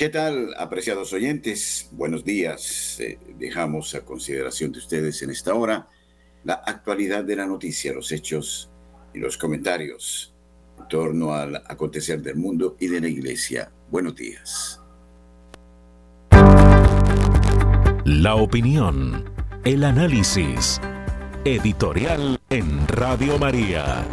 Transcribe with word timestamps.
¿Qué 0.00 0.08
tal, 0.08 0.54
apreciados 0.56 1.12
oyentes? 1.12 1.90
Buenos 1.92 2.24
días. 2.24 2.98
Eh, 3.00 3.18
dejamos 3.38 3.94
a 3.94 4.00
consideración 4.00 4.72
de 4.72 4.78
ustedes 4.78 5.20
en 5.20 5.28
esta 5.28 5.54
hora 5.54 5.90
la 6.42 6.54
actualidad 6.54 7.22
de 7.22 7.36
la 7.36 7.44
noticia, 7.44 7.92
los 7.92 8.10
hechos 8.10 8.70
y 9.12 9.18
los 9.18 9.36
comentarios 9.36 10.34
en 10.78 10.88
torno 10.88 11.34
al 11.34 11.56
acontecer 11.56 12.22
del 12.22 12.36
mundo 12.36 12.78
y 12.80 12.86
de 12.86 12.98
la 13.02 13.08
iglesia. 13.08 13.70
Buenos 13.90 14.16
días. 14.16 14.80
La 18.06 18.36
opinión, 18.36 19.30
el 19.66 19.84
análisis, 19.84 20.80
editorial 21.44 22.40
en 22.48 22.88
Radio 22.88 23.38
María. 23.38 24.06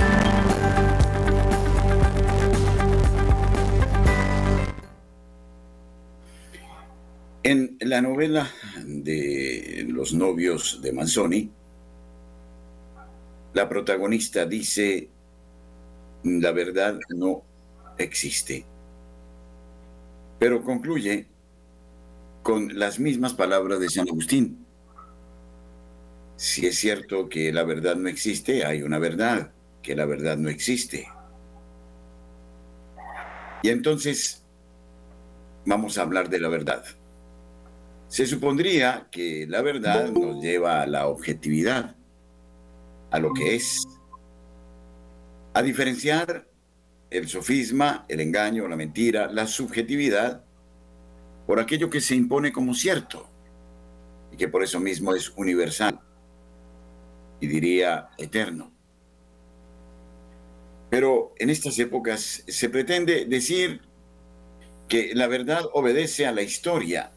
En 7.48 7.78
la 7.80 8.02
novela 8.02 8.52
de 8.86 9.86
Los 9.88 10.14
novios 10.14 10.82
de 10.82 10.92
Manzoni, 10.92 11.50
la 13.54 13.70
protagonista 13.70 14.46
dice, 14.46 15.10
la 16.26 16.52
verdad 16.52 17.00
no 17.16 17.46
existe. 17.98 18.66
Pero 20.38 20.62
concluye 20.62 21.30
con 22.44 22.78
las 22.78 23.00
mismas 23.00 23.34
palabras 23.34 23.80
de 23.80 23.92
San 23.92 24.10
Agustín. 24.10 24.66
Si 26.36 26.66
es 26.66 26.78
cierto 26.78 27.30
que 27.30 27.54
la 27.54 27.64
verdad 27.64 27.96
no 27.96 28.10
existe, 28.10 28.66
hay 28.66 28.82
una 28.82 29.00
verdad, 29.00 29.54
que 29.82 29.96
la 29.96 30.06
verdad 30.06 30.36
no 30.36 30.50
existe. 30.50 31.08
Y 33.64 33.70
entonces 33.70 34.44
vamos 35.66 35.98
a 35.98 36.02
hablar 36.02 36.28
de 36.30 36.42
la 36.42 36.50
verdad. 36.50 36.84
Se 38.18 38.26
supondría 38.26 39.10
que 39.12 39.46
la 39.48 39.62
verdad 39.62 40.10
nos 40.10 40.42
lleva 40.42 40.82
a 40.82 40.88
la 40.88 41.08
objetividad, 41.08 41.96
a 43.12 43.20
lo 43.20 43.32
que 43.32 43.54
es, 43.54 43.88
a 45.54 45.62
diferenciar 45.62 46.50
el 47.12 47.28
sofisma, 47.28 48.08
el 48.10 48.22
engaño, 48.22 48.68
la 48.68 48.76
mentira, 48.76 49.32
la 49.32 49.46
subjetividad, 49.46 50.44
por 51.46 51.60
aquello 51.60 51.92
que 51.92 52.02
se 52.02 52.16
impone 52.16 52.52
como 52.52 52.74
cierto 52.74 53.30
y 54.32 54.36
que 54.36 54.48
por 54.48 54.64
eso 54.64 54.80
mismo 54.80 55.14
es 55.14 55.32
universal 55.36 56.00
y 57.40 57.46
diría 57.46 58.10
eterno. 58.18 58.74
Pero 60.90 61.36
en 61.38 61.52
estas 61.52 61.78
épocas 61.78 62.44
se 62.48 62.70
pretende 62.70 63.26
decir 63.26 63.82
que 64.88 65.12
la 65.14 65.28
verdad 65.28 65.66
obedece 65.72 66.26
a 66.26 66.32
la 66.32 66.42
historia 66.42 67.12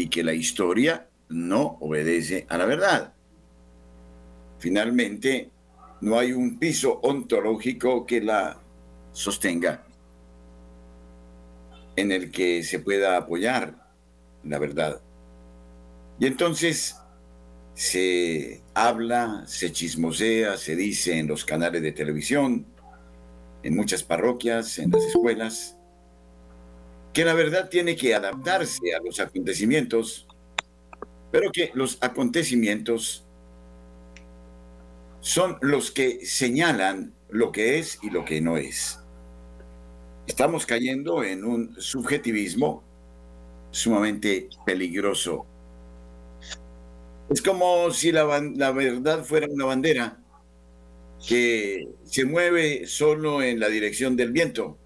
y 0.00 0.08
que 0.08 0.24
la 0.24 0.32
historia 0.32 1.10
no 1.28 1.76
obedece 1.80 2.46
a 2.48 2.56
la 2.56 2.64
verdad. 2.64 3.12
Finalmente, 4.58 5.50
no 6.00 6.18
hay 6.18 6.32
un 6.32 6.58
piso 6.58 7.00
ontológico 7.02 8.06
que 8.06 8.22
la 8.22 8.58
sostenga 9.12 9.84
en 11.96 12.12
el 12.12 12.30
que 12.30 12.62
se 12.62 12.78
pueda 12.78 13.18
apoyar 13.18 13.92
la 14.42 14.58
verdad. 14.58 15.02
Y 16.18 16.24
entonces 16.24 16.96
se 17.74 18.62
habla, 18.72 19.44
se 19.46 19.70
chismosea, 19.70 20.56
se 20.56 20.76
dice 20.76 21.18
en 21.18 21.26
los 21.26 21.44
canales 21.44 21.82
de 21.82 21.92
televisión, 21.92 22.64
en 23.62 23.76
muchas 23.76 24.02
parroquias, 24.02 24.78
en 24.78 24.92
las 24.92 25.04
escuelas, 25.04 25.76
que 27.12 27.24
la 27.24 27.34
verdad 27.34 27.68
tiene 27.68 27.96
que 27.96 28.14
adaptarse 28.14 28.94
a 28.94 29.02
los 29.04 29.18
acontecimientos, 29.20 30.28
pero 31.30 31.50
que 31.50 31.70
los 31.74 31.98
acontecimientos 32.00 33.26
son 35.20 35.58
los 35.60 35.90
que 35.90 36.24
señalan 36.24 37.14
lo 37.28 37.52
que 37.52 37.78
es 37.78 37.98
y 38.02 38.10
lo 38.10 38.24
que 38.24 38.40
no 38.40 38.56
es. 38.56 39.00
Estamos 40.26 40.66
cayendo 40.66 41.24
en 41.24 41.44
un 41.44 41.74
subjetivismo 41.80 42.84
sumamente 43.70 44.48
peligroso. 44.64 45.46
Es 47.28 47.42
como 47.42 47.90
si 47.90 48.12
la, 48.12 48.24
la 48.56 48.72
verdad 48.72 49.24
fuera 49.24 49.46
una 49.50 49.66
bandera 49.66 50.20
que 51.26 51.88
se 52.04 52.24
mueve 52.24 52.86
solo 52.86 53.42
en 53.42 53.60
la 53.60 53.68
dirección 53.68 54.16
del 54.16 54.32
viento 54.32 54.79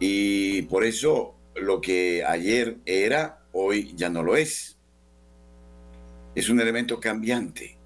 y 0.00 0.62
por 0.62 0.84
eso 0.84 1.34
lo 1.54 1.80
que 1.80 2.24
ayer 2.24 2.78
era, 2.84 3.42
hoy 3.52 3.92
ya 3.96 4.08
no 4.08 4.22
lo 4.22 4.36
es. 4.36 4.78
Es 6.34 6.48
un 6.48 6.60
elemento 6.60 7.00
cambiante. 7.00 7.76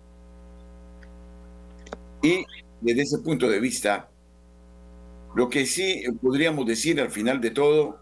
Y 2.23 2.45
desde 2.81 3.03
ese 3.03 3.19
punto 3.19 3.49
de 3.49 3.61
vista, 3.61 4.11
lo 5.35 5.49
que 5.49 5.65
sí 5.67 6.05
podríamos 6.21 6.67
decir 6.67 7.01
al 7.01 7.11
final 7.11 7.41
de 7.41 7.51
todo 7.51 8.01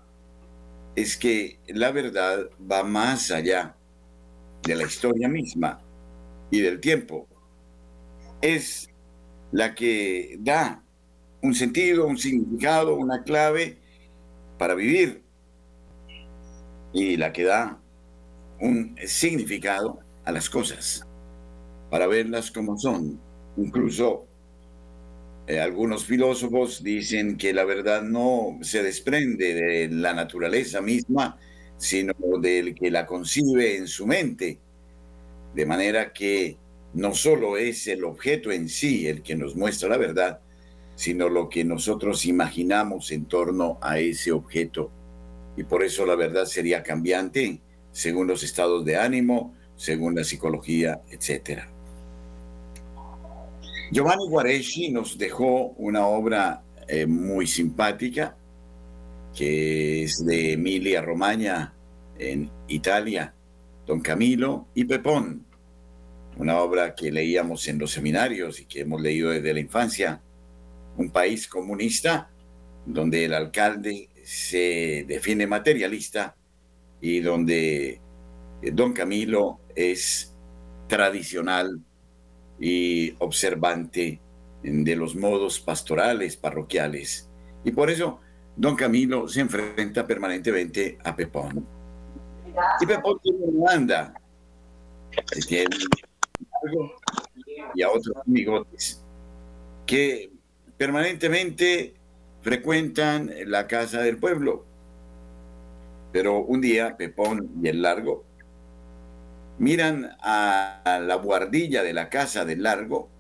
es 0.97 1.16
que 1.16 1.59
la 1.69 1.92
verdad 1.92 2.50
va 2.71 2.82
más 2.82 3.31
allá 3.31 3.77
de 4.62 4.75
la 4.75 4.84
historia 4.84 5.28
misma 5.28 5.81
y 6.50 6.60
del 6.60 6.81
tiempo. 6.81 7.28
Es 8.42 8.88
la 9.53 9.75
que 9.75 10.37
da 10.41 10.82
un 11.42 11.54
sentido, 11.54 12.06
un 12.06 12.19
significado, 12.19 12.97
una 12.97 13.22
clave 13.22 13.78
para 14.60 14.75
vivir 14.75 15.22
y 16.93 17.16
la 17.16 17.32
que 17.32 17.44
da 17.44 17.81
un 18.60 18.94
significado 19.06 20.00
a 20.26 20.32
las 20.32 20.50
cosas, 20.50 21.09
para 21.91 22.06
verlas 22.06 22.50
como 22.50 22.76
son. 22.76 23.19
Incluso 23.56 24.26
eh, 25.47 25.59
algunos 25.60 26.04
filósofos 26.04 26.82
dicen 26.82 27.38
que 27.38 27.54
la 27.54 27.65
verdad 27.65 28.03
no 28.03 28.59
se 28.60 28.82
desprende 28.82 29.54
de 29.54 29.88
la 29.88 30.12
naturaleza 30.12 30.82
misma, 30.82 31.38
sino 31.78 32.12
del 32.38 32.75
que 32.75 32.91
la 32.91 33.06
concibe 33.06 33.78
en 33.78 33.88
su 33.88 34.06
mente. 34.06 34.59
De 35.54 35.65
manera 35.65 36.12
que 36.12 36.59
no 36.92 37.15
solo 37.15 37.56
es 37.56 37.87
el 37.87 38.04
objeto 38.04 38.53
en 38.53 38.69
sí 38.69 39.09
el 39.09 39.22
que 39.22 39.37
nos 39.37 39.56
muestra 39.56 39.88
la 39.88 39.97
verdad, 39.97 40.42
sino 41.00 41.30
lo 41.30 41.48
que 41.48 41.64
nosotros 41.64 42.26
imaginamos 42.26 43.10
en 43.10 43.24
torno 43.24 43.78
a 43.80 43.98
ese 43.98 44.32
objeto. 44.32 44.90
Y 45.56 45.64
por 45.64 45.82
eso 45.82 46.04
la 46.04 46.14
verdad 46.14 46.44
sería 46.44 46.82
cambiante 46.82 47.62
según 47.90 48.26
los 48.26 48.42
estados 48.42 48.84
de 48.84 48.98
ánimo, 48.98 49.54
según 49.76 50.14
la 50.14 50.24
psicología, 50.24 51.00
etc. 51.10 51.62
Giovanni 53.90 54.28
Guareschi 54.28 54.90
nos 54.90 55.16
dejó 55.16 55.68
una 55.78 56.06
obra 56.06 56.62
eh, 56.86 57.06
muy 57.06 57.46
simpática, 57.46 58.36
que 59.34 60.02
es 60.02 60.22
de 60.26 60.52
Emilia 60.52 61.00
Romagna 61.00 61.72
en 62.18 62.50
Italia, 62.68 63.32
Don 63.86 64.00
Camilo 64.00 64.66
y 64.74 64.84
Pepón, 64.84 65.46
una 66.36 66.58
obra 66.58 66.94
que 66.94 67.10
leíamos 67.10 67.66
en 67.68 67.78
los 67.78 67.90
seminarios 67.90 68.60
y 68.60 68.66
que 68.66 68.80
hemos 68.80 69.00
leído 69.00 69.30
desde 69.30 69.54
la 69.54 69.60
infancia, 69.60 70.20
un 70.96 71.10
país 71.10 71.46
comunista 71.48 72.30
donde 72.86 73.24
el 73.24 73.34
alcalde 73.34 74.08
se 74.24 75.04
define 75.06 75.46
materialista 75.46 76.36
y 77.00 77.20
donde 77.20 78.00
eh, 78.62 78.70
don 78.72 78.92
Camilo 78.92 79.60
es 79.74 80.34
tradicional 80.88 81.80
y 82.59 83.15
observante 83.18 84.20
de 84.62 84.97
los 84.97 85.16
modos 85.16 85.60
pastorales, 85.60 86.36
parroquiales. 86.36 87.28
Y 87.65 87.70
por 87.72 87.91
eso 87.91 88.20
don 88.56 88.76
Camilo 88.76 89.26
se 89.28 89.41
enfrenta 89.41 90.06
permanentemente 90.06 90.98
a 91.03 91.16
Pepón. 91.16 91.66
Y 92.80 92.86
Pepón 92.86 93.18
tiene 93.22 93.38
una 93.44 93.72
banda, 93.72 94.15
y 97.74 97.82
a 97.82 97.91
otros 97.91 98.16
amigotes 98.26 99.03
que 99.86 100.29
permanentemente 100.80 101.92
frecuentan 102.41 103.30
la 103.44 103.66
casa 103.66 104.00
del 104.00 104.16
pueblo. 104.16 104.65
Pero 106.10 106.38
un 106.38 106.62
día 106.62 106.97
Pepón 106.97 107.50
y 107.62 107.68
el 107.68 107.82
Largo 107.82 108.24
miran 109.59 110.16
a 110.22 111.03
la 111.06 111.16
guardilla 111.16 111.82
de 111.82 111.92
la 111.92 112.09
casa 112.09 112.47
del 112.47 112.62
Largo 112.62 113.10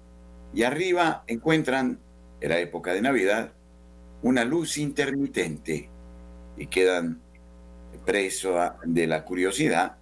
y 0.54 0.62
arriba 0.62 1.22
encuentran, 1.26 1.98
en 2.40 2.48
la 2.48 2.60
época 2.60 2.94
de 2.94 3.02
Navidad, 3.02 3.52
una 4.22 4.46
luz 4.46 4.78
intermitente 4.78 5.90
y 6.56 6.66
quedan 6.66 7.20
presos 8.06 8.72
de 8.86 9.06
la 9.06 9.22
curiosidad 9.22 9.98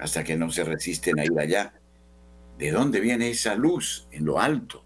hasta 0.00 0.24
que 0.24 0.34
no 0.34 0.50
se 0.50 0.64
resisten 0.64 1.20
a 1.20 1.24
ir 1.24 1.38
allá. 1.38 1.72
¿De 2.58 2.72
dónde 2.72 2.98
viene 2.98 3.30
esa 3.30 3.54
luz 3.54 4.08
en 4.10 4.24
lo 4.24 4.40
alto? 4.40 4.85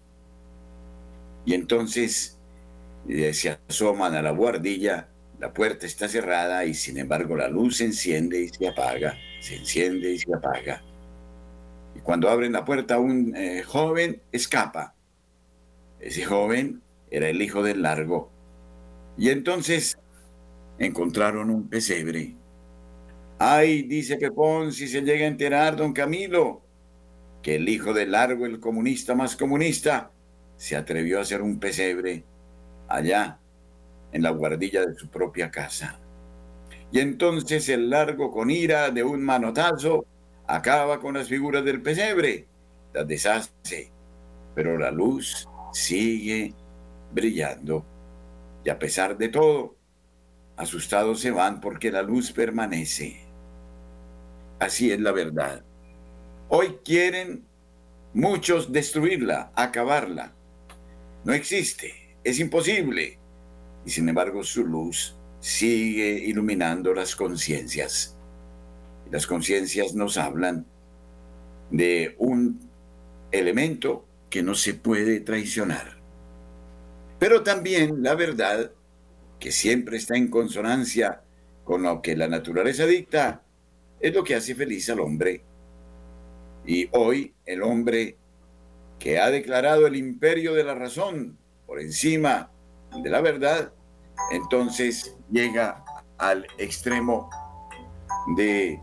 Y 1.45 1.53
entonces 1.53 2.39
eh, 3.07 3.33
se 3.33 3.57
asoman 3.67 4.15
a 4.15 4.21
la 4.21 4.31
guardilla 4.31 5.11
la 5.41 5.51
puerta 5.51 5.87
está 5.87 6.07
cerrada 6.07 6.65
y 6.65 6.75
sin 6.75 6.99
embargo 6.99 7.35
la 7.35 7.47
luz 7.47 7.77
se 7.77 7.85
enciende 7.85 8.43
y 8.43 8.49
se 8.49 8.67
apaga, 8.67 9.17
se 9.39 9.55
enciende 9.55 10.11
y 10.11 10.19
se 10.19 10.31
apaga. 10.31 10.83
Y 11.95 11.99
cuando 12.01 12.29
abren 12.29 12.53
la 12.53 12.63
puerta 12.63 12.99
un 12.99 13.35
eh, 13.35 13.63
joven 13.63 14.21
escapa. 14.31 14.93
Ese 15.99 16.23
joven 16.25 16.83
era 17.09 17.27
el 17.27 17.41
hijo 17.41 17.63
del 17.63 17.81
largo. 17.81 18.31
Y 19.17 19.29
entonces 19.29 19.97
encontraron 20.77 21.49
un 21.49 21.67
pesebre. 21.67 22.35
Ay, 23.39 23.81
dice 23.81 24.17
Pepón, 24.17 24.71
si 24.71 24.87
se 24.87 25.01
llega 25.01 25.25
a 25.25 25.27
enterar 25.27 25.75
don 25.75 25.91
Camilo, 25.91 26.61
que 27.41 27.55
el 27.55 27.67
hijo 27.67 27.93
del 27.93 28.11
largo, 28.11 28.45
el 28.45 28.59
comunista 28.59 29.15
más 29.15 29.35
comunista, 29.35 30.11
se 30.61 30.75
atrevió 30.75 31.17
a 31.17 31.23
hacer 31.23 31.41
un 31.41 31.59
pesebre 31.59 32.23
allá 32.87 33.39
en 34.11 34.21
la 34.21 34.29
guardilla 34.29 34.85
de 34.85 34.93
su 34.93 35.09
propia 35.09 35.49
casa. 35.49 35.99
Y 36.91 36.99
entonces 36.99 37.67
el 37.67 37.89
largo 37.89 38.29
con 38.29 38.51
ira 38.51 38.91
de 38.91 39.03
un 39.03 39.23
manotazo 39.23 40.05
acaba 40.45 40.99
con 40.99 41.15
las 41.15 41.27
figuras 41.27 41.65
del 41.65 41.81
pesebre, 41.81 42.47
las 42.93 43.07
deshace, 43.07 43.91
pero 44.53 44.77
la 44.77 44.91
luz 44.91 45.49
sigue 45.73 46.53
brillando. 47.11 47.83
Y 48.63 48.69
a 48.69 48.77
pesar 48.77 49.17
de 49.17 49.29
todo, 49.29 49.75
asustados 50.57 51.21
se 51.21 51.31
van 51.31 51.59
porque 51.59 51.91
la 51.91 52.03
luz 52.03 52.31
permanece. 52.31 53.25
Así 54.59 54.91
es 54.91 54.99
la 54.99 55.11
verdad. 55.11 55.65
Hoy 56.49 56.77
quieren 56.85 57.47
muchos 58.13 58.71
destruirla, 58.71 59.51
acabarla. 59.55 60.35
No 61.23 61.33
existe, 61.33 62.17
es 62.23 62.39
imposible. 62.39 63.19
Y 63.85 63.89
sin 63.89 64.09
embargo 64.09 64.43
su 64.43 64.65
luz 64.65 65.17
sigue 65.39 66.19
iluminando 66.25 66.93
las 66.93 67.15
conciencias. 67.15 68.17
Las 69.09 69.27
conciencias 69.27 69.93
nos 69.93 70.17
hablan 70.17 70.65
de 71.69 72.15
un 72.17 72.59
elemento 73.31 74.07
que 74.29 74.43
no 74.43 74.55
se 74.55 74.73
puede 74.73 75.19
traicionar. 75.19 75.99
Pero 77.19 77.43
también 77.43 78.01
la 78.01 78.15
verdad, 78.15 78.71
que 79.39 79.51
siempre 79.51 79.97
está 79.97 80.15
en 80.15 80.29
consonancia 80.29 81.23
con 81.63 81.83
lo 81.83 82.01
que 82.01 82.15
la 82.15 82.27
naturaleza 82.27 82.85
dicta, 82.85 83.43
es 83.99 84.13
lo 84.13 84.23
que 84.23 84.35
hace 84.35 84.55
feliz 84.55 84.89
al 84.89 84.99
hombre. 84.99 85.43
Y 86.65 86.89
hoy 86.93 87.33
el 87.45 87.63
hombre 87.63 88.17
que 89.01 89.19
ha 89.19 89.31
declarado 89.31 89.87
el 89.87 89.95
imperio 89.95 90.53
de 90.53 90.63
la 90.63 90.75
razón 90.75 91.37
por 91.65 91.79
encima 91.79 92.51
de 93.01 93.09
la 93.09 93.19
verdad, 93.19 93.73
entonces 94.31 95.17
llega 95.31 95.83
al 96.19 96.45
extremo 96.59 97.29
de 98.37 98.79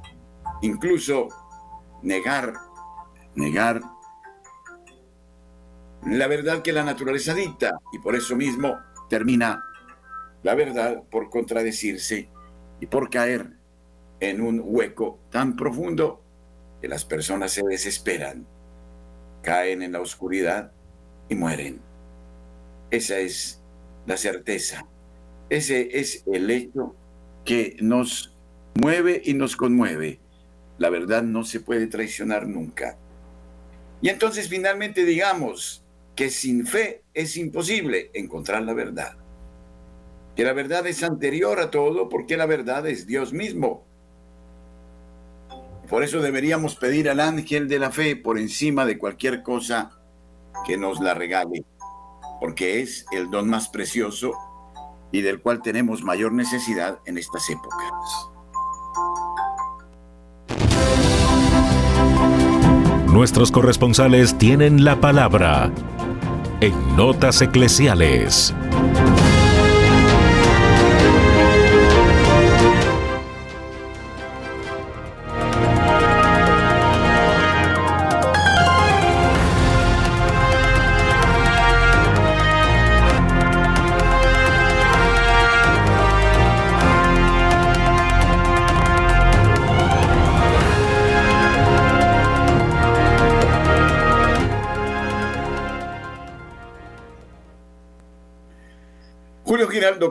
incluso 0.60 1.28
negar, 2.02 2.52
negar 3.36 3.80
la 6.04 6.26
verdad 6.26 6.62
que 6.62 6.72
la 6.72 6.82
naturaleza 6.82 7.32
dicta. 7.32 7.78
Y 7.92 8.00
por 8.00 8.16
eso 8.16 8.34
mismo 8.34 8.76
termina 9.08 9.62
la 10.42 10.54
verdad 10.54 11.02
por 11.10 11.30
contradecirse 11.30 12.28
y 12.80 12.86
por 12.86 13.08
caer 13.08 13.52
en 14.18 14.40
un 14.40 14.60
hueco 14.64 15.20
tan 15.30 15.54
profundo 15.54 16.24
que 16.80 16.88
las 16.88 17.04
personas 17.04 17.52
se 17.52 17.62
desesperan, 17.64 18.46
caen 19.42 19.82
en 19.82 19.92
la 19.92 20.00
oscuridad 20.00 20.72
y 21.28 21.34
mueren. 21.34 21.80
Esa 22.90 23.18
es 23.18 23.62
la 24.06 24.16
certeza. 24.16 24.86
Ese 25.50 25.98
es 25.98 26.24
el 26.26 26.50
hecho 26.50 26.94
que 27.44 27.76
nos 27.80 28.36
mueve 28.74 29.22
y 29.24 29.34
nos 29.34 29.56
conmueve. 29.56 30.20
La 30.78 30.90
verdad 30.90 31.22
no 31.22 31.44
se 31.44 31.60
puede 31.60 31.86
traicionar 31.86 32.46
nunca. 32.46 32.98
Y 34.00 34.10
entonces 34.10 34.48
finalmente 34.48 35.04
digamos 35.04 35.84
que 36.14 36.30
sin 36.30 36.66
fe 36.66 37.02
es 37.14 37.36
imposible 37.36 38.10
encontrar 38.14 38.62
la 38.62 38.74
verdad. 38.74 39.16
Que 40.36 40.44
la 40.44 40.52
verdad 40.52 40.86
es 40.86 41.02
anterior 41.02 41.58
a 41.58 41.70
todo 41.70 42.08
porque 42.08 42.36
la 42.36 42.46
verdad 42.46 42.86
es 42.86 43.06
Dios 43.06 43.32
mismo. 43.32 43.87
Por 45.88 46.02
eso 46.02 46.20
deberíamos 46.20 46.74
pedir 46.74 47.08
al 47.08 47.20
ángel 47.20 47.66
de 47.68 47.78
la 47.78 47.90
fe 47.90 48.14
por 48.14 48.38
encima 48.38 48.84
de 48.84 48.98
cualquier 48.98 49.42
cosa 49.42 49.90
que 50.66 50.76
nos 50.76 51.00
la 51.00 51.14
regale, 51.14 51.64
porque 52.40 52.80
es 52.80 53.06
el 53.10 53.30
don 53.30 53.48
más 53.48 53.68
precioso 53.68 54.32
y 55.10 55.22
del 55.22 55.40
cual 55.40 55.62
tenemos 55.62 56.02
mayor 56.02 56.32
necesidad 56.32 56.98
en 57.06 57.16
estas 57.16 57.48
épocas. 57.48 58.28
Nuestros 63.06 63.50
corresponsales 63.50 64.36
tienen 64.36 64.84
la 64.84 65.00
palabra 65.00 65.72
en 66.60 66.96
Notas 66.96 67.40
Eclesiales. 67.40 68.54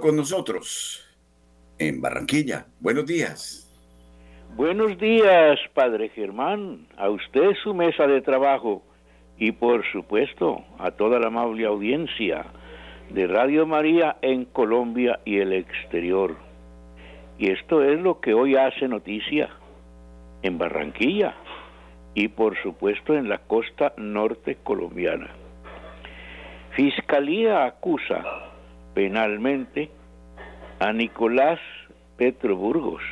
Con 0.02 0.16
nosotros 0.16 1.04
en 1.80 2.02
Barranquilla. 2.02 2.68
Buenos 2.80 3.06
días. 3.06 3.64
Buenos 4.56 4.98
días, 5.00 5.60
Padre 5.74 6.10
Germán, 6.10 6.88
a 6.98 7.10
usted 7.10 7.54
su 7.64 7.74
mesa 7.74 8.06
de 8.06 8.22
trabajo 8.22 8.84
y 9.40 9.54
por 9.54 9.84
supuesto 9.92 10.64
a 10.78 10.92
toda 10.92 11.20
la 11.20 11.28
amable 11.28 11.66
audiencia 11.66 12.46
de 13.10 13.28
Radio 13.28 13.66
María 13.66 14.18
en 14.22 14.46
Colombia 14.46 15.20
y 15.26 15.40
el 15.40 15.54
exterior. 15.54 16.36
Y 17.40 17.50
esto 17.52 17.84
es 17.84 18.00
lo 18.00 18.20
que 18.20 18.34
hoy 18.34 18.56
hace 18.56 18.88
noticia 18.88 19.50
en 20.44 20.58
Barranquilla 20.58 21.36
y 22.14 22.28
por 22.28 22.56
supuesto 22.62 23.16
en 23.16 23.30
la 23.30 23.40
costa 23.40 23.94
norte 23.98 24.58
colombiana. 24.64 25.30
Fiscalía 26.76 27.66
acusa 27.66 28.48
penalmente 28.98 29.92
a 30.80 30.92
Nicolás 30.92 31.60
Petro 32.18 32.56
Burgos, 32.56 33.04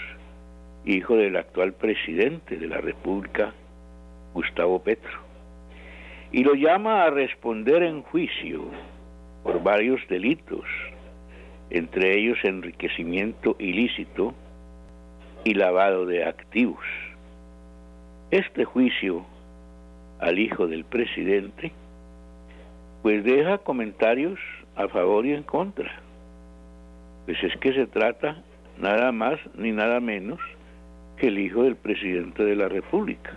hijo 0.84 1.16
del 1.16 1.36
actual 1.36 1.74
presidente 1.74 2.58
de 2.58 2.66
la 2.66 2.80
República, 2.80 3.54
Gustavo 4.34 4.82
Petro, 4.82 5.20
y 6.32 6.44
lo 6.44 6.56
llama 6.56 7.04
a 7.04 7.12
responder 7.12 7.84
en 7.84 8.02
juicio 8.02 8.64
por 9.44 9.62
varios 9.62 10.02
delitos, 10.10 10.66
entre 11.70 12.18
ellos 12.18 12.40
enriquecimiento 12.42 13.56
ilícito 13.60 14.34
y 15.44 15.54
lavado 15.54 16.08
de 16.08 16.26
activos. 16.26 16.84
Este 18.32 18.66
juicio 18.66 19.24
al 20.18 20.40
hijo 20.40 20.66
del 20.66 20.84
presidente 20.84 21.72
pues 23.04 23.24
deja 23.24 23.60
comentarios 23.60 24.40
a 24.76 24.88
favor 24.88 25.26
y 25.26 25.34
en 25.34 25.44
contra. 25.44 25.92
Pues 27.26 27.42
es 27.44 27.56
que 27.58 27.74
se 27.74 27.88
trata 27.88 28.44
nada 28.78 29.12
más 29.12 29.40
ni 29.56 29.72
nada 29.72 30.00
menos 30.00 30.40
que 31.18 31.28
el 31.28 31.40
hijo 31.40 31.64
del 31.64 31.76
presidente 31.76 32.44
de 32.44 32.56
la 32.56 32.68
República. 32.68 33.34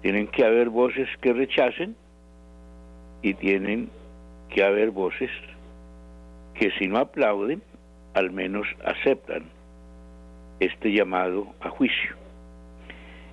Tienen 0.00 0.26
que 0.28 0.44
haber 0.44 0.68
voces 0.68 1.08
que 1.20 1.32
rechacen 1.32 1.94
y 3.20 3.34
tienen 3.34 3.90
que 4.48 4.64
haber 4.64 4.90
voces 4.90 5.30
que 6.54 6.70
si 6.78 6.88
no 6.88 6.98
aplauden, 6.98 7.62
al 8.14 8.30
menos 8.30 8.66
aceptan 8.84 9.44
este 10.60 10.92
llamado 10.92 11.46
a 11.60 11.70
juicio. 11.70 12.16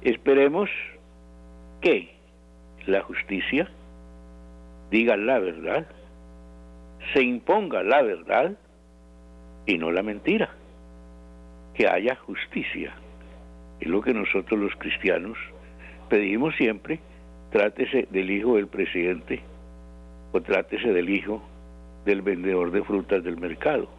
Esperemos 0.01 0.70
que 1.82 2.13
la 2.86 3.01
justicia 3.01 3.70
diga 4.89 5.18
la 5.18 5.39
verdad 5.39 5.86
se 7.13 7.24
imponga 7.24 7.84
la 7.84 8.01
verdad 8.01 8.53
y 9.65 9.77
no 9.77 9.91
la 9.91 10.03
mentira, 10.03 10.50
que 11.74 11.88
haya 11.88 12.15
justicia. 12.15 12.94
Es 13.79 13.88
lo 13.88 14.01
que 14.01 14.13
nosotros 14.13 14.60
los 14.60 14.75
cristianos 14.75 15.38
pedimos 16.10 16.56
siempre, 16.56 17.00
trátese 17.51 18.08
del 18.12 18.29
hijo 18.32 18.56
del 18.56 18.68
presidente 18.68 19.41
o 20.32 20.41
trátese 20.41 20.91
del 20.91 21.10
hijo 21.10 21.41
del 22.06 22.22
vendedor 22.22 22.72
de 22.72 22.84
frutas 22.84 23.24
del 23.24 23.38
mercado. 23.38 23.89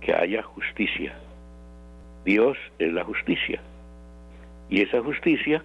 que 0.00 0.14
haya 0.14 0.42
justicia. 0.42 1.12
Dios 2.24 2.56
es 2.78 2.92
la 2.92 3.04
justicia. 3.04 3.60
Y 4.70 4.80
esa 4.80 5.02
justicia 5.02 5.62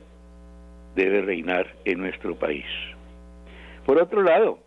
debe 0.95 1.21
reinar 1.21 1.67
en 1.85 1.99
nuestro 1.99 2.35
país. 2.35 2.65
Por 3.85 3.97
otro 3.97 4.23
lado, 4.23 4.59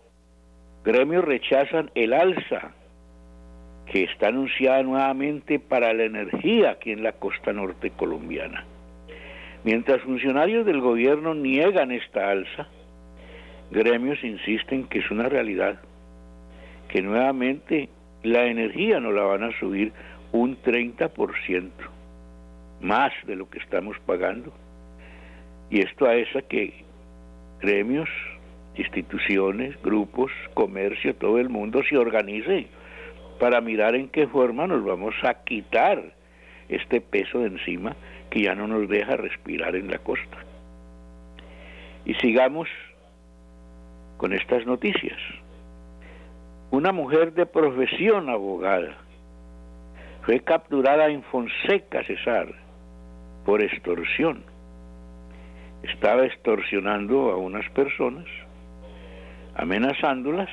gremios 0.84 1.24
rechazan 1.24 1.90
el 1.94 2.12
alza 2.12 2.72
que 3.86 4.04
está 4.04 4.28
anunciada 4.28 4.82
nuevamente 4.82 5.58
para 5.58 5.92
la 5.92 6.04
energía 6.04 6.72
aquí 6.72 6.92
en 6.92 7.02
la 7.02 7.12
costa 7.12 7.52
norte 7.52 7.90
colombiana. 7.90 8.64
Mientras 9.64 10.02
funcionarios 10.02 10.64
del 10.66 10.80
gobierno 10.80 11.34
niegan 11.34 11.90
esta 11.90 12.30
alza, 12.30 12.68
gremios 13.70 14.22
insisten 14.22 14.84
que 14.88 15.00
es 15.00 15.10
una 15.10 15.28
realidad, 15.28 15.80
que 16.88 17.02
nuevamente 17.02 17.88
la 18.22 18.46
energía 18.46 19.00
no 19.00 19.12
la 19.12 19.22
van 19.22 19.42
a 19.42 19.58
subir 19.58 19.92
un 20.32 20.60
30%, 20.62 21.70
más 22.80 23.12
de 23.26 23.36
lo 23.36 23.48
que 23.48 23.58
estamos 23.58 23.96
pagando. 24.06 24.52
Y 25.70 25.80
esto 25.80 26.06
a 26.06 26.14
esa 26.14 26.42
que 26.42 26.84
gremios, 27.60 28.08
instituciones, 28.78 29.80
grupos, 29.82 30.30
comercio, 30.54 31.14
todo 31.14 31.38
el 31.38 31.48
mundo 31.48 31.82
se 31.88 31.96
organice 31.96 32.66
para 33.38 33.60
mirar 33.60 33.94
en 33.94 34.08
qué 34.08 34.26
forma 34.26 34.66
nos 34.66 34.84
vamos 34.84 35.14
a 35.22 35.44
quitar 35.44 36.12
este 36.68 37.00
peso 37.00 37.40
de 37.40 37.48
encima 37.48 37.96
que 38.30 38.42
ya 38.42 38.54
no 38.54 38.66
nos 38.66 38.88
deja 38.88 39.16
respirar 39.16 39.76
en 39.76 39.90
la 39.90 39.98
costa. 39.98 40.38
Y 42.04 42.14
sigamos 42.14 42.68
con 44.16 44.32
estas 44.32 44.66
noticias. 44.66 45.18
Una 46.70 46.92
mujer 46.92 47.32
de 47.32 47.46
profesión 47.46 48.28
abogada 48.28 48.96
fue 50.22 50.40
capturada 50.40 51.08
en 51.08 51.22
Fonseca, 51.22 52.04
Cesar, 52.04 52.52
por 53.46 53.62
extorsión. 53.62 54.44
Estaba 55.82 56.26
extorsionando 56.26 57.30
a 57.30 57.36
unas 57.36 57.66
personas, 57.70 58.26
amenazándolas 59.58 60.48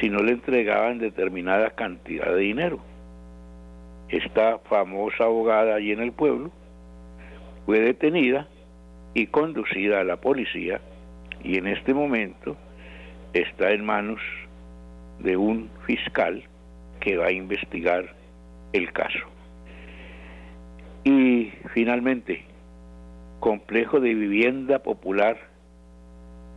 si 0.00 0.08
no 0.08 0.22
le 0.22 0.32
entregaban 0.32 0.98
determinada 0.98 1.70
cantidad 1.70 2.34
de 2.34 2.40
dinero. 2.40 2.80
Esta 4.08 4.58
famosa 4.58 5.24
abogada 5.24 5.76
allí 5.76 5.92
en 5.92 6.00
el 6.00 6.12
pueblo 6.12 6.50
fue 7.66 7.80
detenida 7.80 8.48
y 9.14 9.26
conducida 9.26 10.00
a 10.00 10.04
la 10.04 10.16
policía 10.16 10.80
y 11.44 11.58
en 11.58 11.66
este 11.66 11.92
momento 11.92 12.56
está 13.34 13.70
en 13.70 13.84
manos 13.84 14.20
de 15.18 15.36
un 15.36 15.70
fiscal 15.86 16.42
que 17.00 17.18
va 17.18 17.26
a 17.26 17.32
investigar 17.32 18.14
el 18.72 18.92
caso. 18.92 19.26
Y 21.04 21.52
finalmente, 21.74 22.44
complejo 23.40 24.00
de 24.00 24.14
vivienda 24.14 24.78
popular 24.80 25.49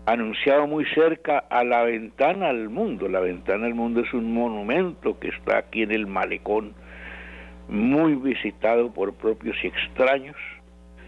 anunciado 0.05 0.67
muy 0.67 0.85
cerca 0.93 1.39
a 1.39 1.63
la 1.63 1.83
ventana 1.83 2.49
al 2.49 2.69
mundo. 2.69 3.07
La 3.07 3.19
ventana 3.19 3.65
al 3.65 3.75
mundo 3.75 4.01
es 4.01 4.13
un 4.13 4.33
monumento 4.33 5.19
que 5.19 5.29
está 5.29 5.59
aquí 5.59 5.83
en 5.83 5.91
el 5.91 6.07
malecón, 6.07 6.73
muy 7.69 8.15
visitado 8.15 8.93
por 8.93 9.13
propios 9.13 9.55
y 9.63 9.67
extraños. 9.67 10.35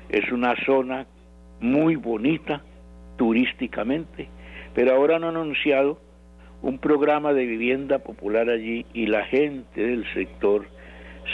Es 0.09 0.31
una 0.31 0.55
zona 0.65 1.07
muy 1.59 1.95
bonita 1.95 2.61
turísticamente, 3.17 4.29
pero 4.73 4.93
ahora 4.93 5.17
han 5.17 5.23
anunciado 5.23 5.99
un 6.61 6.79
programa 6.79 7.33
de 7.33 7.45
vivienda 7.45 7.99
popular 7.99 8.49
allí 8.49 8.85
y 8.93 9.07
la 9.07 9.25
gente 9.25 9.81
del 9.81 10.05
sector 10.13 10.67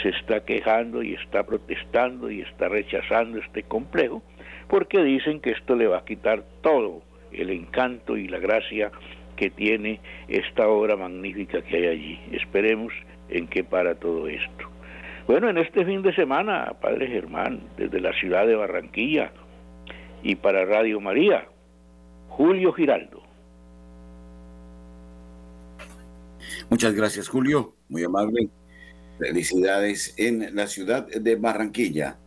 se 0.02 0.08
está 0.08 0.44
quejando 0.44 1.02
y 1.02 1.14
está 1.14 1.44
protestando 1.44 2.30
y 2.30 2.40
está 2.40 2.68
rechazando 2.68 3.38
este 3.38 3.62
complejo 3.62 4.22
porque 4.68 5.02
dicen 5.02 5.40
que 5.40 5.50
esto 5.50 5.76
le 5.76 5.86
va 5.86 5.98
a 5.98 6.04
quitar 6.04 6.44
todo 6.62 7.02
el 7.34 7.50
encanto 7.50 8.16
y 8.16 8.28
la 8.28 8.38
gracia 8.38 8.90
que 9.36 9.50
tiene 9.50 10.00
esta 10.28 10.68
obra 10.68 10.96
magnífica 10.96 11.62
que 11.62 11.76
hay 11.76 11.86
allí. 11.86 12.20
Esperemos 12.32 12.92
en 13.28 13.48
qué 13.48 13.64
para 13.64 13.94
todo 13.94 14.28
esto. 14.28 14.70
Bueno, 15.26 15.48
en 15.48 15.58
este 15.58 15.84
fin 15.84 16.02
de 16.02 16.14
semana, 16.14 16.74
Padre 16.80 17.06
Germán, 17.06 17.60
desde 17.76 18.00
la 18.00 18.12
ciudad 18.12 18.46
de 18.46 18.56
Barranquilla 18.56 19.32
y 20.22 20.34
para 20.36 20.64
Radio 20.64 21.00
María, 21.00 21.46
Julio 22.28 22.72
Giraldo. 22.72 23.22
Muchas 26.68 26.94
gracias, 26.94 27.28
Julio. 27.28 27.74
Muy 27.88 28.04
amable. 28.04 28.48
Felicidades 29.18 30.14
en 30.16 30.54
la 30.54 30.66
ciudad 30.66 31.06
de 31.06 31.36
Barranquilla. 31.36 32.18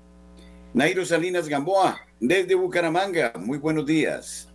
Nairo 0.73 1.05
Salinas 1.05 1.47
Gamboa, 1.49 1.99
desde 2.19 2.55
Bucaramanga. 2.55 3.33
Muy 3.39 3.57
buenos 3.57 3.85
días. 3.85 4.54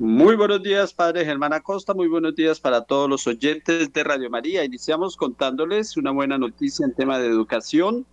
Muy 0.00 0.34
buenos 0.34 0.62
días, 0.62 0.94
padre 0.94 1.26
Germán 1.26 1.52
Acosta. 1.52 1.92
Muy 1.92 2.08
buenos 2.08 2.34
días 2.34 2.58
para 2.58 2.84
todos 2.84 3.06
los 3.06 3.26
oyentes 3.26 3.92
de 3.92 4.02
Radio 4.02 4.30
María. 4.30 4.64
Iniciamos 4.64 5.14
contándoles 5.14 5.94
una 5.98 6.10
buena 6.10 6.38
noticia 6.38 6.86
en 6.86 6.94
tema 6.94 7.18
de 7.18 7.28
educación. 7.28 8.06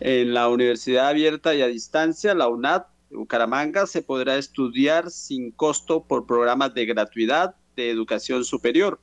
En 0.00 0.34
la 0.34 0.50
Universidad 0.50 1.08
Abierta 1.08 1.54
y 1.54 1.62
a 1.62 1.68
Distancia, 1.68 2.34
la 2.34 2.48
UNAD 2.48 2.82
Bucaramanga, 3.10 3.86
se 3.86 4.02
podrá 4.02 4.36
estudiar 4.36 5.10
sin 5.10 5.52
costo 5.52 6.04
por 6.04 6.26
programas 6.26 6.74
de 6.74 6.84
gratuidad 6.84 7.54
de 7.76 7.88
educación 7.88 8.44
superior. 8.44 9.00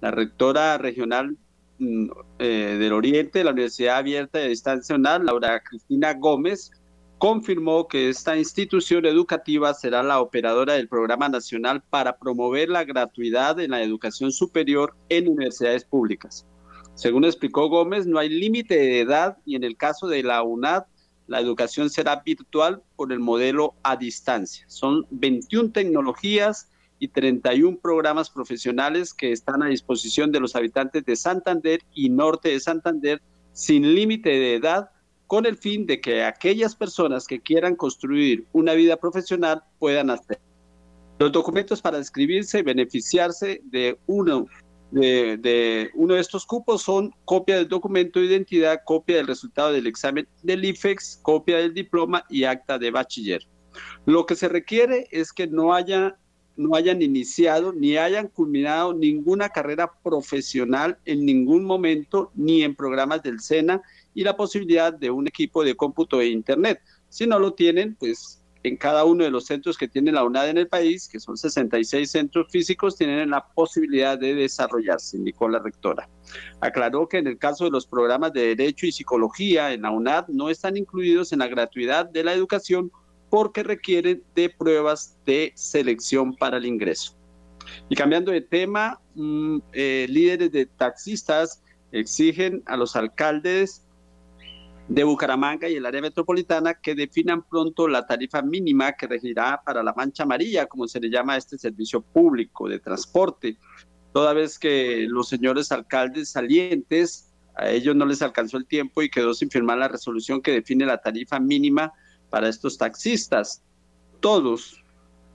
La 0.00 0.12
rectora 0.12 0.78
regional 0.78 1.36
mm, 1.80 2.06
eh, 2.38 2.76
del 2.78 2.92
Oriente 2.92 3.40
de 3.40 3.46
la 3.46 3.50
Universidad 3.50 3.96
Abierta 3.96 4.40
y 4.40 4.44
a 4.44 4.48
Distancia 4.48 4.94
UNAD, 4.94 5.22
Laura 5.22 5.60
Cristina 5.64 6.14
Gómez, 6.14 6.70
confirmó 7.22 7.86
que 7.86 8.08
esta 8.08 8.36
institución 8.36 9.06
educativa 9.06 9.72
será 9.74 10.02
la 10.02 10.20
operadora 10.20 10.72
del 10.72 10.88
Programa 10.88 11.28
Nacional 11.28 11.80
para 11.88 12.18
promover 12.18 12.68
la 12.68 12.82
gratuidad 12.82 13.60
en 13.60 13.70
la 13.70 13.80
educación 13.80 14.32
superior 14.32 14.96
en 15.08 15.28
universidades 15.28 15.84
públicas. 15.84 16.44
Según 16.96 17.24
explicó 17.24 17.68
Gómez, 17.68 18.08
no 18.08 18.18
hay 18.18 18.28
límite 18.28 18.74
de 18.74 19.02
edad 19.02 19.38
y 19.46 19.54
en 19.54 19.62
el 19.62 19.76
caso 19.76 20.08
de 20.08 20.24
la 20.24 20.42
UNAD, 20.42 20.82
la 21.28 21.38
educación 21.38 21.90
será 21.90 22.24
virtual 22.26 22.82
por 22.96 23.12
el 23.12 23.20
modelo 23.20 23.76
a 23.84 23.94
distancia. 23.94 24.64
Son 24.66 25.06
21 25.12 25.70
tecnologías 25.70 26.72
y 26.98 27.06
31 27.06 27.78
programas 27.80 28.30
profesionales 28.30 29.14
que 29.14 29.30
están 29.30 29.62
a 29.62 29.68
disposición 29.68 30.32
de 30.32 30.40
los 30.40 30.56
habitantes 30.56 31.04
de 31.04 31.14
Santander 31.14 31.84
y 31.94 32.10
norte 32.10 32.48
de 32.48 32.58
Santander 32.58 33.22
sin 33.52 33.94
límite 33.94 34.30
de 34.30 34.56
edad 34.56 34.90
con 35.32 35.46
el 35.46 35.56
fin 35.56 35.86
de 35.86 35.98
que 35.98 36.22
aquellas 36.24 36.76
personas 36.76 37.26
que 37.26 37.40
quieran 37.40 37.74
construir 37.74 38.44
una 38.52 38.74
vida 38.74 38.98
profesional 38.98 39.62
puedan 39.78 40.10
hacer. 40.10 40.38
Los 41.18 41.32
documentos 41.32 41.80
para 41.80 41.96
inscribirse 41.96 42.58
y 42.58 42.62
beneficiarse 42.62 43.62
de 43.64 43.98
uno 44.06 44.46
de, 44.90 45.90
uno 45.94 46.16
de 46.16 46.20
estos 46.20 46.44
cupos 46.44 46.82
son 46.82 47.14
copia 47.24 47.56
del 47.56 47.66
documento 47.66 48.20
de 48.20 48.26
identidad, 48.26 48.82
copia 48.84 49.16
del 49.16 49.26
resultado 49.26 49.72
del 49.72 49.86
examen 49.86 50.28
del 50.42 50.66
IFEX, 50.66 51.20
copia 51.22 51.56
del 51.56 51.72
diploma 51.72 52.26
y 52.28 52.44
acta 52.44 52.78
de 52.78 52.90
bachiller. 52.90 53.40
Lo 54.04 54.26
que 54.26 54.34
se 54.34 54.50
requiere 54.50 55.08
es 55.12 55.32
que 55.32 55.46
no 55.46 55.72
haya 55.72 56.14
no 56.58 56.76
hayan 56.76 57.00
iniciado 57.00 57.72
ni 57.72 57.96
hayan 57.96 58.28
culminado 58.28 58.92
ninguna 58.92 59.48
carrera 59.48 59.90
profesional 60.02 60.98
en 61.06 61.24
ningún 61.24 61.64
momento, 61.64 62.30
ni 62.34 62.62
en 62.62 62.74
programas 62.74 63.22
del 63.22 63.40
SENA, 63.40 63.80
y 64.14 64.24
la 64.24 64.36
posibilidad 64.36 64.92
de 64.92 65.10
un 65.10 65.26
equipo 65.26 65.64
de 65.64 65.74
cómputo 65.74 66.20
e 66.20 66.28
Internet. 66.28 66.80
Si 67.08 67.26
no 67.26 67.38
lo 67.38 67.54
tienen, 67.54 67.94
pues 67.94 68.42
en 68.64 68.76
cada 68.76 69.04
uno 69.04 69.24
de 69.24 69.30
los 69.30 69.46
centros 69.46 69.76
que 69.76 69.88
tiene 69.88 70.12
la 70.12 70.24
UNAD 70.24 70.50
en 70.50 70.58
el 70.58 70.68
país, 70.68 71.08
que 71.08 71.18
son 71.18 71.36
66 71.36 72.10
centros 72.10 72.46
físicos, 72.50 72.96
tienen 72.96 73.30
la 73.30 73.44
posibilidad 73.48 74.18
de 74.18 74.34
desarrollarse, 74.34 75.16
indicó 75.16 75.48
la 75.48 75.58
rectora. 75.58 76.08
Aclaró 76.60 77.08
que 77.08 77.18
en 77.18 77.26
el 77.26 77.38
caso 77.38 77.64
de 77.64 77.70
los 77.70 77.86
programas 77.86 78.32
de 78.32 78.54
Derecho 78.54 78.86
y 78.86 78.92
Psicología 78.92 79.72
en 79.72 79.82
la 79.82 79.90
UNAD 79.90 80.28
no 80.28 80.48
están 80.48 80.76
incluidos 80.76 81.32
en 81.32 81.40
la 81.40 81.48
gratuidad 81.48 82.08
de 82.08 82.24
la 82.24 82.34
educación 82.34 82.92
porque 83.30 83.62
requieren 83.62 84.22
de 84.34 84.50
pruebas 84.50 85.18
de 85.24 85.52
selección 85.56 86.36
para 86.36 86.58
el 86.58 86.66
ingreso. 86.66 87.16
Y 87.88 87.96
cambiando 87.96 88.30
de 88.30 88.42
tema, 88.42 89.00
mm, 89.14 89.58
eh, 89.72 90.06
líderes 90.08 90.52
de 90.52 90.66
taxistas 90.66 91.62
exigen 91.92 92.62
a 92.66 92.76
los 92.76 92.96
alcaldes 92.96 93.81
de 94.88 95.04
Bucaramanga 95.04 95.68
y 95.68 95.76
el 95.76 95.86
área 95.86 96.02
metropolitana 96.02 96.74
que 96.74 96.94
definan 96.94 97.42
pronto 97.42 97.88
la 97.88 98.06
tarifa 98.06 98.42
mínima 98.42 98.92
que 98.92 99.06
regirá 99.06 99.62
para 99.64 99.82
la 99.82 99.94
mancha 99.94 100.24
amarilla, 100.24 100.66
como 100.66 100.88
se 100.88 101.00
le 101.00 101.08
llama 101.08 101.34
a 101.34 101.36
este 101.36 101.56
servicio 101.56 102.02
público 102.02 102.68
de 102.68 102.78
transporte, 102.78 103.56
toda 104.12 104.32
vez 104.34 104.58
que 104.58 105.06
los 105.08 105.28
señores 105.28 105.72
alcaldes 105.72 106.30
salientes, 106.30 107.32
a 107.54 107.70
ellos 107.70 107.94
no 107.94 108.06
les 108.06 108.22
alcanzó 108.22 108.56
el 108.56 108.66
tiempo 108.66 109.02
y 109.02 109.10
quedó 109.10 109.34
sin 109.34 109.50
firmar 109.50 109.78
la 109.78 109.88
resolución 109.88 110.40
que 110.40 110.52
define 110.52 110.86
la 110.86 111.00
tarifa 111.00 111.38
mínima 111.38 111.92
para 112.30 112.48
estos 112.48 112.78
taxistas. 112.78 113.62
Todos 114.20 114.82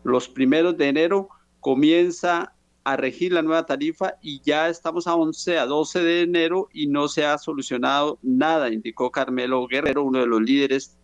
los 0.03 0.27
primeros 0.27 0.77
de 0.77 0.89
enero 0.89 1.29
comienza 1.59 2.53
a 2.87 2.95
regir 2.95 3.33
la 3.33 3.41
nueva 3.41 3.65
tarifa 3.65 4.13
y 4.21 4.39
ya 4.39 4.69
estamos 4.69 5.07
a 5.07 5.15
11, 5.15 5.59
a 5.59 5.65
12 5.65 5.99
de 6.03 6.21
enero 6.21 6.69
y 6.71 6.87
no 6.87 7.09
se 7.09 7.25
ha 7.25 7.37
solucionado 7.37 8.17
nada, 8.21 8.71
indicó 8.71 9.11
Carmelo 9.11 9.67
Guerrero, 9.67 10.05
uno 10.05 10.21
de 10.21 10.27
los 10.27 10.41
líderes 10.41 10.97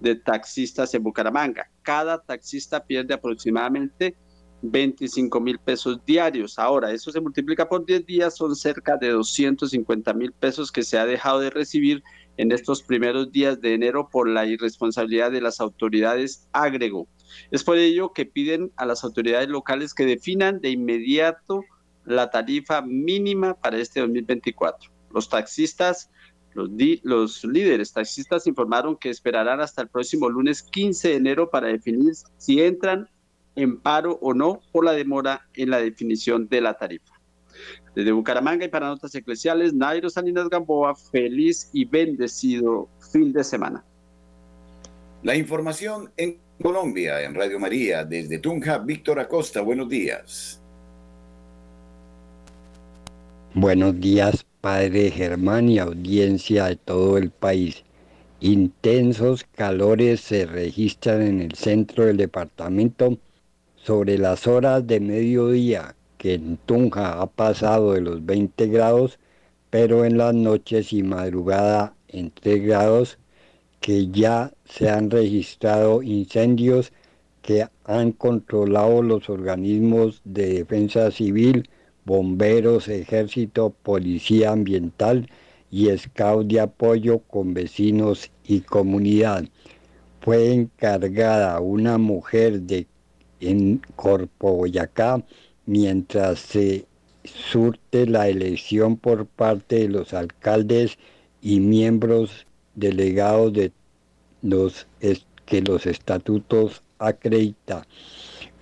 de 0.00 0.14
taxistas 0.14 0.92
en 0.92 1.02
Bucaramanga. 1.02 1.70
Cada 1.80 2.20
taxista 2.20 2.84
pierde 2.84 3.14
aproximadamente 3.14 4.14
25 4.60 5.40
mil 5.40 5.58
pesos 5.58 6.04
diarios. 6.04 6.58
Ahora, 6.58 6.92
eso 6.92 7.10
se 7.10 7.22
multiplica 7.22 7.66
por 7.66 7.86
10 7.86 8.04
días, 8.04 8.36
son 8.36 8.54
cerca 8.54 8.98
de 8.98 9.08
250 9.08 10.12
mil 10.12 10.32
pesos 10.32 10.70
que 10.70 10.82
se 10.82 10.98
ha 10.98 11.06
dejado 11.06 11.40
de 11.40 11.48
recibir 11.48 12.02
en 12.36 12.52
estos 12.52 12.82
primeros 12.82 13.32
días 13.32 13.58
de 13.58 13.72
enero 13.72 14.06
por 14.12 14.28
la 14.28 14.44
irresponsabilidad 14.44 15.32
de 15.32 15.40
las 15.40 15.62
autoridades, 15.62 16.46
agregó. 16.52 17.08
Es 17.50 17.64
por 17.64 17.76
ello 17.76 18.12
que 18.12 18.26
piden 18.26 18.72
a 18.76 18.86
las 18.86 19.04
autoridades 19.04 19.48
locales 19.48 19.94
que 19.94 20.06
definan 20.06 20.60
de 20.60 20.70
inmediato 20.70 21.64
la 22.04 22.30
tarifa 22.30 22.82
mínima 22.82 23.54
para 23.54 23.78
este 23.78 24.00
2024. 24.00 24.90
Los 25.12 25.28
taxistas, 25.28 26.10
los, 26.54 27.44
líderes 27.44 27.92
taxistas 27.92 28.46
informaron 28.46 28.96
que 28.96 29.10
esperarán 29.10 29.60
hasta 29.60 29.82
el 29.82 29.88
próximo 29.88 30.28
lunes 30.28 30.62
15 30.62 31.08
de 31.08 31.14
enero 31.14 31.50
para 31.50 31.68
definir 31.68 32.12
si 32.38 32.60
entran 32.60 33.08
en 33.54 33.78
paro 33.78 34.18
o 34.22 34.32
no 34.34 34.60
por 34.72 34.84
la 34.84 34.92
demora 34.92 35.46
en 35.54 35.70
la 35.70 35.78
definición 35.78 36.48
de 36.48 36.60
la 36.60 36.74
tarifa. 36.74 37.12
Desde 37.94 38.12
Bucaramanga 38.12 38.64
y 38.64 38.68
para 38.68 38.88
Notas 38.88 39.14
Eclesiales, 39.14 39.74
Nairo 39.74 40.08
Salinas 40.08 40.48
Gamboa, 40.48 40.94
feliz 40.94 41.68
y 41.74 41.84
bendecido 41.84 42.88
fin 43.12 43.32
de 43.32 43.44
semana. 43.44 43.84
La 45.22 45.36
información 45.36 46.10
en 46.16 46.40
Colombia, 46.62 47.20
en 47.22 47.34
Radio 47.34 47.58
María, 47.58 48.04
desde 48.04 48.38
Tunja, 48.38 48.78
Víctor 48.78 49.18
Acosta, 49.18 49.60
buenos 49.62 49.88
días. 49.88 50.62
Buenos 53.52 53.98
días, 53.98 54.46
Padre 54.60 55.10
Germán 55.10 55.68
y 55.68 55.80
audiencia 55.80 56.66
de 56.66 56.76
todo 56.76 57.18
el 57.18 57.30
país. 57.30 57.82
Intensos 58.38 59.44
calores 59.56 60.20
se 60.20 60.46
registran 60.46 61.22
en 61.22 61.40
el 61.40 61.54
centro 61.54 62.06
del 62.06 62.16
departamento 62.16 63.18
sobre 63.74 64.16
las 64.16 64.46
horas 64.46 64.86
de 64.86 65.00
mediodía 65.00 65.96
que 66.16 66.34
en 66.34 66.58
Tunja 66.58 67.20
ha 67.20 67.26
pasado 67.26 67.94
de 67.94 68.02
los 68.02 68.24
20 68.24 68.68
grados, 68.68 69.18
pero 69.68 70.04
en 70.04 70.16
las 70.16 70.32
noches 70.32 70.92
y 70.92 71.02
madrugada 71.02 71.96
en 72.06 72.30
3 72.30 72.62
grados, 72.62 73.18
que 73.82 74.06
ya 74.06 74.52
se 74.64 74.88
han 74.88 75.10
registrado 75.10 76.02
incendios 76.02 76.92
que 77.42 77.66
han 77.84 78.12
controlado 78.12 79.02
los 79.02 79.28
organismos 79.28 80.22
de 80.24 80.54
defensa 80.54 81.10
civil, 81.10 81.68
bomberos, 82.04 82.88
ejército, 82.88 83.74
policía 83.82 84.52
ambiental 84.52 85.28
y 85.70 85.88
scout 85.98 86.46
de 86.46 86.60
apoyo 86.60 87.18
con 87.18 87.54
vecinos 87.54 88.30
y 88.44 88.60
comunidad. 88.60 89.44
Fue 90.20 90.52
encargada 90.52 91.58
una 91.60 91.98
mujer 91.98 92.62
de 92.62 92.86
en 93.40 93.82
Corpo 93.96 94.52
Boyacá 94.52 95.24
mientras 95.66 96.38
se 96.38 96.86
surte 97.24 98.06
la 98.06 98.28
elección 98.28 98.96
por 98.96 99.26
parte 99.26 99.80
de 99.80 99.88
los 99.88 100.14
alcaldes 100.14 100.98
y 101.40 101.58
miembros 101.58 102.46
delegados 102.74 103.52
de 103.52 103.72
los 104.42 104.86
que 105.46 105.62
los 105.62 105.86
estatutos 105.86 106.82
acredita. 106.98 107.86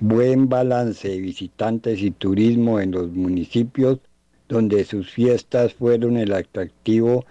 Buen 0.00 0.48
balance 0.48 1.08
de 1.08 1.20
visitantes 1.20 2.00
y 2.00 2.10
turismo 2.10 2.80
en 2.80 2.92
los 2.92 3.10
municipios 3.10 3.98
donde 4.48 4.84
sus 4.84 5.10
fiestas 5.10 5.74
fueron 5.74 6.16
el 6.16 6.32
atractivo 6.32 7.24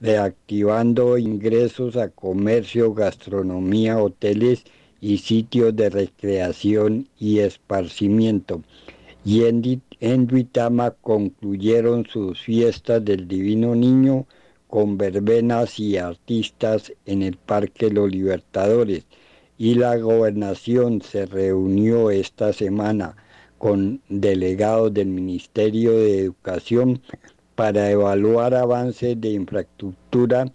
reactivando 0.00 1.18
ingresos 1.18 1.96
a 1.96 2.08
comercio, 2.08 2.94
gastronomía, 2.94 3.98
hoteles 3.98 4.64
y 5.00 5.18
sitios 5.18 5.74
de 5.76 5.90
recreación 5.90 7.08
y 7.18 7.40
esparcimiento. 7.40 8.62
Y 9.24 9.44
en, 9.44 10.26
Duitama 10.26 10.92
concluyeron 10.92 12.06
sus 12.06 12.40
fiestas 12.40 13.04
del 13.04 13.28
Divino 13.28 13.74
Niño 13.74 14.26
con 14.70 14.96
verbenas 14.96 15.78
y 15.80 15.98
artistas 15.98 16.92
en 17.04 17.22
el 17.22 17.36
Parque 17.36 17.90
Los 17.90 18.10
Libertadores. 18.10 19.04
Y 19.58 19.74
la 19.74 19.96
gobernación 19.98 21.02
se 21.02 21.26
reunió 21.26 22.10
esta 22.10 22.52
semana 22.52 23.16
con 23.58 24.00
delegados 24.08 24.94
del 24.94 25.08
Ministerio 25.08 25.92
de 25.92 26.20
Educación 26.20 27.02
para 27.56 27.90
evaluar 27.90 28.54
avances 28.54 29.20
de 29.20 29.32
infraestructura 29.32 30.50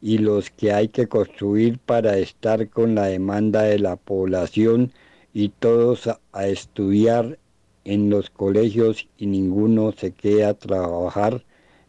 y 0.00 0.18
los 0.18 0.50
que 0.50 0.72
hay 0.72 0.88
que 0.88 1.08
construir 1.08 1.78
para 1.78 2.16
estar 2.16 2.70
con 2.70 2.94
la 2.94 3.06
demanda 3.06 3.62
de 3.62 3.78
la 3.78 3.96
población 3.96 4.92
y 5.34 5.50
todos 5.50 6.08
a, 6.32 6.46
estudiar 6.46 7.38
en 7.84 8.08
los 8.08 8.30
colegios 8.30 9.06
y 9.18 9.26
ninguno 9.26 9.92
se 9.92 10.12
queda 10.12 10.50
a 10.50 10.54
trabajar 10.54 11.44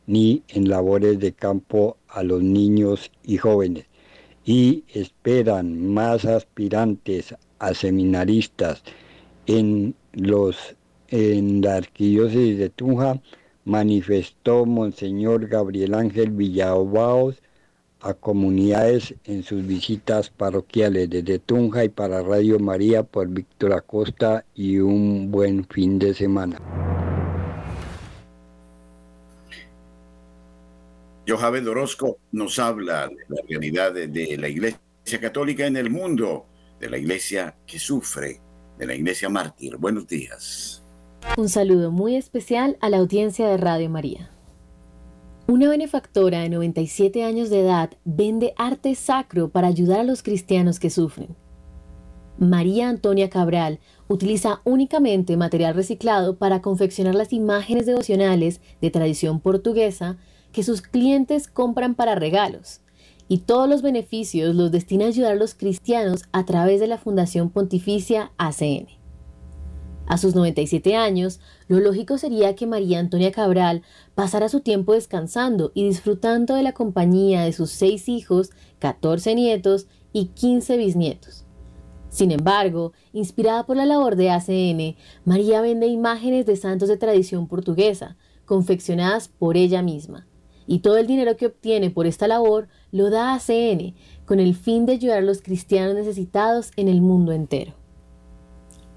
ni 0.08 0.44
en 0.48 0.68
labores 0.70 1.20
de 1.20 1.34
campo 1.34 1.98
a 2.08 2.24
los 2.24 2.42
niños 2.42 3.12
y 3.24 3.38
jóvenes. 3.38 3.86
Y 4.46 4.84
esperan 4.94 5.94
más 5.94 6.26
aspirantes 6.26 7.36
a 7.60 7.74
seminaristas 7.74 8.84
en 9.46 9.94
los 10.14 10.76
en 11.10 11.62
la 11.62 11.76
arquidiócesis 11.76 12.58
de 12.58 12.70
Tunja, 12.70 13.22
manifestó 13.64 14.66
Monseñor 14.66 15.48
Gabriel 15.48 15.94
Ángel 15.94 16.32
Villaobaos, 16.32 17.42
a 18.02 18.14
comunidades 18.14 19.16
en 19.26 19.44
sus 19.44 19.66
visitas 19.66 20.30
parroquiales 20.30 21.10
desde 21.10 21.40
Tunja 21.40 21.84
y 21.84 21.90
para 21.90 22.22
Radio 22.22 22.60
María 22.60 23.04
por 23.04 23.28
Víctor 23.28 23.74
Acosta 23.74 24.46
y 24.54 24.78
un 24.78 25.32
buen 25.32 25.66
fin 25.66 25.98
de 25.98 26.14
semana. 26.14 26.60
Johabel 31.28 31.68
Orozco 31.68 32.20
nos 32.32 32.58
habla 32.58 33.10
de 33.10 33.18
la 33.28 33.42
realidad 33.50 33.94
de 33.94 34.38
la 34.38 34.48
Iglesia 34.48 35.20
Católica 35.20 35.68
en 35.68 35.76
el 35.76 35.90
mundo, 35.90 36.46
de 36.80 36.90
la 36.90 36.98
Iglesia 36.98 37.58
que 37.66 37.80
sufre, 37.80 38.40
de 38.78 38.86
la 38.86 38.96
Iglesia 38.96 39.28
mártir. 39.28 39.76
Buenos 39.76 40.08
días. 40.08 40.86
Un 41.36 41.50
saludo 41.50 41.92
muy 41.92 42.16
especial 42.16 42.78
a 42.80 42.90
la 42.90 43.00
audiencia 43.00 43.50
de 43.50 43.58
Radio 43.58 43.90
María. 43.90 44.32
Una 45.48 45.70
benefactora 45.70 46.40
de 46.40 46.50
97 46.50 47.24
años 47.26 47.50
de 47.50 47.60
edad 47.60 47.92
vende 48.06 48.54
arte 48.56 48.96
sacro 48.96 49.50
para 49.50 49.68
ayudar 49.68 50.00
a 50.00 50.04
los 50.04 50.24
cristianos 50.24 50.80
que 50.80 50.90
sufren. 50.90 51.36
María 52.40 52.88
Antonia 52.88 53.30
Cabral 53.30 53.80
utiliza 54.08 54.62
únicamente 54.64 55.36
material 55.36 55.76
reciclado 55.76 56.38
para 56.38 56.62
confeccionar 56.62 57.16
las 57.16 57.34
imágenes 57.34 57.86
devocionales 57.86 58.62
de 58.80 58.92
tradición 58.92 59.42
portuguesa 59.42 60.18
que 60.52 60.64
sus 60.64 60.82
clientes 60.82 61.48
compran 61.48 61.96
para 61.96 62.16
regalos, 62.16 62.82
y 63.28 63.40
todos 63.40 63.70
los 63.70 63.82
beneficios 63.82 64.56
los 64.56 64.72
destina 64.72 65.06
a 65.06 65.10
ayudar 65.10 65.34
a 65.34 65.36
los 65.36 65.54
cristianos 65.54 66.24
a 66.32 66.46
través 66.46 66.80
de 66.80 66.88
la 66.88 66.98
Fundación 66.98 67.50
Pontificia 67.50 68.32
ACN. 68.38 68.88
A 70.08 70.18
sus 70.18 70.36
97 70.36 70.96
años, 70.96 71.42
lo 71.68 71.82
lógico 71.82 72.18
sería 72.18 72.56
que 72.56 72.66
María 72.66 73.00
Antonia 73.00 73.34
Cabral 73.34 73.84
pasara 74.16 74.48
su 74.48 74.62
tiempo 74.62 74.94
descansando 74.94 75.74
y 75.74 75.84
disfrutando 75.84 76.56
de 76.56 76.64
la 76.64 76.72
compañía 76.72 77.44
de 77.44 77.52
sus 77.52 77.72
seis 77.72 78.08
hijos, 78.08 78.52
14 78.80 79.36
nietos 79.36 79.88
y 80.14 80.28
15 80.28 80.78
bisnietos. 80.78 81.46
Sin 82.08 82.32
embargo, 82.32 82.94
inspirada 83.12 83.66
por 83.66 83.76
la 83.76 83.86
labor 83.86 84.16
de 84.16 84.30
ACN, 84.30 84.96
María 85.26 85.60
vende 85.60 85.88
imágenes 85.88 86.46
de 86.46 86.56
santos 86.56 86.88
de 86.88 86.96
tradición 86.96 87.48
portuguesa, 87.48 88.16
confeccionadas 88.46 89.28
por 89.28 89.58
ella 89.58 89.82
misma. 89.82 90.26
Y 90.68 90.80
todo 90.80 90.98
el 90.98 91.08
dinero 91.08 91.38
que 91.38 91.48
obtiene 91.48 91.90
por 91.90 92.06
esta 92.06 92.28
labor 92.28 92.68
lo 92.92 93.10
da 93.10 93.32
a 93.32 93.36
ACN, 93.36 93.96
con 94.26 94.40
el 94.40 94.54
fin 94.54 94.86
de 94.86 94.94
ayudar 94.94 95.20
a 95.20 95.22
los 95.22 95.42
cristianos 95.42 95.96
necesitados 95.96 96.72
en 96.76 96.90
el 96.90 97.02
mundo 97.02 97.32
entero. 97.32 97.74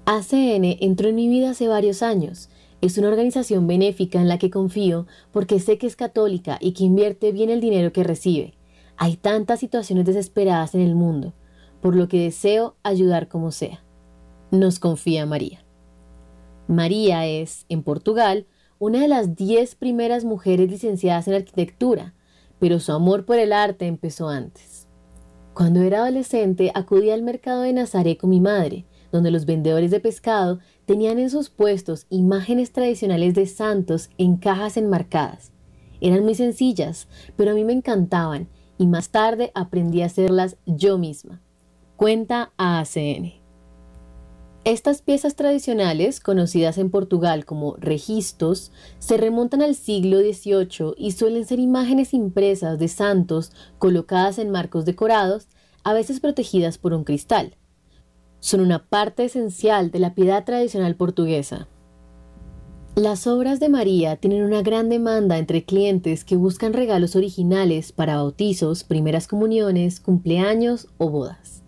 ACN 0.05 0.77
entró 0.81 1.07
en 1.09 1.15
mi 1.15 1.29
vida 1.29 1.51
hace 1.51 1.67
varios 1.67 2.03
años. 2.03 2.49
Es 2.81 2.97
una 2.97 3.07
organización 3.07 3.67
benéfica 3.67 4.19
en 4.19 4.27
la 4.27 4.37
que 4.37 4.49
confío 4.49 5.07
porque 5.31 5.59
sé 5.59 5.77
que 5.77 5.87
es 5.87 5.95
católica 5.95 6.57
y 6.59 6.73
que 6.73 6.83
invierte 6.83 7.31
bien 7.31 7.49
el 7.49 7.61
dinero 7.61 7.93
que 7.93 8.03
recibe. 8.03 8.55
Hay 8.97 9.15
tantas 9.15 9.59
situaciones 9.59 10.05
desesperadas 10.05 10.75
en 10.75 10.81
el 10.81 10.95
mundo, 10.95 11.33
por 11.81 11.95
lo 11.95 12.07
que 12.07 12.21
deseo 12.21 12.75
ayudar 12.83 13.27
como 13.27 13.51
sea. 13.51 13.83
Nos 14.51 14.79
confía 14.79 15.25
María. 15.25 15.63
María 16.67 17.25
es, 17.25 17.65
en 17.69 17.83
Portugal, 17.83 18.45
una 18.81 19.01
de 19.01 19.07
las 19.07 19.35
diez 19.35 19.75
primeras 19.75 20.25
mujeres 20.25 20.67
licenciadas 20.67 21.27
en 21.27 21.35
arquitectura, 21.35 22.15
pero 22.57 22.79
su 22.79 22.91
amor 22.91 23.25
por 23.25 23.37
el 23.37 23.53
arte 23.53 23.85
empezó 23.85 24.27
antes. 24.27 24.87
Cuando 25.53 25.83
era 25.83 25.99
adolescente 25.99 26.71
acudí 26.73 27.11
al 27.11 27.21
mercado 27.21 27.61
de 27.61 27.73
Nazaret 27.73 28.17
con 28.17 28.31
mi 28.31 28.39
madre, 28.39 28.87
donde 29.11 29.29
los 29.29 29.45
vendedores 29.45 29.91
de 29.91 29.99
pescado 29.99 30.57
tenían 30.85 31.19
en 31.19 31.29
sus 31.29 31.51
puestos 31.51 32.07
imágenes 32.09 32.71
tradicionales 32.71 33.35
de 33.35 33.45
santos 33.45 34.09
en 34.17 34.37
cajas 34.37 34.77
enmarcadas. 34.77 35.51
Eran 35.99 36.23
muy 36.23 36.33
sencillas, 36.33 37.07
pero 37.35 37.51
a 37.51 37.53
mí 37.53 37.63
me 37.63 37.73
encantaban 37.73 38.47
y 38.79 38.87
más 38.87 39.09
tarde 39.09 39.51
aprendí 39.53 40.01
a 40.01 40.07
hacerlas 40.07 40.57
yo 40.65 40.97
misma. 40.97 41.39
Cuenta 41.97 42.51
AACN. 42.57 43.40
Estas 44.63 45.01
piezas 45.01 45.35
tradicionales, 45.35 46.19
conocidas 46.19 46.77
en 46.77 46.91
Portugal 46.91 47.45
como 47.45 47.77
registros, 47.77 48.71
se 48.99 49.17
remontan 49.17 49.63
al 49.63 49.73
siglo 49.73 50.19
XVIII 50.19 50.93
y 50.97 51.13
suelen 51.13 51.47
ser 51.47 51.59
imágenes 51.59 52.13
impresas 52.13 52.77
de 52.77 52.87
santos 52.87 53.51
colocadas 53.79 54.37
en 54.37 54.51
marcos 54.51 54.85
decorados, 54.85 55.47
a 55.83 55.93
veces 55.93 56.19
protegidas 56.19 56.77
por 56.77 56.93
un 56.93 57.05
cristal. 57.05 57.55
Son 58.39 58.61
una 58.61 58.85
parte 58.85 59.25
esencial 59.25 59.89
de 59.89 59.97
la 59.97 60.13
piedad 60.13 60.45
tradicional 60.45 60.95
portuguesa. 60.95 61.67
Las 62.95 63.25
obras 63.25 63.59
de 63.59 63.69
María 63.69 64.17
tienen 64.17 64.43
una 64.43 64.61
gran 64.61 64.89
demanda 64.89 65.39
entre 65.39 65.63
clientes 65.63 66.23
que 66.23 66.35
buscan 66.35 66.73
regalos 66.73 67.15
originales 67.15 67.91
para 67.91 68.17
bautizos, 68.17 68.83
primeras 68.83 69.27
comuniones, 69.27 69.99
cumpleaños 69.99 70.87
o 70.99 71.09
bodas. 71.09 71.60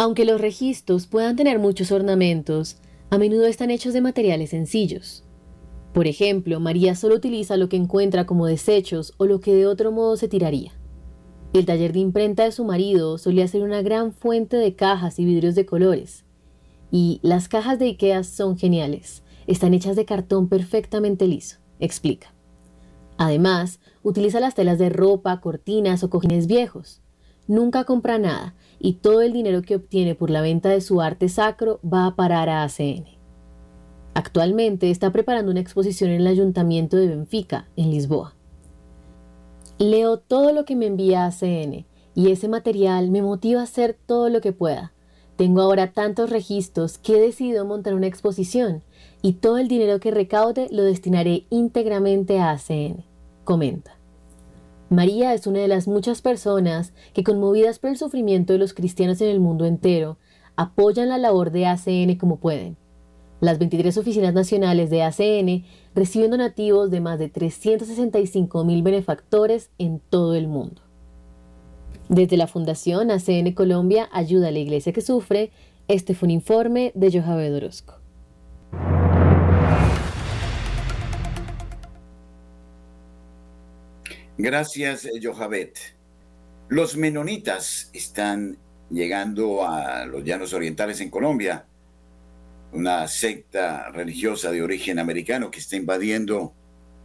Aunque 0.00 0.24
los 0.24 0.40
registros 0.40 1.06
puedan 1.06 1.36
tener 1.36 1.58
muchos 1.58 1.92
ornamentos, 1.92 2.78
a 3.10 3.18
menudo 3.18 3.44
están 3.44 3.70
hechos 3.70 3.92
de 3.92 4.00
materiales 4.00 4.48
sencillos. 4.48 5.24
Por 5.92 6.06
ejemplo, 6.06 6.58
María 6.58 6.94
solo 6.94 7.16
utiliza 7.16 7.58
lo 7.58 7.68
que 7.68 7.76
encuentra 7.76 8.24
como 8.24 8.46
desechos 8.46 9.12
o 9.18 9.26
lo 9.26 9.40
que 9.40 9.54
de 9.54 9.66
otro 9.66 9.92
modo 9.92 10.16
se 10.16 10.26
tiraría. 10.26 10.72
El 11.52 11.66
taller 11.66 11.92
de 11.92 11.98
imprenta 11.98 12.44
de 12.44 12.52
su 12.52 12.64
marido 12.64 13.18
solía 13.18 13.46
ser 13.46 13.62
una 13.62 13.82
gran 13.82 14.14
fuente 14.14 14.56
de 14.56 14.74
cajas 14.74 15.18
y 15.18 15.26
vidrios 15.26 15.54
de 15.54 15.66
colores. 15.66 16.24
Y 16.90 17.20
las 17.22 17.48
cajas 17.48 17.78
de 17.78 17.84
Ikea 17.84 18.24
son 18.24 18.56
geniales. 18.56 19.22
Están 19.46 19.74
hechas 19.74 19.96
de 19.96 20.06
cartón 20.06 20.48
perfectamente 20.48 21.26
liso, 21.26 21.58
explica. 21.78 22.32
Además, 23.18 23.80
utiliza 24.02 24.40
las 24.40 24.54
telas 24.54 24.78
de 24.78 24.88
ropa, 24.88 25.42
cortinas 25.42 26.02
o 26.02 26.08
cojines 26.08 26.46
viejos. 26.46 27.02
Nunca 27.46 27.84
compra 27.84 28.16
nada 28.16 28.54
y 28.80 28.94
todo 28.94 29.20
el 29.20 29.32
dinero 29.32 29.62
que 29.62 29.76
obtiene 29.76 30.14
por 30.14 30.30
la 30.30 30.40
venta 30.40 30.70
de 30.70 30.80
su 30.80 31.00
arte 31.00 31.28
sacro 31.28 31.78
va 31.84 32.06
a 32.06 32.16
parar 32.16 32.48
a 32.48 32.64
ACN. 32.64 33.04
Actualmente 34.14 34.90
está 34.90 35.12
preparando 35.12 35.52
una 35.52 35.60
exposición 35.60 36.10
en 36.10 36.22
el 36.22 36.26
Ayuntamiento 36.26 36.96
de 36.96 37.08
Benfica, 37.08 37.68
en 37.76 37.90
Lisboa. 37.90 38.34
Leo 39.78 40.18
todo 40.18 40.52
lo 40.52 40.64
que 40.64 40.76
me 40.76 40.86
envía 40.86 41.26
ACN 41.26 41.86
y 42.14 42.30
ese 42.30 42.48
material 42.48 43.10
me 43.10 43.22
motiva 43.22 43.60
a 43.60 43.64
hacer 43.64 43.96
todo 44.06 44.28
lo 44.30 44.40
que 44.40 44.52
pueda. 44.52 44.92
Tengo 45.36 45.60
ahora 45.60 45.92
tantos 45.92 46.28
registros 46.28 46.98
que 46.98 47.16
he 47.16 47.20
decidido 47.20 47.64
montar 47.64 47.94
una 47.94 48.06
exposición 48.06 48.82
y 49.22 49.34
todo 49.34 49.58
el 49.58 49.68
dinero 49.68 50.00
que 50.00 50.10
recaude 50.10 50.68
lo 50.70 50.82
destinaré 50.82 51.46
íntegramente 51.50 52.40
a 52.40 52.50
ACN, 52.50 53.04
comenta. 53.44 53.99
María 54.90 55.34
es 55.34 55.46
una 55.46 55.60
de 55.60 55.68
las 55.68 55.86
muchas 55.86 56.20
personas 56.20 56.92
que, 57.14 57.22
conmovidas 57.22 57.78
por 57.78 57.90
el 57.90 57.96
sufrimiento 57.96 58.52
de 58.52 58.58
los 58.58 58.74
cristianos 58.74 59.20
en 59.20 59.28
el 59.28 59.38
mundo 59.38 59.64
entero, 59.64 60.18
apoyan 60.56 61.10
la 61.10 61.16
labor 61.16 61.52
de 61.52 61.66
ACN 61.66 62.16
como 62.16 62.40
pueden. 62.40 62.76
Las 63.40 63.60
23 63.60 63.96
oficinas 63.96 64.34
nacionales 64.34 64.90
de 64.90 65.04
ACN 65.04 65.64
reciben 65.94 66.32
donativos 66.32 66.90
de 66.90 67.00
más 67.00 67.20
de 67.20 67.28
365 67.28 68.64
mil 68.64 68.82
benefactores 68.82 69.70
en 69.78 70.00
todo 70.00 70.34
el 70.34 70.48
mundo. 70.48 70.82
Desde 72.08 72.36
la 72.36 72.48
Fundación 72.48 73.12
ACN 73.12 73.52
Colombia 73.52 74.08
Ayuda 74.12 74.48
a 74.48 74.50
la 74.50 74.58
Iglesia 74.58 74.92
que 74.92 75.02
Sufre, 75.02 75.52
este 75.86 76.14
fue 76.16 76.26
un 76.26 76.32
informe 76.32 76.90
de 76.96 77.12
Jojabe 77.12 77.54
Orozco. 77.54 77.99
Gracias, 84.42 85.06
Johabet. 85.22 85.78
Los 86.70 86.96
menonitas 86.96 87.90
están 87.92 88.56
llegando 88.88 89.68
a 89.68 90.06
los 90.06 90.24
llanos 90.24 90.54
orientales 90.54 91.02
en 91.02 91.10
Colombia, 91.10 91.66
una 92.72 93.06
secta 93.06 93.90
religiosa 93.90 94.50
de 94.50 94.62
origen 94.62 94.98
americano 94.98 95.50
que 95.50 95.58
está 95.58 95.76
invadiendo 95.76 96.54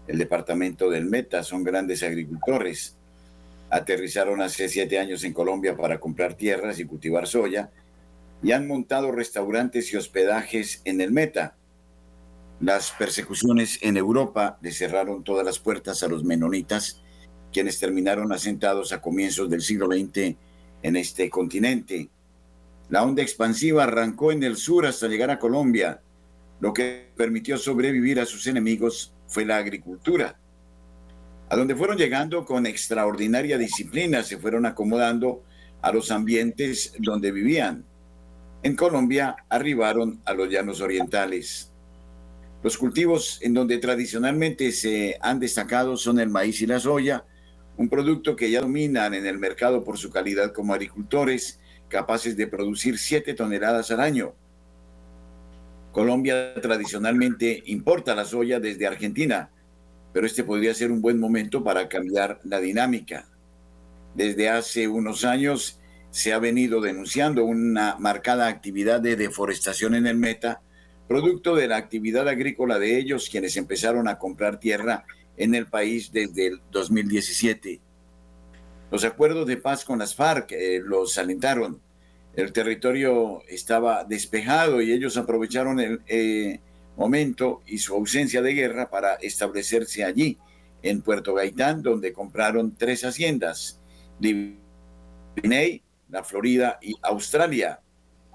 el 0.07 0.17
departamento 0.17 0.89
del 0.89 1.07
Meta. 1.07 1.43
Son 1.43 1.65
grandes 1.65 2.03
agricultores. 2.03 2.95
Aterrizaron 3.69 4.41
hace 4.41 4.69
siete 4.69 4.97
años 4.97 5.25
en 5.25 5.33
Colombia 5.33 5.75
para 5.75 5.99
comprar 5.99 6.35
tierras 6.35 6.79
y 6.79 6.85
cultivar 6.85 7.27
soya 7.27 7.69
y 8.43 8.53
han 8.53 8.65
montado 8.65 9.11
restaurantes 9.11 9.91
y 9.91 9.97
hospedajes 9.97 10.81
en 10.85 11.01
el 11.01 11.11
Meta. 11.11 11.57
Las 12.61 12.91
persecuciones 12.91 13.79
en 13.81 13.97
Europa 13.97 14.57
le 14.61 14.71
cerraron 14.71 15.25
todas 15.25 15.45
las 15.45 15.59
puertas 15.59 16.01
a 16.01 16.07
los 16.07 16.23
menonitas 16.23 17.01
quienes 17.55 17.79
terminaron 17.79 18.33
asentados 18.33 18.91
a 18.91 18.99
comienzos 18.99 19.49
del 19.49 19.61
siglo 19.61 19.87
XX 19.87 20.35
en 20.83 20.95
este 20.97 21.29
continente. 21.29 22.09
La 22.89 23.01
onda 23.01 23.21
expansiva 23.21 23.85
arrancó 23.85 24.33
en 24.33 24.43
el 24.43 24.57
sur 24.57 24.85
hasta 24.85 25.07
llegar 25.07 25.31
a 25.31 25.39
Colombia. 25.39 26.01
Lo 26.59 26.73
que 26.73 27.07
permitió 27.15 27.57
sobrevivir 27.57 28.19
a 28.19 28.25
sus 28.25 28.45
enemigos 28.47 29.13
fue 29.27 29.45
la 29.45 29.55
agricultura. 29.55 30.37
A 31.47 31.55
donde 31.55 31.77
fueron 31.77 31.95
llegando 31.97 32.43
con 32.43 32.65
extraordinaria 32.65 33.57
disciplina, 33.57 34.21
se 34.21 34.37
fueron 34.37 34.65
acomodando 34.65 35.41
a 35.81 35.93
los 35.93 36.11
ambientes 36.11 36.91
donde 36.99 37.31
vivían. 37.31 37.85
En 38.63 38.75
Colombia 38.75 39.37
arribaron 39.47 40.19
a 40.25 40.33
los 40.33 40.49
llanos 40.49 40.81
orientales. 40.81 41.71
Los 42.61 42.77
cultivos 42.77 43.39
en 43.41 43.53
donde 43.53 43.77
tradicionalmente 43.77 44.73
se 44.73 45.17
han 45.21 45.39
destacado 45.39 45.95
son 45.95 46.19
el 46.19 46.27
maíz 46.27 46.61
y 46.61 46.67
la 46.67 46.81
soya, 46.81 47.23
un 47.77 47.89
producto 47.89 48.35
que 48.35 48.49
ya 48.49 48.61
dominan 48.61 49.13
en 49.13 49.25
el 49.25 49.37
mercado 49.37 49.83
por 49.83 49.97
su 49.97 50.09
calidad 50.09 50.53
como 50.53 50.73
agricultores, 50.73 51.59
capaces 51.89 52.37
de 52.37 52.47
producir 52.47 52.97
7 52.97 53.33
toneladas 53.33 53.91
al 53.91 53.99
año. 53.99 54.33
Colombia 55.91 56.53
tradicionalmente 56.55 57.63
importa 57.67 58.15
la 58.15 58.25
soya 58.25 58.59
desde 58.59 58.87
Argentina, 58.87 59.49
pero 60.13 60.25
este 60.25 60.43
podría 60.43 60.73
ser 60.73 60.91
un 60.91 61.01
buen 61.01 61.19
momento 61.19 61.63
para 61.63 61.87
cambiar 61.87 62.39
la 62.43 62.59
dinámica. 62.59 63.27
Desde 64.13 64.49
hace 64.49 64.87
unos 64.87 65.25
años 65.25 65.79
se 66.09 66.31
ha 66.31 66.39
venido 66.39 66.79
denunciando 66.79 67.43
una 67.43 67.97
marcada 67.99 68.47
actividad 68.47 69.01
de 69.01 69.17
deforestación 69.17 69.95
en 69.95 70.07
el 70.07 70.15
Meta, 70.15 70.61
producto 71.09 71.55
de 71.55 71.67
la 71.67 71.75
actividad 71.75 72.27
agrícola 72.29 72.79
de 72.79 72.97
ellos, 72.97 73.29
quienes 73.29 73.57
empezaron 73.57 74.07
a 74.07 74.17
comprar 74.17 74.59
tierra 74.59 75.05
en 75.37 75.55
el 75.55 75.67
país 75.67 76.11
desde 76.11 76.47
el 76.47 76.61
2017. 76.71 77.81
Los 78.91 79.03
acuerdos 79.03 79.47
de 79.47 79.57
paz 79.57 79.83
con 79.83 79.99
las 79.99 80.15
FARC 80.15 80.51
eh, 80.51 80.81
los 80.83 81.17
alentaron. 81.17 81.81
El 82.35 82.51
territorio 82.51 83.41
estaba 83.47 84.03
despejado 84.03 84.81
y 84.81 84.91
ellos 84.91 85.17
aprovecharon 85.17 85.79
el 85.79 86.01
eh, 86.07 86.59
momento 86.97 87.61
y 87.65 87.77
su 87.77 87.95
ausencia 87.95 88.41
de 88.41 88.53
guerra 88.53 88.89
para 88.89 89.15
establecerse 89.15 90.03
allí, 90.03 90.37
en 90.81 91.01
Puerto 91.01 91.33
Gaitán, 91.33 91.81
donde 91.81 92.13
compraron 92.13 92.75
tres 92.75 93.03
haciendas, 93.03 93.81
Guinea, 94.19 95.79
la 96.09 96.23
Florida 96.23 96.77
y 96.81 96.93
Australia. 97.01 97.81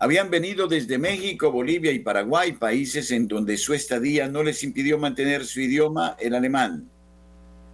Habían 0.02 0.30
venido 0.30 0.66
desde 0.66 0.96
México, 0.96 1.52
Bolivia 1.52 1.92
y 1.92 1.98
Paraguay, 1.98 2.52
países 2.52 3.10
en 3.10 3.28
donde 3.28 3.58
su 3.58 3.74
estadía 3.74 4.28
no 4.28 4.42
les 4.42 4.64
impidió 4.64 4.98
mantener 4.98 5.44
su 5.44 5.60
idioma, 5.60 6.16
el 6.18 6.34
alemán. 6.34 6.90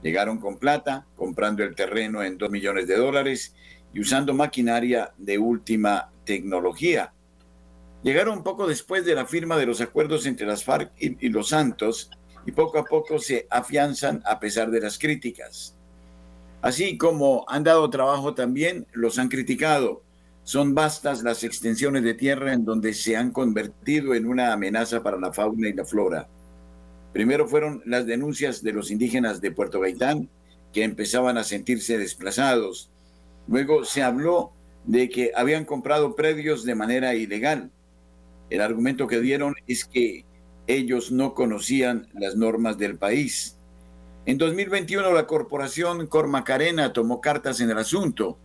Llegaron 0.02 0.38
con 0.38 0.58
plata, 0.58 1.06
comprando 1.14 1.62
el 1.62 1.76
terreno 1.76 2.24
en 2.24 2.36
dos 2.36 2.50
millones 2.50 2.88
de 2.88 2.96
dólares 2.96 3.54
y 3.94 4.00
usando 4.00 4.34
maquinaria 4.34 5.12
de 5.16 5.38
última 5.38 6.10
tecnología. 6.24 7.12
Llegaron 8.02 8.42
poco 8.42 8.66
después 8.66 9.04
de 9.04 9.14
la 9.14 9.26
firma 9.26 9.56
de 9.56 9.66
los 9.66 9.80
acuerdos 9.80 10.26
entre 10.26 10.48
las 10.48 10.64
FARC 10.64 10.90
y, 10.98 11.26
y 11.26 11.28
los 11.28 11.50
Santos 11.50 12.10
y 12.44 12.50
poco 12.50 12.80
a 12.80 12.84
poco 12.84 13.20
se 13.20 13.46
afianzan 13.50 14.20
a 14.26 14.40
pesar 14.40 14.72
de 14.72 14.80
las 14.80 14.98
críticas. 14.98 15.76
Así 16.60 16.98
como 16.98 17.44
han 17.46 17.62
dado 17.62 17.88
trabajo 17.88 18.34
también, 18.34 18.84
los 18.90 19.16
han 19.20 19.28
criticado 19.28 20.02
son 20.46 20.76
vastas 20.76 21.24
las 21.24 21.42
extensiones 21.42 22.04
de 22.04 22.14
tierra 22.14 22.52
en 22.52 22.64
donde 22.64 22.94
se 22.94 23.16
han 23.16 23.32
convertido 23.32 24.14
en 24.14 24.26
una 24.26 24.52
amenaza 24.52 25.02
para 25.02 25.18
la 25.18 25.32
fauna 25.32 25.68
y 25.68 25.72
la 25.72 25.85
flora. 25.85 26.28
Primero 27.12 27.48
fueron 27.48 27.82
las 27.85 28.06
denuncias 28.06 28.62
de 28.62 28.72
los 28.72 28.92
indígenas 28.92 29.40
de 29.40 29.50
Puerto 29.50 29.80
Gaitán, 29.80 30.30
que 30.72 30.85
empezaban 30.85 31.37
a 31.37 31.42
sentirse 31.42 31.98
desplazados. 31.98 32.92
Luego 33.48 33.85
se 33.85 34.04
habló 34.04 34.52
de 34.85 35.09
que 35.09 35.32
habían 35.35 35.64
comprado 35.64 36.14
predios 36.14 36.62
de 36.62 36.76
manera 36.76 37.16
ilegal. 37.16 37.72
El 38.48 38.61
argumento 38.61 39.09
que 39.09 39.20
dieron 39.20 39.56
es 39.66 39.85
que 39.85 40.24
ellos 40.68 41.11
no 41.11 41.35
conocían 41.35 42.06
las 42.14 42.37
normas 42.37 42.78
del 42.78 42.98
país. 42.98 43.59
En 44.26 44.38
2021 44.38 45.12
la 45.12 45.26
corporación 45.26 46.06
Cormacarena 46.06 46.92
tomó 46.92 47.20
cartas 47.20 47.61
en 47.61 47.70
el 47.70 47.78
asunto 47.78 48.38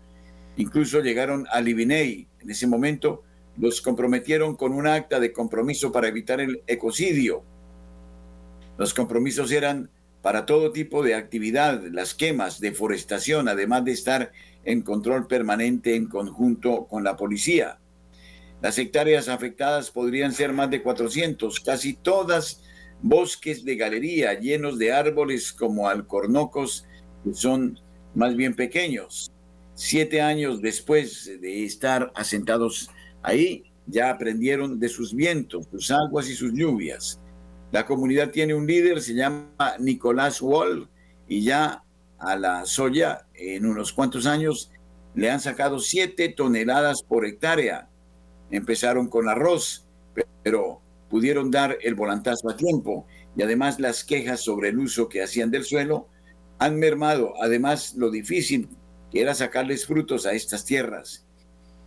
Incluso 0.58 1.02
llegaron 1.02 1.48
a 1.52 1.62
Libinei. 1.62 2.28
En 2.40 2.50
ese 2.50 2.68
momento 2.68 3.24
los 3.58 3.82
comprometieron 3.82 4.56
con 4.56 4.74
un 4.74 4.88
acta 4.88 5.20
de 5.20 5.32
compromiso 5.32 5.92
para 5.92 6.08
evitar 6.08 6.42
el 6.42 6.62
ecocidio. 6.68 7.44
Los 8.78 8.94
compromisos 8.94 9.52
eran 9.52 9.90
para 10.22 10.46
todo 10.46 10.72
tipo 10.72 11.04
de 11.04 11.16
actividad, 11.16 11.84
las 11.92 12.14
quemas, 12.14 12.60
deforestación, 12.60 13.48
además 13.48 13.86
de 13.86 13.92
estar 13.92 14.32
en 14.64 14.82
control 14.82 15.28
permanente 15.28 15.96
en 15.96 16.08
conjunto 16.08 16.86
con 16.88 17.04
la 17.04 17.18
policía. 17.18 17.80
Las 18.62 18.78
hectáreas 18.78 19.28
afectadas 19.28 19.90
podrían 19.90 20.34
ser 20.34 20.54
más 20.54 20.70
de 20.70 20.84
400, 20.84 21.60
casi 21.62 21.94
todas 21.94 22.62
bosques 23.02 23.66
de 23.66 23.76
galería 23.76 24.40
llenos 24.40 24.78
de 24.78 24.92
árboles 24.92 25.52
como 25.52 25.90
alcornocos, 25.90 26.86
que 27.24 27.34
son 27.34 27.80
más 28.14 28.36
bien 28.36 28.54
pequeños. 28.56 29.31
Siete 29.84 30.22
años 30.22 30.62
después 30.62 31.26
de 31.42 31.66
estar 31.66 32.12
asentados 32.14 32.92
ahí, 33.24 33.64
ya 33.88 34.12
aprendieron 34.12 34.80
de 34.80 34.88
sus 34.88 35.16
vientos, 35.16 35.66
sus 35.72 35.90
aguas 35.90 36.30
y 36.30 36.36
sus 36.36 36.54
lluvias. 36.54 37.20
La 37.72 37.88
comunidad 37.88 38.30
tiene 38.30 38.54
un 38.54 38.68
líder, 38.68 39.02
se 39.02 39.16
llama 39.16 39.50
Nicolás 39.80 40.40
Wall, 40.40 40.88
y 41.28 41.42
ya 41.42 41.84
a 42.20 42.36
la 42.36 42.64
soya 42.68 43.26
en 43.34 43.66
unos 43.66 43.92
cuantos 43.92 44.28
años 44.28 44.72
le 45.16 45.32
han 45.32 45.40
sacado 45.40 45.80
siete 45.80 46.30
toneladas 46.30 47.02
por 47.02 47.26
hectárea. 47.26 47.90
Empezaron 48.52 49.08
con 49.08 49.30
arroz, 49.30 49.88
pero 50.44 50.80
pudieron 51.10 51.50
dar 51.50 51.76
el 51.82 51.96
volantazo 51.96 52.52
a 52.52 52.56
tiempo 52.56 53.08
y 53.36 53.42
además 53.42 53.80
las 53.80 54.04
quejas 54.04 54.42
sobre 54.42 54.70
el 54.70 54.78
uso 54.78 55.10
que 55.10 55.24
hacían 55.24 55.50
del 55.50 55.64
suelo 55.64 56.08
han 56.60 56.78
mermado, 56.78 57.34
además 57.42 57.96
lo 57.98 58.12
difícil 58.12 58.70
que 59.12 59.22
era 59.22 59.36
sacarles 59.36 59.86
frutos 59.86 60.26
a 60.26 60.34
estas 60.34 60.66
tierras. 60.66 61.26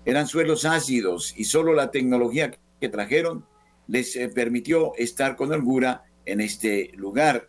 Eran 0.04 0.26
suelos 0.26 0.64
ácidos 0.64 1.34
y 1.36 1.44
solo 1.44 1.72
la 1.72 1.90
tecnología 1.90 2.52
que 2.80 2.88
trajeron 2.88 3.46
les 3.88 4.14
eh, 4.16 4.28
permitió 4.28 4.92
estar 4.96 5.36
con 5.36 5.52
holgura 5.52 6.04
en 6.26 6.40
este 6.40 6.90
lugar. 6.94 7.48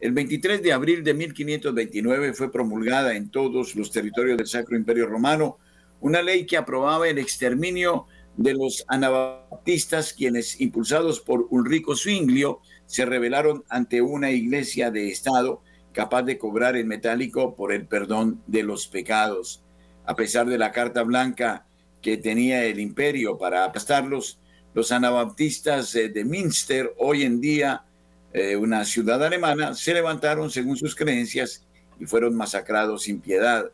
El 0.00 0.12
23 0.12 0.62
de 0.62 0.72
abril 0.72 1.04
de 1.04 1.14
1529 1.14 2.34
fue 2.34 2.50
promulgada 2.50 3.14
en 3.14 3.30
todos 3.30 3.74
los 3.76 3.90
territorios 3.90 4.36
del 4.36 4.46
Sacro 4.46 4.76
Imperio 4.76 5.06
Romano 5.06 5.58
una 6.00 6.20
ley 6.20 6.44
que 6.44 6.58
aprobaba 6.58 7.08
el 7.08 7.18
exterminio 7.18 8.06
de 8.36 8.52
los 8.52 8.84
anabaptistas, 8.88 10.12
quienes, 10.12 10.60
impulsados 10.60 11.20
por 11.20 11.46
Ulrico 11.48 11.96
Zwinglio, 11.96 12.60
se 12.84 13.06
rebelaron 13.06 13.64
ante 13.70 14.02
una 14.02 14.30
iglesia 14.30 14.90
de 14.90 15.08
Estado 15.08 15.62
capaz 15.94 16.24
de 16.24 16.36
cobrar 16.36 16.76
en 16.76 16.88
metálico 16.88 17.54
por 17.54 17.72
el 17.72 17.86
perdón 17.86 18.42
de 18.46 18.64
los 18.64 18.88
pecados. 18.88 19.62
A 20.04 20.16
pesar 20.16 20.46
de 20.46 20.58
la 20.58 20.72
carta 20.72 21.02
blanca 21.04 21.64
que 22.02 22.18
tenía 22.18 22.64
el 22.64 22.80
imperio 22.80 23.38
para 23.38 23.64
aplastarlos, 23.64 24.38
los 24.74 24.90
anabaptistas 24.92 25.94
eh, 25.94 26.08
de 26.08 26.24
Münster, 26.24 26.92
hoy 26.98 27.22
en 27.22 27.40
día 27.40 27.84
eh, 28.32 28.56
una 28.56 28.84
ciudad 28.84 29.22
alemana, 29.22 29.72
se 29.74 29.94
levantaron 29.94 30.50
según 30.50 30.76
sus 30.76 30.96
creencias 30.96 31.64
y 32.00 32.06
fueron 32.06 32.34
masacrados 32.34 33.04
sin 33.04 33.20
piedad. 33.20 33.70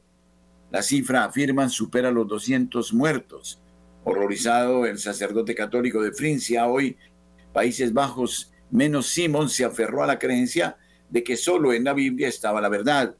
La 0.70 0.83
cifra, 0.83 1.24
afirman, 1.24 1.70
supera 1.70 2.11
los 2.11 2.28
200 2.28 2.92
muertos. 2.92 3.59
Horrorizado, 4.04 4.85
el 4.85 4.98
sacerdote 4.98 5.54
católico 5.54 6.02
de 6.02 6.12
Frincia, 6.12 6.66
hoy 6.66 6.98
Países 7.54 7.94
Bajos, 7.94 8.52
menos 8.70 9.06
Simón, 9.06 9.48
se 9.48 9.64
aferró 9.64 10.04
a 10.04 10.06
la 10.06 10.18
creencia 10.18 10.76
de 11.10 11.22
que 11.22 11.36
solo 11.36 11.72
en 11.72 11.84
la 11.84 11.92
Biblia 11.92 12.28
estaba 12.28 12.60
la 12.60 12.68
verdad. 12.68 13.16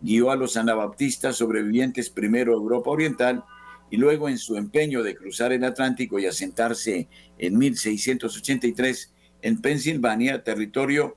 Guió 0.00 0.30
a 0.30 0.36
los 0.36 0.56
anabaptistas 0.56 1.36
sobrevivientes 1.36 2.10
primero 2.10 2.52
a 2.52 2.56
Europa 2.56 2.90
Oriental 2.90 3.44
y 3.90 3.96
luego 3.96 4.28
en 4.28 4.38
su 4.38 4.56
empeño 4.56 5.02
de 5.02 5.16
cruzar 5.16 5.52
el 5.52 5.64
Atlántico 5.64 6.18
y 6.18 6.26
asentarse 6.26 7.08
en 7.38 7.58
1683 7.58 9.12
en 9.42 9.60
Pensilvania, 9.60 10.44
territorio 10.44 11.16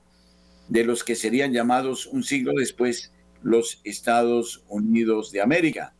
de 0.68 0.84
los 0.84 1.04
que 1.04 1.14
serían 1.14 1.52
llamados 1.52 2.06
un 2.06 2.22
siglo 2.24 2.52
después 2.56 3.12
los 3.42 3.80
Estados 3.84 4.64
Unidos 4.68 5.30
de 5.30 5.42
América. 5.42 5.94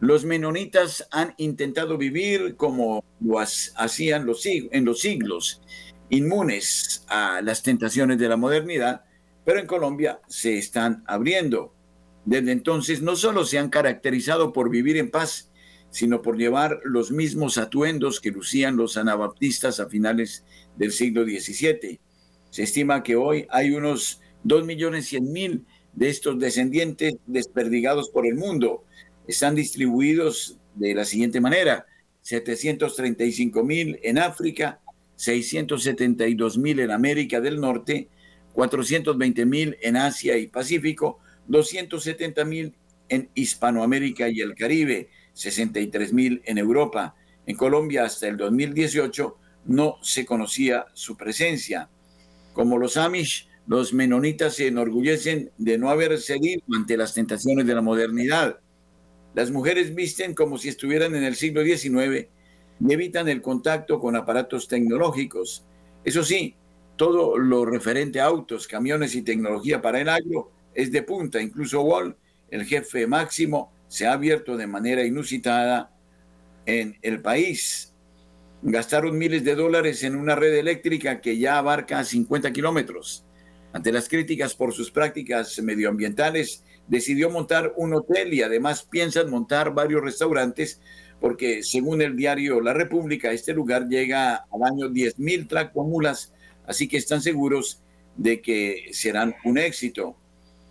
Los 0.00 0.24
menonitas 0.24 1.06
han 1.12 1.34
intentado 1.36 1.96
vivir 1.96 2.56
como 2.56 3.04
lo 3.20 3.38
hacían 3.38 4.26
en 4.72 4.84
los 4.84 5.00
siglos, 5.00 5.62
inmunes 6.10 7.04
a 7.08 7.40
las 7.42 7.62
tentaciones 7.62 8.18
de 8.18 8.28
la 8.28 8.36
modernidad, 8.36 9.04
pero 9.44 9.58
en 9.58 9.66
Colombia 9.66 10.20
se 10.28 10.58
están 10.58 11.02
abriendo. 11.06 11.74
Desde 12.24 12.52
entonces 12.52 13.02
no 13.02 13.16
solo 13.16 13.44
se 13.44 13.58
han 13.58 13.68
caracterizado 13.68 14.52
por 14.52 14.70
vivir 14.70 14.96
en 14.96 15.10
paz, 15.10 15.50
sino 15.90 16.22
por 16.22 16.38
llevar 16.38 16.80
los 16.84 17.10
mismos 17.10 17.58
atuendos 17.58 18.20
que 18.20 18.30
lucían 18.30 18.76
los 18.76 18.96
anabaptistas 18.96 19.80
a 19.80 19.88
finales 19.88 20.44
del 20.76 20.92
siglo 20.92 21.24
XVII. 21.24 22.00
Se 22.50 22.62
estima 22.62 23.02
que 23.02 23.16
hoy 23.16 23.46
hay 23.50 23.72
unos 23.72 24.20
2.100.000 24.44 25.64
de 25.92 26.08
estos 26.08 26.38
descendientes 26.38 27.14
desperdigados 27.26 28.08
por 28.08 28.26
el 28.26 28.36
mundo. 28.36 28.84
Están 29.26 29.54
distribuidos 29.54 30.58
de 30.74 30.94
la 30.94 31.04
siguiente 31.04 31.40
manera: 31.40 31.86
735.000 32.24 34.00
en 34.02 34.18
África, 34.18 34.80
672.000 35.18 36.84
en 36.84 36.90
América 36.90 37.40
del 37.40 37.60
Norte, 37.60 38.08
420 38.52 39.46
mil 39.46 39.76
en 39.80 39.96
Asia 39.96 40.36
y 40.36 40.46
Pacífico, 40.46 41.18
270 41.48 42.44
mil 42.44 42.74
en 43.08 43.28
Hispanoamérica 43.34 44.28
y 44.28 44.40
el 44.40 44.54
Caribe, 44.54 45.10
63 45.34 46.12
mil 46.12 46.42
en 46.44 46.58
Europa. 46.58 47.14
En 47.46 47.56
Colombia 47.56 48.04
hasta 48.04 48.28
el 48.28 48.36
2018 48.36 49.36
no 49.66 49.98
se 50.02 50.24
conocía 50.24 50.86
su 50.94 51.16
presencia. 51.16 51.88
Como 52.52 52.78
los 52.78 52.96
Amish, 52.96 53.48
los 53.66 53.92
menonitas 53.92 54.56
se 54.56 54.66
enorgullecen 54.66 55.50
de 55.56 55.78
no 55.78 55.90
haber 55.90 56.18
cedido 56.20 56.62
ante 56.74 56.96
las 56.96 57.14
tentaciones 57.14 57.66
de 57.66 57.74
la 57.74 57.80
modernidad. 57.80 58.58
Las 59.34 59.50
mujeres 59.50 59.94
visten 59.94 60.34
como 60.34 60.58
si 60.58 60.68
estuvieran 60.68 61.14
en 61.14 61.24
el 61.24 61.36
siglo 61.36 61.62
XIX 61.62 62.28
y 62.80 62.92
evitan 62.92 63.28
el 63.28 63.40
contacto 63.40 64.00
con 64.00 64.16
aparatos 64.16 64.68
tecnológicos. 64.68 65.64
Eso 66.04 66.24
sí, 66.24 66.56
todo 66.96 67.38
lo 67.38 67.64
referente 67.64 68.20
a 68.20 68.26
autos, 68.26 68.66
camiones 68.66 69.14
y 69.14 69.22
tecnología 69.22 69.80
para 69.80 70.00
el 70.00 70.08
agro 70.08 70.52
es 70.74 70.92
de 70.92 71.02
punta. 71.02 71.40
Incluso 71.40 71.82
Wall, 71.82 72.16
el 72.50 72.64
jefe 72.64 73.06
máximo, 73.06 73.72
se 73.88 74.06
ha 74.06 74.12
abierto 74.12 74.56
de 74.56 74.66
manera 74.66 75.04
inusitada 75.04 75.90
en 76.66 76.96
el 77.02 77.20
país. 77.20 77.94
Gastaron 78.62 79.18
miles 79.18 79.44
de 79.44 79.54
dólares 79.54 80.02
en 80.04 80.14
una 80.16 80.34
red 80.34 80.54
eléctrica 80.54 81.20
que 81.20 81.36
ya 81.36 81.58
abarca 81.58 82.04
50 82.04 82.52
kilómetros. 82.52 83.24
Ante 83.72 83.90
las 83.90 84.08
críticas 84.08 84.54
por 84.54 84.72
sus 84.72 84.90
prácticas 84.90 85.58
medioambientales, 85.60 86.64
decidió 86.86 87.30
montar 87.30 87.72
un 87.76 87.94
hotel 87.94 88.34
y 88.34 88.42
además 88.42 88.86
piensan 88.88 89.30
montar 89.30 89.74
varios 89.74 90.02
restaurantes 90.02 90.80
porque 91.20 91.62
según 91.62 92.02
el 92.02 92.16
diario 92.16 92.60
La 92.60 92.74
República, 92.74 93.30
este 93.30 93.54
lugar 93.54 93.88
llega 93.88 94.44
al 94.52 94.62
año 94.64 94.88
10.000 94.90 95.48
tractomulas 95.48 96.32
así 96.66 96.88
que 96.88 96.96
están 96.96 97.22
seguros 97.22 97.82
de 98.16 98.40
que 98.40 98.90
serán 98.92 99.34
un 99.44 99.58
éxito. 99.58 100.16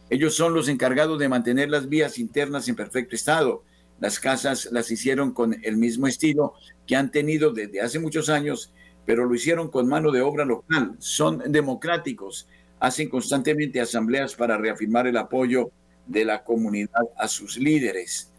Ellos 0.09 0.35
son 0.35 0.53
los 0.53 0.67
encargados 0.67 1.19
de 1.19 1.29
mantener 1.29 1.69
las 1.69 1.87
vías 1.87 2.19
internas 2.19 2.67
en 2.67 2.75
perfecto 2.75 3.15
estado. 3.15 3.63
Las 3.99 4.19
casas 4.19 4.67
las 4.71 4.91
hicieron 4.91 5.31
con 5.31 5.57
el 5.63 5.77
mismo 5.77 6.07
estilo 6.07 6.53
que 6.85 6.95
han 6.95 7.11
tenido 7.11 7.51
desde 7.51 7.81
hace 7.81 7.99
muchos 7.99 8.29
años, 8.29 8.73
pero 9.05 9.25
lo 9.25 9.33
hicieron 9.33 9.69
con 9.69 9.87
mano 9.87 10.11
de 10.11 10.21
obra 10.21 10.43
local. 10.43 10.95
Son 10.99 11.41
democráticos, 11.51 12.47
hacen 12.79 13.09
constantemente 13.09 13.79
asambleas 13.79 14.35
para 14.35 14.57
reafirmar 14.57 15.07
el 15.07 15.17
apoyo 15.17 15.71
de 16.07 16.25
la 16.25 16.43
comunidad 16.43 17.03
a 17.17 17.27
sus 17.27 17.57
líderes. 17.57 18.31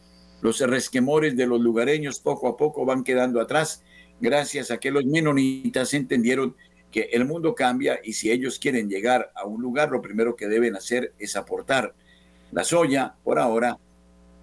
Los 0.43 0.61
resquemores 0.61 1.37
de 1.37 1.47
los 1.47 1.61
lugareños 1.61 2.19
poco 2.19 2.49
a 2.49 2.57
poco 2.57 2.85
van 2.85 3.05
quedando 3.05 3.41
atrás 3.41 3.83
gracias 4.21 4.71
a 4.71 4.79
que 4.79 4.91
los 4.91 5.05
menonitas 5.05 5.95
entendieron 5.95 6.57
que 6.93 7.09
el 7.13 7.25
mundo 7.25 7.55
cambia 7.55 7.99
y 8.05 8.13
si 8.13 8.31
ellos 8.31 8.59
quieren 8.61 8.89
llegar 8.89 9.33
a 9.35 9.45
un 9.45 9.61
lugar, 9.61 9.91
lo 9.91 10.01
primero 10.01 10.37
que 10.37 10.47
deben 10.47 10.77
hacer 10.77 11.15
es 11.19 11.35
aportar. 11.35 11.95
La 12.53 12.63
soya, 12.63 13.17
por 13.25 13.39
ahora, 13.39 13.79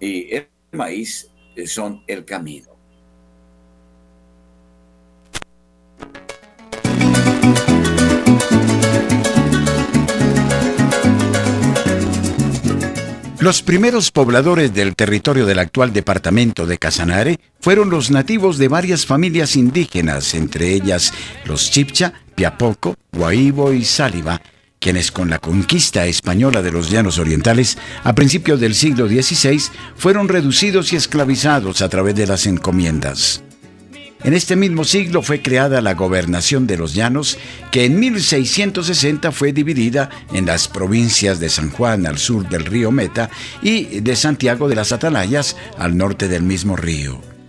y 0.00 0.34
el 0.34 0.48
maíz 0.72 1.30
eh, 1.56 1.66
son 1.66 2.02
el 2.06 2.24
camino. 2.24 2.76
Los 13.40 13.62
primeros 13.62 14.10
pobladores 14.10 14.74
del 14.74 14.94
territorio 14.94 15.46
del 15.46 15.60
actual 15.60 15.94
departamento 15.94 16.66
de 16.66 16.76
Casanare 16.76 17.40
fueron 17.58 17.88
los 17.88 18.10
nativos 18.10 18.58
de 18.58 18.68
varias 18.68 19.06
familias 19.06 19.56
indígenas, 19.56 20.34
entre 20.34 20.74
ellas 20.74 21.14
los 21.46 21.70
Chipcha, 21.70 22.12
Piapoco, 22.34 22.96
Guaíbo 23.10 23.72
y 23.72 23.86
Sáliva, 23.86 24.42
quienes 24.78 25.10
con 25.10 25.30
la 25.30 25.38
conquista 25.38 26.04
española 26.04 26.60
de 26.60 26.70
los 26.70 26.90
llanos 26.90 27.18
orientales 27.18 27.78
a 28.04 28.14
principios 28.14 28.60
del 28.60 28.74
siglo 28.74 29.08
XVI 29.08 29.58
fueron 29.96 30.28
reducidos 30.28 30.92
y 30.92 30.96
esclavizados 30.96 31.80
a 31.80 31.88
través 31.88 32.14
de 32.14 32.26
las 32.26 32.44
encomiendas. 32.44 33.42
En 34.22 34.34
este 34.34 34.54
mismo 34.54 34.84
siglo 34.84 35.22
fue 35.22 35.40
creada 35.40 35.80
la 35.80 35.94
gobernación 35.94 36.66
de 36.66 36.76
los 36.76 36.94
llanos, 36.94 37.38
que 37.70 37.86
en 37.86 37.98
1660 37.98 39.32
fue 39.32 39.52
dividida 39.52 40.10
en 40.34 40.44
las 40.44 40.68
provincias 40.68 41.40
de 41.40 41.48
San 41.48 41.70
Juan 41.70 42.06
al 42.06 42.18
sur 42.18 42.46
del 42.48 42.66
río 42.66 42.90
Meta 42.90 43.30
y 43.62 44.00
de 44.00 44.16
Santiago 44.16 44.68
de 44.68 44.76
las 44.76 44.92
Atalayas 44.92 45.56
al 45.78 45.96
norte 45.96 46.28
del 46.28 46.42
mismo 46.42 46.76
río. 46.76 47.39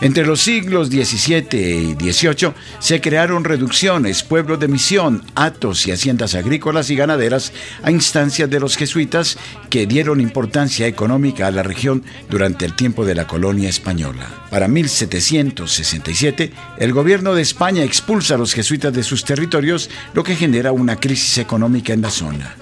Entre 0.00 0.26
los 0.26 0.42
siglos 0.42 0.88
XVII 0.88 1.46
y 1.52 1.94
XVIII 1.94 2.52
se 2.80 3.00
crearon 3.00 3.44
reducciones, 3.44 4.22
pueblos 4.22 4.60
de 4.60 4.68
misión, 4.68 5.22
atos 5.34 5.86
y 5.86 5.90
haciendas 5.90 6.34
agrícolas 6.34 6.90
y 6.90 6.96
ganaderas 6.96 7.52
a 7.82 7.90
instancias 7.90 8.50
de 8.50 8.60
los 8.60 8.76
jesuitas 8.76 9.38
que 9.70 9.86
dieron 9.86 10.20
importancia 10.20 10.86
económica 10.86 11.46
a 11.46 11.50
la 11.50 11.62
región 11.62 12.04
durante 12.28 12.66
el 12.66 12.76
tiempo 12.76 13.06
de 13.06 13.14
la 13.14 13.26
colonia 13.26 13.70
española. 13.70 14.28
Para 14.50 14.68
1767, 14.68 16.52
el 16.78 16.92
gobierno 16.92 17.34
de 17.34 17.40
España 17.40 17.82
expulsa 17.82 18.34
a 18.34 18.38
los 18.38 18.52
jesuitas 18.52 18.92
de 18.92 19.02
sus 19.02 19.24
territorios, 19.24 19.88
lo 20.12 20.24
que 20.24 20.36
genera 20.36 20.72
una 20.72 20.96
crisis 20.96 21.38
económica 21.38 21.94
en 21.94 22.02
la 22.02 22.10
zona. 22.10 22.54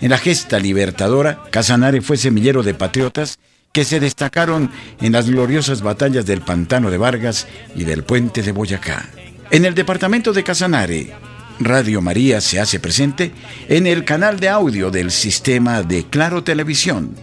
En 0.00 0.10
la 0.10 0.18
gesta 0.18 0.58
libertadora, 0.58 1.42
Casanare 1.50 2.00
fue 2.00 2.16
semillero 2.16 2.62
de 2.62 2.74
patriotas 2.74 3.38
que 3.76 3.84
se 3.84 4.00
destacaron 4.00 4.70
en 5.02 5.12
las 5.12 5.28
gloriosas 5.28 5.82
batallas 5.82 6.24
del 6.24 6.40
Pantano 6.40 6.90
de 6.90 6.96
Vargas 6.96 7.46
y 7.74 7.84
del 7.84 8.04
Puente 8.04 8.40
de 8.40 8.50
Boyacá. 8.50 9.10
En 9.50 9.66
el 9.66 9.74
departamento 9.74 10.32
de 10.32 10.42
Casanare, 10.42 11.12
Radio 11.60 12.00
María 12.00 12.40
se 12.40 12.58
hace 12.58 12.80
presente 12.80 13.32
en 13.68 13.86
el 13.86 14.06
canal 14.06 14.40
de 14.40 14.48
audio 14.48 14.90
del 14.90 15.10
sistema 15.10 15.82
de 15.82 16.06
Claro 16.06 16.42
Televisión, 16.42 17.16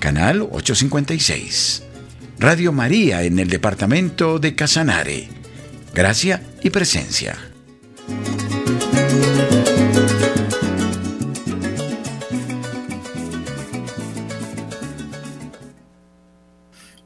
canal 0.00 0.42
856. 0.42 1.84
Radio 2.40 2.72
María 2.72 3.22
en 3.22 3.38
el 3.38 3.48
departamento 3.48 4.40
de 4.40 4.56
Casanare. 4.56 5.28
Gracia 5.94 6.42
y 6.64 6.70
presencia. 6.70 7.38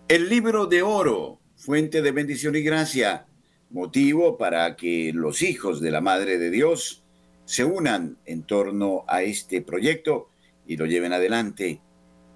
El 0.08 0.28
libro 0.28 0.66
de 0.66 0.82
oro, 0.82 1.40
fuente 1.56 2.00
de 2.00 2.12
bendición 2.12 2.54
y 2.54 2.62
gracia, 2.62 3.26
motivo 3.70 4.38
para 4.38 4.76
que 4.76 5.10
los 5.12 5.42
hijos 5.42 5.80
de 5.80 5.90
la 5.90 6.00
Madre 6.00 6.38
de 6.38 6.50
Dios 6.50 7.02
se 7.44 7.64
unan 7.64 8.16
en 8.24 8.44
torno 8.44 9.04
a 9.08 9.22
este 9.22 9.62
proyecto 9.62 10.28
y 10.64 10.76
lo 10.76 10.86
lleven 10.86 11.12
adelante. 11.12 11.80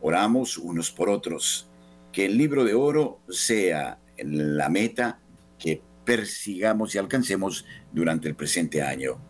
Oramos 0.01 0.59
unos 0.59 0.91
por 0.91 1.11
otros. 1.11 1.71
Que 2.11 2.25
el 2.27 2.37
libro 2.37 2.65
de 2.65 2.75
oro 2.75 3.21
sea 3.29 4.01
la 4.19 4.69
meta 4.69 5.21
que 5.57 5.81
persigamos 6.05 6.97
y 6.97 6.99
alcancemos 6.99 7.65
durante 7.93 8.27
el 8.27 8.35
presente 8.35 8.83
año. 8.83 9.23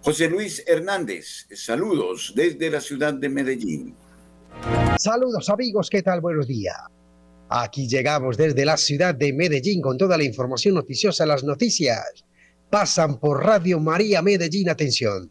José 0.00 0.30
Luis 0.30 0.64
Hernández, 0.66 1.46
saludos 1.54 2.32
desde 2.34 2.70
la 2.70 2.80
ciudad 2.80 3.12
de 3.12 3.28
Medellín. 3.28 3.94
Saludos 4.98 5.50
amigos, 5.50 5.90
¿qué 5.90 6.00
tal? 6.00 6.22
Buenos 6.22 6.46
días. 6.46 6.74
Aquí 7.48 7.86
llegamos 7.86 8.36
desde 8.36 8.64
la 8.64 8.76
ciudad 8.76 9.14
de 9.14 9.32
Medellín 9.32 9.80
con 9.80 9.96
toda 9.96 10.18
la 10.18 10.24
información 10.24 10.74
noticiosa. 10.74 11.26
Las 11.26 11.44
noticias 11.44 12.24
pasan 12.70 13.20
por 13.20 13.44
Radio 13.44 13.78
María 13.78 14.20
Medellín. 14.20 14.68
Atención. 14.68 15.30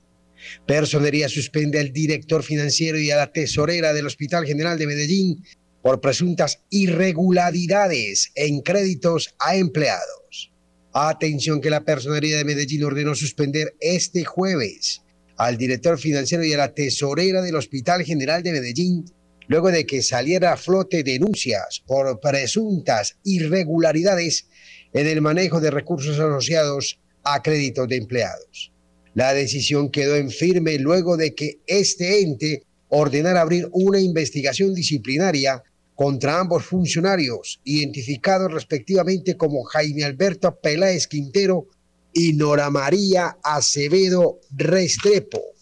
Personería 0.66 1.28
suspende 1.28 1.80
al 1.80 1.92
director 1.92 2.44
financiero 2.44 2.98
y 3.00 3.12
a 3.12 3.18
la 3.18 3.32
tesorera 3.32 3.94
del 3.94 4.06
Hospital 4.06 4.46
General 4.46 4.78
de 4.78 4.88
Medellín 4.88 5.44
por 5.82 6.00
presuntas 6.02 6.64
irregularidades 6.70 8.32
en 8.36 8.62
créditos 8.62 9.36
a 9.40 9.56
empleados. 9.56 10.52
Atención 10.94 11.60
que 11.60 11.70
la 11.70 11.84
Personería 11.84 12.38
de 12.38 12.46
Medellín 12.46 12.86
ordenó 12.86 13.14
suspender 13.16 13.76
este 13.82 14.24
jueves 14.24 15.02
al 15.38 15.58
director 15.58 16.00
financiero 16.00 16.46
y 16.46 16.54
a 16.54 16.58
la 16.58 16.74
tesorera 16.74 17.42
del 17.42 17.56
Hospital 17.56 18.04
General 18.04 18.42
de 18.42 18.54
Medellín 18.54 19.06
luego 19.48 19.72
de 19.72 19.86
que 19.86 20.02
saliera 20.02 20.54
a 20.54 20.58
flote 20.58 21.04
denuncias 21.04 21.84
por 21.86 22.20
presuntas 22.20 23.18
irregularidades 23.24 24.48
en 24.94 25.08
el 25.08 25.22
manejo 25.22 25.60
de 25.60 25.72
recursos 25.72 26.20
asociados 26.20 27.00
a 27.24 27.42
créditos 27.42 27.88
de 27.88 27.98
empleados. 27.98 28.72
La 29.14 29.34
decisión 29.34 29.90
quedó 29.90 30.16
en 30.16 30.30
firme 30.30 30.78
luego 30.78 31.18
de 31.18 31.34
que 31.34 31.60
este 31.68 32.22
ente 32.22 32.64
ordenara 32.90 33.42
abrir 33.42 33.68
una 33.72 34.00
investigación 34.00 34.74
disciplinaria 34.74 35.64
contra 35.96 36.40
ambos 36.40 36.66
funcionarios, 36.66 37.62
identificados 37.64 38.52
respectivamente 38.52 39.38
como 39.38 39.64
Jaime 39.64 40.04
Alberto 40.04 40.60
Peláez 40.60 41.08
Quintero 41.08 41.68
y 42.14 42.34
Nora 42.34 42.70
María 42.70 43.38
Acevedo 43.44 44.40
Restrepo 44.52 45.55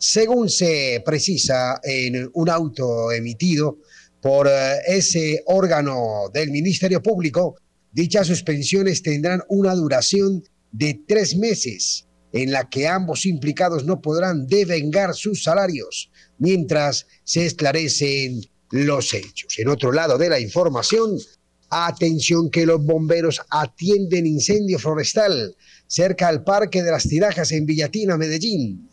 según 0.00 0.48
se 0.48 1.02
precisa 1.04 1.78
en 1.82 2.30
un 2.32 2.48
auto 2.48 3.12
emitido 3.12 3.78
por 4.22 4.48
eh, 4.48 4.78
ese 4.86 5.42
órgano 5.46 6.30
del 6.32 6.50
Ministerio 6.50 7.02
Público, 7.02 7.56
dichas 7.92 8.26
suspensiones 8.26 9.02
tendrán 9.02 9.42
una 9.48 9.74
duración 9.74 10.42
de 10.72 11.02
tres 11.06 11.36
meses 11.36 12.06
en 12.32 12.50
la 12.50 12.68
que 12.70 12.88
ambos 12.88 13.26
implicados 13.26 13.84
no 13.84 14.00
podrán 14.00 14.46
devengar 14.46 15.14
sus 15.14 15.42
salarios 15.42 16.10
mientras 16.38 17.06
se 17.24 17.44
esclarecen 17.44 18.40
los 18.70 19.12
hechos. 19.12 19.58
En 19.58 19.68
otro 19.68 19.92
lado 19.92 20.16
de 20.16 20.30
la 20.30 20.40
información, 20.40 21.18
atención 21.68 22.50
que 22.50 22.64
los 22.64 22.82
bomberos 22.82 23.42
atienden 23.50 24.26
incendio 24.26 24.78
forestal 24.78 25.54
cerca 25.86 26.28
al 26.28 26.42
Parque 26.42 26.82
de 26.82 26.90
las 26.90 27.06
Tirajas 27.06 27.52
en 27.52 27.66
Villatina, 27.66 28.16
Medellín. 28.16 28.89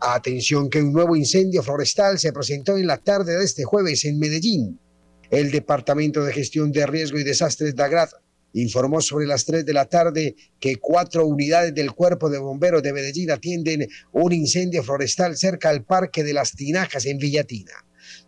Atención 0.00 0.70
que 0.70 0.80
un 0.80 0.92
nuevo 0.92 1.16
incendio 1.16 1.62
forestal 1.62 2.18
se 2.18 2.32
presentó 2.32 2.76
en 2.76 2.86
la 2.86 2.96
tarde 2.96 3.36
de 3.36 3.44
este 3.44 3.64
jueves 3.64 4.04
en 4.04 4.18
Medellín. 4.18 4.80
El 5.30 5.50
Departamento 5.50 6.24
de 6.24 6.32
Gestión 6.32 6.72
de 6.72 6.86
Riesgo 6.86 7.18
y 7.18 7.24
Desastres 7.24 7.76
de 7.76 7.82
Agrat 7.82 8.10
informó 8.54 9.02
sobre 9.02 9.26
las 9.26 9.44
3 9.44 9.66
de 9.66 9.72
la 9.74 9.84
tarde 9.84 10.34
que 10.58 10.76
cuatro 10.76 11.26
unidades 11.26 11.74
del 11.74 11.92
Cuerpo 11.92 12.30
de 12.30 12.38
Bomberos 12.38 12.82
de 12.82 12.92
Medellín 12.92 13.30
atienden 13.30 13.86
un 14.12 14.32
incendio 14.32 14.82
forestal 14.82 15.36
cerca 15.36 15.68
al 15.68 15.84
Parque 15.84 16.24
de 16.24 16.32
las 16.32 16.52
Tinajas 16.52 17.04
en 17.04 17.18
Villatina. 17.18 17.72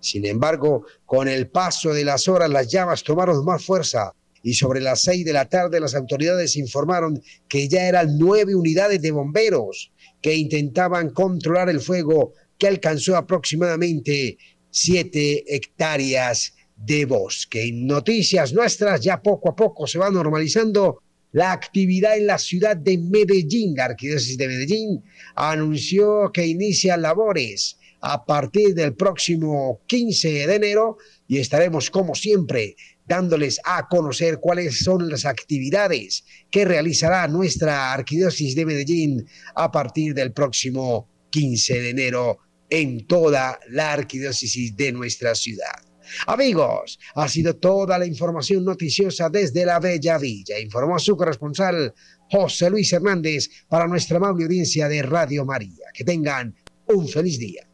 Sin 0.00 0.26
embargo, 0.26 0.84
con 1.06 1.28
el 1.28 1.48
paso 1.48 1.94
de 1.94 2.04
las 2.04 2.28
horas 2.28 2.50
las 2.50 2.68
llamas 2.68 3.04
tomaron 3.04 3.42
más 3.44 3.64
fuerza 3.64 4.12
y 4.42 4.54
sobre 4.54 4.80
las 4.80 5.00
6 5.00 5.24
de 5.24 5.32
la 5.32 5.48
tarde 5.48 5.80
las 5.80 5.94
autoridades 5.94 6.56
informaron 6.56 7.22
que 7.48 7.68
ya 7.68 7.88
eran 7.88 8.18
nueve 8.18 8.54
unidades 8.54 9.00
de 9.00 9.10
bomberos 9.10 9.92
que 10.20 10.34
intentaban 10.34 11.10
controlar 11.10 11.68
el 11.68 11.80
fuego 11.80 12.32
que 12.58 12.68
alcanzó 12.68 13.16
aproximadamente 13.16 14.38
siete 14.70 15.44
hectáreas 15.54 16.54
de 16.76 17.04
bosque. 17.04 17.68
En 17.68 17.86
noticias 17.86 18.52
nuestras 18.52 19.00
ya 19.00 19.20
poco 19.22 19.50
a 19.50 19.56
poco 19.56 19.86
se 19.86 19.98
va 19.98 20.10
normalizando 20.10 21.02
la 21.32 21.52
actividad 21.52 22.16
en 22.16 22.26
la 22.26 22.38
ciudad 22.38 22.76
de 22.76 22.98
Medellín. 22.98 23.74
La 23.76 23.86
Arquidiócesis 23.86 24.38
de 24.38 24.48
Medellín 24.48 25.02
anunció 25.34 26.30
que 26.32 26.46
inicia 26.46 26.96
labores 26.96 27.78
a 28.00 28.24
partir 28.24 28.74
del 28.74 28.94
próximo 28.94 29.80
15 29.86 30.46
de 30.46 30.54
enero 30.54 30.98
y 31.26 31.38
estaremos 31.38 31.90
como 31.90 32.14
siempre 32.14 32.76
dándoles 33.08 33.60
a 33.64 33.88
conocer 33.88 34.38
cuáles 34.40 34.80
son 34.84 35.08
las 35.08 35.24
actividades 35.24 36.24
que 36.50 36.64
realizará 36.64 37.26
nuestra 37.26 37.92
Arquidiócesis 37.92 38.54
de 38.54 38.66
Medellín 38.66 39.26
a 39.54 39.72
partir 39.72 40.14
del 40.14 40.32
próximo 40.32 41.08
15 41.30 41.80
de 41.80 41.90
enero 41.90 42.38
en 42.70 43.06
toda 43.06 43.58
la 43.70 43.92
arquidiócesis 43.92 44.76
de 44.76 44.92
nuestra 44.92 45.34
ciudad. 45.34 45.88
Amigos, 46.26 46.98
ha 47.14 47.28
sido 47.28 47.56
toda 47.56 47.98
la 47.98 48.06
información 48.06 48.64
noticiosa 48.64 49.28
desde 49.28 49.64
la 49.64 49.78
Bella 49.78 50.18
Villa. 50.18 50.58
Informó 50.58 50.98
su 50.98 51.16
corresponsal 51.16 51.92
José 52.30 52.70
Luis 52.70 52.92
Hernández 52.92 53.48
para 53.68 53.86
nuestra 53.86 54.16
amable 54.16 54.44
audiencia 54.44 54.88
de 54.88 55.02
Radio 55.02 55.44
María. 55.44 55.86
Que 55.92 56.04
tengan 56.04 56.54
un 56.86 57.08
feliz 57.08 57.38
día. 57.38 57.68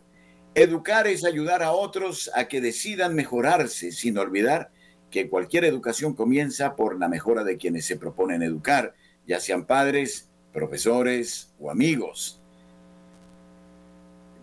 Educar 0.53 1.07
es 1.07 1.25
ayudar 1.25 1.63
a 1.63 1.71
otros 1.71 2.29
a 2.35 2.47
que 2.47 2.61
decidan 2.61 3.15
mejorarse, 3.15 3.91
sin 3.91 4.17
olvidar 4.17 4.71
que 5.09 5.27
cualquier 5.27 5.65
educación 5.65 6.13
comienza 6.13 6.75
por 6.75 6.99
la 6.99 7.09
mejora 7.09 7.43
de 7.43 7.57
quienes 7.57 7.85
se 7.85 7.97
proponen 7.97 8.43
educar, 8.43 8.93
ya 9.25 9.39
sean 9.39 9.65
padres, 9.65 10.29
profesores 10.53 11.53
o 11.59 11.71
amigos. 11.71 12.40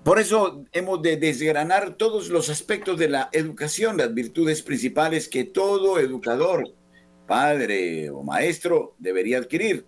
Por 0.09 0.19
eso 0.19 0.65
hemos 0.73 1.03
de 1.03 1.19
desgranar 1.19 1.97
todos 1.97 2.31
los 2.31 2.49
aspectos 2.49 2.99
de 2.99 3.11
la 3.11 3.29
educación, 3.31 3.99
las 3.99 4.15
virtudes 4.15 4.63
principales 4.63 5.29
que 5.29 5.45
todo 5.45 5.99
educador, 5.99 6.65
padre 7.27 8.09
o 8.09 8.23
maestro 8.23 8.95
debería 8.99 9.37
adquirir. 9.37 9.85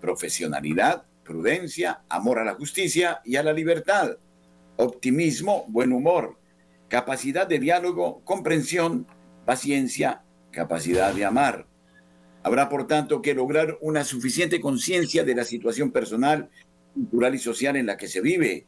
Profesionalidad, 0.00 1.04
prudencia, 1.22 2.02
amor 2.08 2.40
a 2.40 2.44
la 2.44 2.54
justicia 2.54 3.20
y 3.24 3.36
a 3.36 3.44
la 3.44 3.52
libertad, 3.52 4.16
optimismo, 4.74 5.66
buen 5.68 5.92
humor, 5.92 6.36
capacidad 6.88 7.46
de 7.46 7.60
diálogo, 7.60 8.22
comprensión, 8.24 9.06
paciencia, 9.46 10.24
capacidad 10.50 11.14
de 11.14 11.24
amar. 11.24 11.68
Habrá, 12.42 12.68
por 12.68 12.88
tanto, 12.88 13.22
que 13.22 13.34
lograr 13.34 13.78
una 13.82 14.02
suficiente 14.02 14.60
conciencia 14.60 15.22
de 15.22 15.36
la 15.36 15.44
situación 15.44 15.92
personal, 15.92 16.50
cultural 16.92 17.36
y 17.36 17.38
social 17.38 17.76
en 17.76 17.86
la 17.86 17.96
que 17.96 18.08
se 18.08 18.20
vive, 18.20 18.66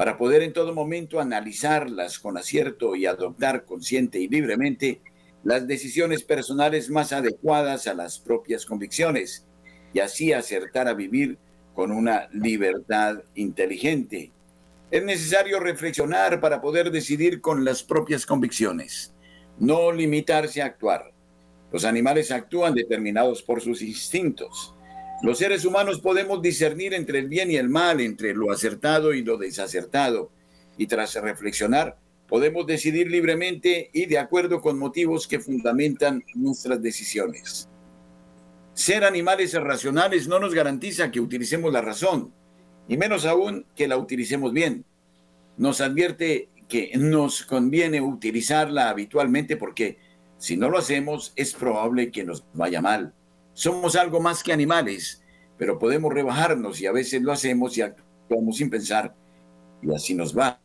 para 0.00 0.16
poder 0.16 0.40
en 0.40 0.54
todo 0.54 0.72
momento 0.72 1.20
analizarlas 1.20 2.18
con 2.18 2.38
acierto 2.38 2.96
y 2.96 3.04
adoptar 3.04 3.66
consciente 3.66 4.18
y 4.18 4.28
libremente 4.28 5.02
las 5.44 5.66
decisiones 5.66 6.22
personales 6.22 6.88
más 6.88 7.12
adecuadas 7.12 7.86
a 7.86 7.92
las 7.92 8.18
propias 8.18 8.64
convicciones 8.64 9.46
y 9.92 10.00
así 10.00 10.32
acertar 10.32 10.88
a 10.88 10.94
vivir 10.94 11.36
con 11.74 11.90
una 11.92 12.30
libertad 12.32 13.24
inteligente. 13.34 14.32
Es 14.90 15.04
necesario 15.04 15.60
reflexionar 15.60 16.40
para 16.40 16.62
poder 16.62 16.90
decidir 16.90 17.42
con 17.42 17.66
las 17.66 17.82
propias 17.82 18.24
convicciones, 18.24 19.12
no 19.58 19.92
limitarse 19.92 20.62
a 20.62 20.64
actuar. 20.64 21.12
Los 21.70 21.84
animales 21.84 22.30
actúan 22.30 22.72
determinados 22.72 23.42
por 23.42 23.60
sus 23.60 23.82
instintos. 23.82 24.74
Los 25.22 25.36
seres 25.36 25.66
humanos 25.66 26.00
podemos 26.00 26.40
discernir 26.40 26.94
entre 26.94 27.18
el 27.18 27.28
bien 27.28 27.50
y 27.50 27.56
el 27.56 27.68
mal, 27.68 28.00
entre 28.00 28.32
lo 28.32 28.50
acertado 28.50 29.12
y 29.12 29.22
lo 29.22 29.36
desacertado, 29.36 30.30
y 30.78 30.86
tras 30.86 31.14
reflexionar, 31.14 31.98
podemos 32.26 32.66
decidir 32.66 33.10
libremente 33.10 33.90
y 33.92 34.06
de 34.06 34.18
acuerdo 34.18 34.62
con 34.62 34.78
motivos 34.78 35.26
que 35.26 35.38
fundamentan 35.38 36.24
nuestras 36.34 36.80
decisiones. 36.80 37.68
Ser 38.72 39.04
animales 39.04 39.52
racionales 39.52 40.26
no 40.26 40.38
nos 40.38 40.54
garantiza 40.54 41.10
que 41.10 41.20
utilicemos 41.20 41.70
la 41.70 41.82
razón, 41.82 42.32
y 42.88 42.96
menos 42.96 43.26
aún 43.26 43.66
que 43.76 43.88
la 43.88 43.98
utilicemos 43.98 44.54
bien. 44.54 44.86
Nos 45.58 45.82
advierte 45.82 46.48
que 46.66 46.92
nos 46.96 47.42
conviene 47.42 48.00
utilizarla 48.00 48.88
habitualmente 48.88 49.58
porque 49.58 49.98
si 50.38 50.56
no 50.56 50.70
lo 50.70 50.78
hacemos 50.78 51.34
es 51.36 51.52
probable 51.52 52.10
que 52.10 52.24
nos 52.24 52.42
vaya 52.54 52.80
mal. 52.80 53.12
Somos 53.52 53.96
algo 53.96 54.20
más 54.20 54.42
que 54.42 54.52
animales, 54.52 55.22
pero 55.58 55.78
podemos 55.78 56.12
rebajarnos 56.12 56.80
y 56.80 56.86
a 56.86 56.92
veces 56.92 57.22
lo 57.22 57.32
hacemos 57.32 57.76
y 57.76 57.82
actuamos 57.82 58.56
sin 58.56 58.70
pensar 58.70 59.14
y 59.82 59.92
así 59.94 60.14
nos 60.14 60.36
va. 60.36 60.60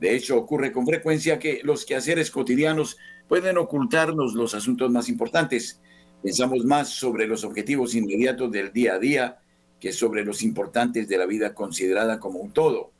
De 0.00 0.14
hecho, 0.14 0.36
ocurre 0.36 0.72
con 0.72 0.86
frecuencia 0.86 1.38
que 1.38 1.60
los 1.62 1.86
quehaceres 1.86 2.30
cotidianos 2.30 2.98
pueden 3.28 3.56
ocultarnos 3.56 4.34
los 4.34 4.54
asuntos 4.54 4.90
más 4.90 5.08
importantes. 5.08 5.80
Pensamos 6.22 6.64
más 6.64 6.90
sobre 6.90 7.26
los 7.26 7.44
objetivos 7.44 7.94
inmediatos 7.94 8.50
del 8.50 8.72
día 8.72 8.94
a 8.94 8.98
día 8.98 9.38
que 9.80 9.92
sobre 9.92 10.24
los 10.24 10.42
importantes 10.42 11.08
de 11.08 11.18
la 11.18 11.26
vida 11.26 11.54
considerada 11.54 12.18
como 12.18 12.40
un 12.40 12.52
todo. 12.52 12.90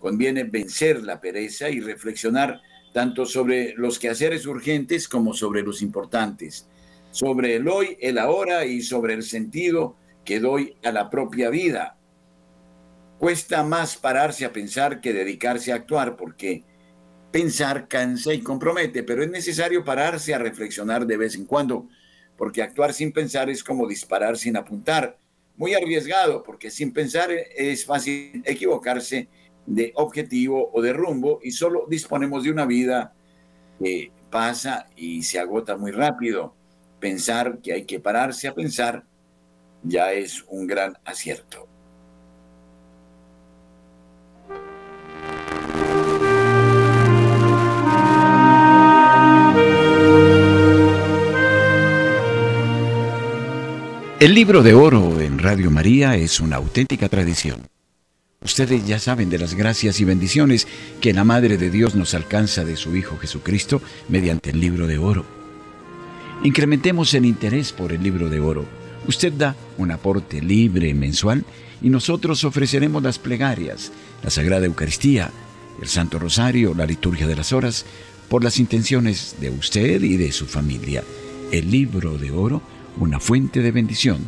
Conviene 0.00 0.44
vencer 0.44 1.02
la 1.02 1.20
pereza 1.20 1.70
y 1.70 1.80
reflexionar 1.80 2.60
tanto 2.92 3.24
sobre 3.24 3.74
los 3.76 3.98
quehaceres 3.98 4.46
urgentes 4.46 5.08
como 5.08 5.34
sobre 5.34 5.62
los 5.62 5.82
importantes 5.82 6.68
sobre 7.16 7.56
el 7.56 7.66
hoy, 7.66 7.96
el 8.02 8.18
ahora 8.18 8.66
y 8.66 8.82
sobre 8.82 9.14
el 9.14 9.22
sentido 9.22 9.96
que 10.22 10.38
doy 10.38 10.76
a 10.84 10.92
la 10.92 11.08
propia 11.08 11.48
vida. 11.48 11.96
Cuesta 13.18 13.62
más 13.62 13.96
pararse 13.96 14.44
a 14.44 14.52
pensar 14.52 15.00
que 15.00 15.14
dedicarse 15.14 15.72
a 15.72 15.76
actuar 15.76 16.14
porque 16.14 16.62
pensar 17.32 17.88
cansa 17.88 18.34
y 18.34 18.42
compromete, 18.42 19.02
pero 19.02 19.22
es 19.22 19.30
necesario 19.30 19.82
pararse 19.82 20.34
a 20.34 20.38
reflexionar 20.38 21.06
de 21.06 21.16
vez 21.16 21.36
en 21.36 21.46
cuando, 21.46 21.88
porque 22.36 22.60
actuar 22.60 22.92
sin 22.92 23.12
pensar 23.12 23.48
es 23.48 23.64
como 23.64 23.88
disparar 23.88 24.36
sin 24.36 24.54
apuntar. 24.58 25.16
Muy 25.56 25.72
arriesgado, 25.72 26.42
porque 26.42 26.70
sin 26.70 26.92
pensar 26.92 27.30
es 27.30 27.86
fácil 27.86 28.42
equivocarse 28.44 29.30
de 29.64 29.90
objetivo 29.94 30.70
o 30.70 30.82
de 30.82 30.92
rumbo 30.92 31.40
y 31.42 31.52
solo 31.52 31.86
disponemos 31.88 32.44
de 32.44 32.50
una 32.50 32.66
vida 32.66 33.14
que 33.82 34.12
pasa 34.30 34.90
y 34.96 35.22
se 35.22 35.38
agota 35.38 35.78
muy 35.78 35.92
rápido 35.92 36.54
pensar 37.00 37.58
que 37.62 37.72
hay 37.72 37.84
que 37.84 38.00
pararse 38.00 38.48
a 38.48 38.54
pensar 38.54 39.04
ya 39.82 40.12
es 40.12 40.44
un 40.48 40.66
gran 40.66 40.96
acierto. 41.04 41.68
El 54.18 54.34
libro 54.34 54.62
de 54.62 54.72
oro 54.72 55.20
en 55.20 55.38
Radio 55.38 55.70
María 55.70 56.16
es 56.16 56.40
una 56.40 56.56
auténtica 56.56 57.08
tradición. 57.08 57.68
Ustedes 58.42 58.86
ya 58.86 58.98
saben 58.98 59.28
de 59.28 59.38
las 59.38 59.54
gracias 59.54 60.00
y 60.00 60.04
bendiciones 60.04 60.66
que 61.02 61.12
la 61.12 61.24
Madre 61.24 61.58
de 61.58 61.70
Dios 61.70 61.94
nos 61.94 62.14
alcanza 62.14 62.64
de 62.64 62.76
su 62.76 62.96
Hijo 62.96 63.18
Jesucristo 63.18 63.82
mediante 64.08 64.50
el 64.50 64.60
libro 64.60 64.86
de 64.86 64.96
oro. 64.96 65.35
Incrementemos 66.44 67.12
el 67.14 67.24
interés 67.24 67.72
por 67.72 67.92
el 67.92 68.02
libro 68.02 68.28
de 68.28 68.40
oro. 68.40 68.64
Usted 69.06 69.32
da 69.32 69.56
un 69.78 69.90
aporte 69.90 70.40
libre 70.40 70.92
mensual 70.94 71.44
y 71.82 71.90
nosotros 71.90 72.44
ofreceremos 72.44 73.02
las 73.02 73.18
plegarias, 73.18 73.92
la 74.22 74.30
Sagrada 74.30 74.66
Eucaristía, 74.66 75.30
el 75.80 75.88
Santo 75.88 76.18
Rosario, 76.18 76.74
la 76.74 76.86
liturgia 76.86 77.26
de 77.26 77.36
las 77.36 77.52
horas, 77.52 77.84
por 78.28 78.42
las 78.42 78.58
intenciones 78.58 79.36
de 79.40 79.50
usted 79.50 80.02
y 80.02 80.16
de 80.16 80.32
su 80.32 80.46
familia. 80.46 81.04
El 81.52 81.70
libro 81.70 82.18
de 82.18 82.30
oro, 82.30 82.62
una 82.98 83.20
fuente 83.20 83.60
de 83.60 83.70
bendición 83.70 84.18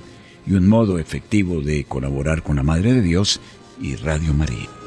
y 0.46 0.54
un 0.54 0.68
modo 0.68 0.98
efectivo 0.98 1.61
de 1.61 1.84
colaborar 1.84 2.42
con 2.42 2.56
la 2.56 2.62
Madre 2.62 2.92
de 2.92 3.02
Dios 3.02 3.40
y 3.80 3.96
Radio 3.96 4.34
María. 4.34 4.78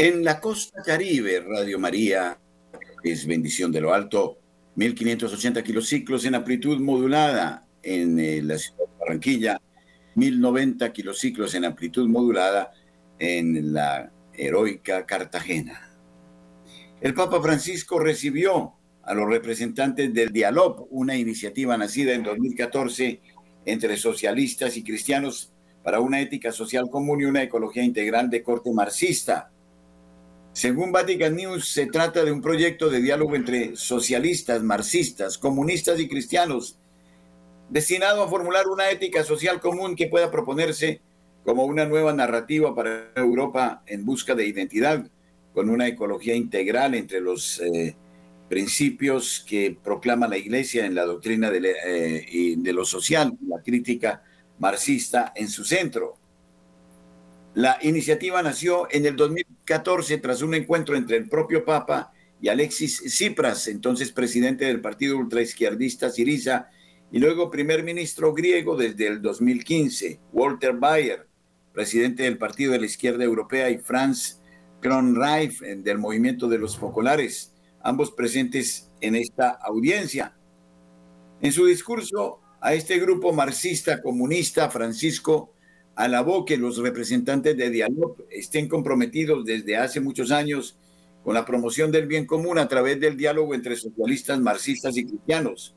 En 0.00 0.22
la 0.22 0.38
costa 0.38 0.80
caribe, 0.80 1.40
Radio 1.40 1.76
María 1.76 2.38
es 3.02 3.26
bendición 3.26 3.72
de 3.72 3.80
lo 3.80 3.92
alto, 3.92 4.38
1580 4.76 5.64
kilociclos 5.64 6.24
en 6.24 6.36
amplitud 6.36 6.78
modulada 6.78 7.66
en 7.82 8.16
eh, 8.20 8.40
la 8.40 8.58
ciudad 8.58 8.78
de 8.78 8.98
Barranquilla, 9.00 9.60
1090 10.14 10.92
kilociclos 10.92 11.52
en 11.56 11.64
amplitud 11.64 12.08
modulada 12.08 12.70
en 13.18 13.72
la 13.72 14.12
heroica 14.34 15.04
Cartagena. 15.04 15.98
El 17.00 17.12
Papa 17.12 17.42
Francisco 17.42 17.98
recibió 17.98 18.74
a 19.02 19.14
los 19.14 19.28
representantes 19.28 20.14
del 20.14 20.32
Dialog, 20.32 20.86
una 20.92 21.16
iniciativa 21.16 21.76
nacida 21.76 22.12
en 22.12 22.22
2014 22.22 23.20
entre 23.64 23.96
socialistas 23.96 24.76
y 24.76 24.84
cristianos 24.84 25.52
para 25.82 25.98
una 25.98 26.20
ética 26.20 26.52
social 26.52 26.88
común 26.88 27.20
y 27.20 27.24
una 27.24 27.42
ecología 27.42 27.82
integral 27.82 28.30
de 28.30 28.44
corte 28.44 28.72
marxista 28.72 29.50
según 30.58 30.90
Vatican 30.90 31.36
News, 31.36 31.68
se 31.68 31.86
trata 31.86 32.24
de 32.24 32.32
un 32.32 32.42
proyecto 32.42 32.90
de 32.90 33.00
diálogo 33.00 33.36
entre 33.36 33.76
socialistas, 33.76 34.60
marxistas, 34.60 35.38
comunistas 35.38 36.00
y 36.00 36.08
cristianos, 36.08 36.76
destinado 37.68 38.24
a 38.24 38.28
formular 38.28 38.66
una 38.66 38.90
ética 38.90 39.22
social 39.22 39.60
común 39.60 39.94
que 39.94 40.08
pueda 40.08 40.32
proponerse 40.32 41.00
como 41.44 41.64
una 41.64 41.86
nueva 41.86 42.12
narrativa 42.12 42.74
para 42.74 43.12
Europa 43.14 43.84
en 43.86 44.04
busca 44.04 44.34
de 44.34 44.48
identidad, 44.48 45.08
con 45.54 45.70
una 45.70 45.86
ecología 45.86 46.34
integral 46.34 46.96
entre 46.96 47.20
los 47.20 47.60
eh, 47.60 47.94
principios 48.48 49.44
que 49.48 49.78
proclama 49.80 50.26
la 50.26 50.38
Iglesia 50.38 50.86
en 50.86 50.96
la 50.96 51.04
doctrina 51.04 51.52
de, 51.52 51.72
eh, 51.86 52.54
de 52.58 52.72
lo 52.72 52.84
social, 52.84 53.32
la 53.46 53.62
crítica 53.62 54.24
marxista 54.58 55.32
en 55.36 55.48
su 55.50 55.64
centro. 55.64 56.17
La 57.58 57.76
iniciativa 57.82 58.40
nació 58.40 58.86
en 58.88 59.04
el 59.04 59.16
2014 59.16 60.18
tras 60.18 60.42
un 60.42 60.54
encuentro 60.54 60.94
entre 60.94 61.16
el 61.16 61.28
propio 61.28 61.64
Papa 61.64 62.12
y 62.40 62.50
Alexis 62.50 63.02
Tsipras, 63.02 63.66
entonces 63.66 64.12
presidente 64.12 64.66
del 64.66 64.80
partido 64.80 65.18
ultraizquierdista 65.18 66.08
Siriza 66.08 66.70
y 67.10 67.18
luego 67.18 67.50
primer 67.50 67.82
ministro 67.82 68.32
griego 68.32 68.76
desde 68.76 69.08
el 69.08 69.20
2015, 69.20 70.20
Walter 70.32 70.74
Bayer, 70.74 71.26
presidente 71.72 72.22
del 72.22 72.38
Partido 72.38 72.70
de 72.70 72.78
la 72.78 72.86
Izquierda 72.86 73.24
Europea, 73.24 73.68
y 73.70 73.78
Franz 73.78 74.40
Kronreif 74.80 75.60
del 75.60 75.98
Movimiento 75.98 76.46
de 76.46 76.58
los 76.58 76.78
Focolares, 76.78 77.56
ambos 77.82 78.12
presentes 78.12 78.92
en 79.00 79.16
esta 79.16 79.50
audiencia. 79.50 80.38
En 81.40 81.50
su 81.50 81.66
discurso 81.66 82.40
a 82.60 82.74
este 82.74 83.00
grupo 83.00 83.32
marxista 83.32 84.00
comunista, 84.00 84.70
Francisco 84.70 85.54
alabó 85.98 86.44
que 86.44 86.56
los 86.56 86.78
representantes 86.78 87.56
de 87.56 87.70
Dialog 87.70 88.16
estén 88.30 88.68
comprometidos 88.68 89.44
desde 89.44 89.76
hace 89.76 90.00
muchos 90.00 90.30
años 90.30 90.78
con 91.22 91.34
la 91.34 91.44
promoción 91.44 91.90
del 91.92 92.06
bien 92.06 92.24
común 92.24 92.58
a 92.58 92.68
través 92.68 92.98
del 93.00 93.16
diálogo 93.16 93.54
entre 93.54 93.76
socialistas, 93.76 94.40
marxistas 94.40 94.96
y 94.96 95.04
cristianos 95.04 95.74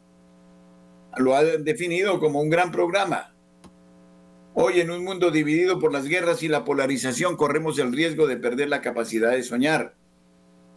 lo 1.17 1.35
ha 1.35 1.43
definido 1.43 2.19
como 2.19 2.41
un 2.41 2.49
gran 2.49 2.71
programa. 2.71 3.33
Hoy 4.53 4.79
en 4.79 4.91
un 4.91 5.03
mundo 5.03 5.31
dividido 5.31 5.79
por 5.79 5.93
las 5.93 6.05
guerras 6.05 6.43
y 6.43 6.47
la 6.47 6.65
polarización 6.65 7.35
corremos 7.35 7.79
el 7.79 7.93
riesgo 7.93 8.27
de 8.27 8.37
perder 8.37 8.69
la 8.69 8.81
capacidad 8.81 9.31
de 9.31 9.43
soñar. 9.43 9.95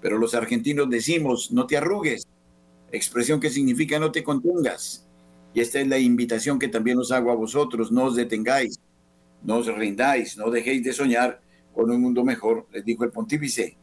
Pero 0.00 0.18
los 0.18 0.34
argentinos 0.34 0.90
decimos, 0.90 1.50
no 1.50 1.66
te 1.66 1.76
arrugues, 1.76 2.26
expresión 2.92 3.40
que 3.40 3.50
significa 3.50 3.98
no 3.98 4.12
te 4.12 4.22
contengas. 4.22 5.08
Y 5.54 5.60
esta 5.60 5.80
es 5.80 5.88
la 5.88 5.98
invitación 5.98 6.58
que 6.58 6.68
también 6.68 6.98
os 6.98 7.12
hago 7.12 7.30
a 7.30 7.36
vosotros, 7.36 7.90
no 7.90 8.04
os 8.04 8.16
detengáis, 8.16 8.80
no 9.44 9.58
os 9.58 9.66
rindáis, 9.66 10.36
no 10.36 10.50
dejéis 10.50 10.82
de 10.82 10.92
soñar 10.92 11.40
con 11.72 11.90
un 11.90 12.00
mundo 12.00 12.24
mejor, 12.24 12.66
les 12.72 12.84
dijo 12.84 13.04
el 13.04 13.10
pontífice. 13.10 13.76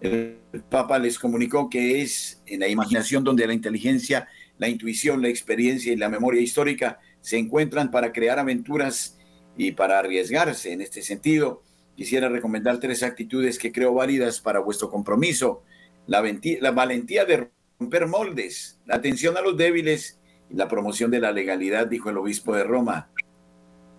El 0.00 0.38
Papa 0.70 0.98
les 0.98 1.18
comunicó 1.18 1.68
que 1.68 2.00
es 2.00 2.42
en 2.46 2.60
la 2.60 2.68
imaginación 2.68 3.22
donde 3.22 3.46
la 3.46 3.52
inteligencia 3.52 4.26
la 4.60 4.68
intuición, 4.68 5.22
la 5.22 5.28
experiencia 5.28 5.90
y 5.90 5.96
la 5.96 6.10
memoria 6.10 6.42
histórica 6.42 7.00
se 7.22 7.38
encuentran 7.38 7.90
para 7.90 8.12
crear 8.12 8.38
aventuras 8.38 9.18
y 9.56 9.72
para 9.72 9.98
arriesgarse. 9.98 10.72
En 10.72 10.82
este 10.82 11.00
sentido, 11.00 11.62
quisiera 11.96 12.28
recomendar 12.28 12.78
tres 12.78 13.02
actitudes 13.02 13.58
que 13.58 13.72
creo 13.72 13.94
válidas 13.94 14.38
para 14.38 14.60
vuestro 14.60 14.90
compromiso. 14.90 15.64
La, 16.06 16.22
la 16.60 16.70
valentía 16.72 17.24
de 17.24 17.48
romper 17.78 18.06
moldes, 18.06 18.78
la 18.84 18.96
atención 18.96 19.38
a 19.38 19.40
los 19.40 19.56
débiles 19.56 20.20
y 20.50 20.56
la 20.56 20.68
promoción 20.68 21.10
de 21.10 21.20
la 21.20 21.32
legalidad, 21.32 21.86
dijo 21.86 22.10
el 22.10 22.18
obispo 22.18 22.54
de 22.54 22.64
Roma. 22.64 23.10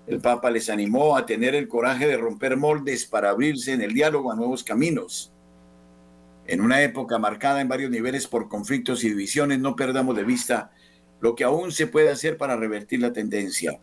El 0.08 0.20
Papa 0.20 0.50
les 0.50 0.70
animó 0.70 1.16
a 1.16 1.26
tener 1.26 1.56
el 1.56 1.68
coraje 1.68 2.08
de 2.08 2.18
romper 2.18 2.58
moldes 2.58 3.06
para 3.06 3.30
abrirse 3.30 3.74
en 3.74 3.82
el 3.82 3.94
diálogo 3.94 4.32
a 4.32 4.36
nuevos 4.36 4.64
caminos. 4.64 5.32
En 6.48 6.60
una 6.60 6.82
época 6.82 7.20
marcada 7.20 7.62
en 7.62 7.68
varios 7.68 7.92
niveles 7.92 8.28
por 8.28 8.50
conflictos 8.50 9.04
y 9.04 9.10
divisiones, 9.10 9.60
no 9.60 9.76
perdamos 9.76 10.16
de 10.16 10.24
vista 10.24 10.72
lo 11.22 11.36
que 11.36 11.44
aún 11.44 11.72
se 11.72 11.88
puede 11.88 12.10
hacer 12.10 12.36
para 12.38 12.56
revertir 12.56 13.00
la 13.00 13.14
tendencia. 13.14 13.80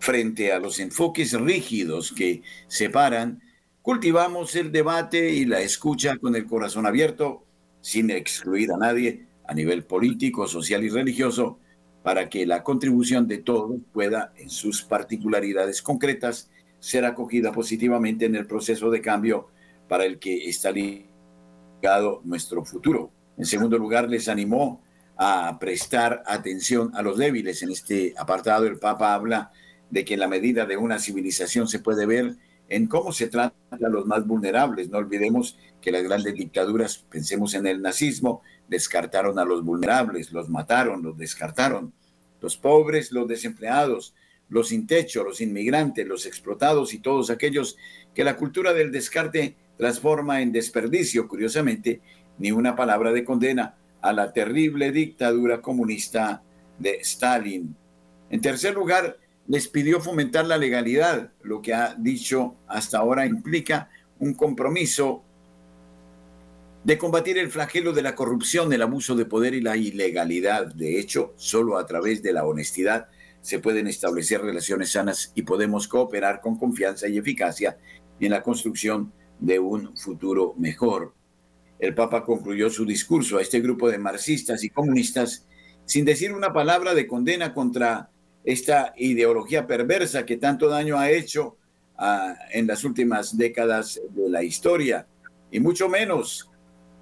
Frente 0.00 0.52
a 0.52 0.58
los 0.58 0.80
enfoques 0.80 1.32
rígidos 1.40 2.12
que 2.12 2.42
separan, 2.66 3.40
cultivamos 3.82 4.56
el 4.56 4.72
debate 4.72 5.30
y 5.30 5.44
la 5.44 5.60
escucha 5.60 6.16
con 6.16 6.34
el 6.34 6.46
corazón 6.46 6.84
abierto, 6.84 7.44
sin 7.80 8.10
excluir 8.10 8.72
a 8.72 8.76
nadie 8.76 9.26
a 9.46 9.54
nivel 9.54 9.84
político, 9.84 10.46
social 10.46 10.84
y 10.84 10.90
religioso, 10.90 11.58
para 12.02 12.28
que 12.28 12.46
la 12.46 12.62
contribución 12.62 13.26
de 13.28 13.38
todos 13.38 13.78
pueda, 13.92 14.32
en 14.36 14.50
sus 14.50 14.82
particularidades 14.82 15.82
concretas, 15.82 16.50
ser 16.78 17.04
acogida 17.04 17.52
positivamente 17.52 18.24
en 18.24 18.36
el 18.36 18.46
proceso 18.46 18.90
de 18.90 19.02
cambio 19.02 19.48
para 19.88 20.04
el 20.04 20.18
que 20.18 20.48
está 20.48 20.72
nuestro 22.24 22.64
futuro. 22.64 23.10
En 23.36 23.44
segundo 23.44 23.78
lugar, 23.78 24.08
les 24.08 24.28
animó 24.28 24.82
a 25.16 25.58
prestar 25.58 26.22
atención 26.26 26.90
a 26.94 27.02
los 27.02 27.18
débiles. 27.18 27.62
En 27.62 27.70
este 27.70 28.14
apartado, 28.16 28.66
el 28.66 28.78
Papa 28.78 29.14
habla 29.14 29.52
de 29.90 30.04
que 30.04 30.16
la 30.16 30.28
medida 30.28 30.64
de 30.64 30.76
una 30.76 30.98
civilización 30.98 31.68
se 31.68 31.80
puede 31.80 32.06
ver 32.06 32.36
en 32.68 32.86
cómo 32.86 33.12
se 33.12 33.28
trata 33.28 33.54
a 33.70 33.88
los 33.88 34.06
más 34.06 34.26
vulnerables. 34.26 34.88
No 34.88 34.98
olvidemos 34.98 35.58
que 35.80 35.90
las 35.90 36.02
grandes 36.02 36.34
dictaduras, 36.34 37.04
pensemos 37.10 37.54
en 37.54 37.66
el 37.66 37.82
nazismo, 37.82 38.42
descartaron 38.70 39.38
a 39.38 39.44
los 39.44 39.64
vulnerables, 39.64 40.32
los 40.32 40.48
mataron, 40.48 41.02
los 41.02 41.18
descartaron. 41.18 41.92
Los 42.40 42.56
pobres, 42.56 43.10
los 43.10 43.28
desempleados, 43.28 44.14
los 44.48 44.68
sin 44.68 44.86
techo, 44.86 45.24
los 45.24 45.40
inmigrantes, 45.40 46.06
los 46.06 46.24
explotados 46.24 46.94
y 46.94 47.00
todos 47.00 47.30
aquellos 47.30 47.76
que 48.14 48.24
la 48.24 48.36
cultura 48.36 48.72
del 48.72 48.92
descarte 48.92 49.56
transforma 49.76 50.40
en 50.40 50.52
desperdicio, 50.52 51.26
curiosamente, 51.26 52.00
ni 52.38 52.52
una 52.52 52.76
palabra 52.76 53.12
de 53.12 53.24
condena 53.24 53.74
a 54.00 54.12
la 54.12 54.32
terrible 54.32 54.92
dictadura 54.92 55.60
comunista 55.60 56.42
de 56.78 57.00
Stalin. 57.00 57.76
En 58.30 58.40
tercer 58.40 58.74
lugar, 58.74 59.18
les 59.48 59.66
pidió 59.66 60.00
fomentar 60.00 60.46
la 60.46 60.58
legalidad, 60.58 61.32
lo 61.42 61.60
que 61.60 61.74
ha 61.74 61.94
dicho 61.98 62.54
hasta 62.68 62.98
ahora 62.98 63.26
implica 63.26 63.90
un 64.20 64.34
compromiso 64.34 65.24
de 66.84 66.96
combatir 66.96 67.36
el 67.36 67.50
flagelo 67.50 67.92
de 67.92 68.02
la 68.02 68.14
corrupción, 68.14 68.72
el 68.72 68.82
abuso 68.82 69.14
de 69.14 69.26
poder 69.26 69.54
y 69.54 69.60
la 69.60 69.76
ilegalidad. 69.76 70.74
De 70.74 70.98
hecho, 70.98 71.34
solo 71.36 71.76
a 71.76 71.86
través 71.86 72.22
de 72.22 72.32
la 72.32 72.46
honestidad 72.46 73.08
se 73.42 73.58
pueden 73.58 73.86
establecer 73.86 74.40
relaciones 74.42 74.92
sanas 74.92 75.32
y 75.34 75.42
podemos 75.42 75.88
cooperar 75.88 76.40
con 76.40 76.58
confianza 76.58 77.08
y 77.08 77.18
eficacia 77.18 77.78
en 78.18 78.30
la 78.30 78.42
construcción 78.42 79.12
de 79.38 79.58
un 79.58 79.96
futuro 79.96 80.54
mejor. 80.58 81.14
El 81.78 81.94
Papa 81.94 82.24
concluyó 82.24 82.68
su 82.68 82.84
discurso 82.84 83.38
a 83.38 83.42
este 83.42 83.60
grupo 83.60 83.90
de 83.90 83.98
marxistas 83.98 84.62
y 84.64 84.70
comunistas 84.70 85.46
sin 85.86 86.04
decir 86.04 86.32
una 86.32 86.52
palabra 86.52 86.94
de 86.94 87.06
condena 87.06 87.54
contra 87.54 88.10
esta 88.44 88.92
ideología 88.96 89.66
perversa 89.66 90.24
que 90.24 90.36
tanto 90.36 90.68
daño 90.68 90.98
ha 90.98 91.10
hecho 91.10 91.56
ah, 91.96 92.34
en 92.52 92.66
las 92.66 92.84
últimas 92.84 93.36
décadas 93.36 94.00
de 94.10 94.28
la 94.28 94.42
historia. 94.42 95.06
Y 95.50 95.60
mucho 95.60 95.88
menos 95.88 96.49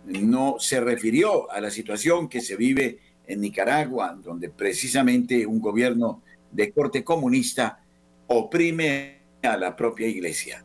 no 0.09 0.57
se 0.59 0.81
refirió 0.81 1.51
a 1.51 1.61
la 1.61 1.71
situación 1.71 2.29
que 2.29 2.41
se 2.41 2.57
vive 2.57 2.99
en 3.27 3.41
Nicaragua, 3.41 4.19
donde 4.23 4.49
precisamente 4.49 5.47
un 5.47 5.61
gobierno 5.61 6.23
de 6.51 6.73
corte 6.73 7.05
comunista 7.05 7.85
oprime 8.27 9.19
a 9.43 9.57
la 9.57 9.77
propia 9.77 10.09
iglesia. 10.09 10.65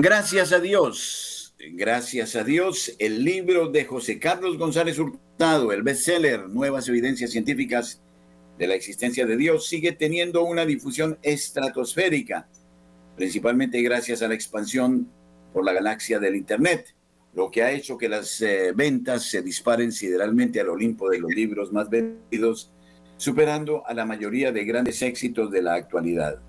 Gracias 0.04 0.52
a 0.52 0.60
Dios 0.60 1.34
gracias 1.72 2.36
a 2.36 2.44
Dios, 2.44 2.94
el 3.00 3.24
libro 3.24 3.70
de 3.70 3.86
José 3.86 4.20
Carlos 4.20 4.58
González 4.58 5.00
Hurtado, 5.00 5.72
el 5.72 5.82
bestseller 5.82 6.50
Nuevas 6.50 6.90
Evidencias 6.90 7.32
Científicas 7.32 8.02
de 8.58 8.68
la 8.68 8.76
Existencia 8.76 9.26
de 9.26 9.38
Dios, 9.38 9.66
sigue 9.68 9.94
teniendo 9.94 10.44
una 10.44 10.66
difusión 10.66 11.18
estratosférica, 11.22 12.50
principalmente 13.16 13.82
gracias 13.82 14.22
a 14.22 14.28
la 14.28 14.34
expansión 14.34 15.10
por 15.54 15.64
la 15.64 15.72
galaxia 15.72 16.20
del 16.20 16.36
Internet, 16.36 16.94
lo 17.34 17.50
que 17.50 17.64
ha 17.64 17.72
hecho 17.72 17.98
que 17.98 18.10
las 18.10 18.42
eh, 18.42 18.74
ventas 18.76 19.24
se 19.24 19.42
disparen 19.42 19.94
sideralmente 19.94 20.60
al 20.60 20.68
Olimpo 20.68 21.10
de 21.10 21.20
los 21.20 21.32
libros 21.32 21.72
más 21.72 21.90
vendidos, 21.90 22.74
superando 23.16 23.88
a 23.88 23.94
la 23.94 24.06
mayoría 24.06 24.52
de 24.52 24.66
grandes 24.66 25.02
éxitos 25.02 25.50
de 25.50 25.62
la 25.62 25.76
actualidad. 25.76 26.42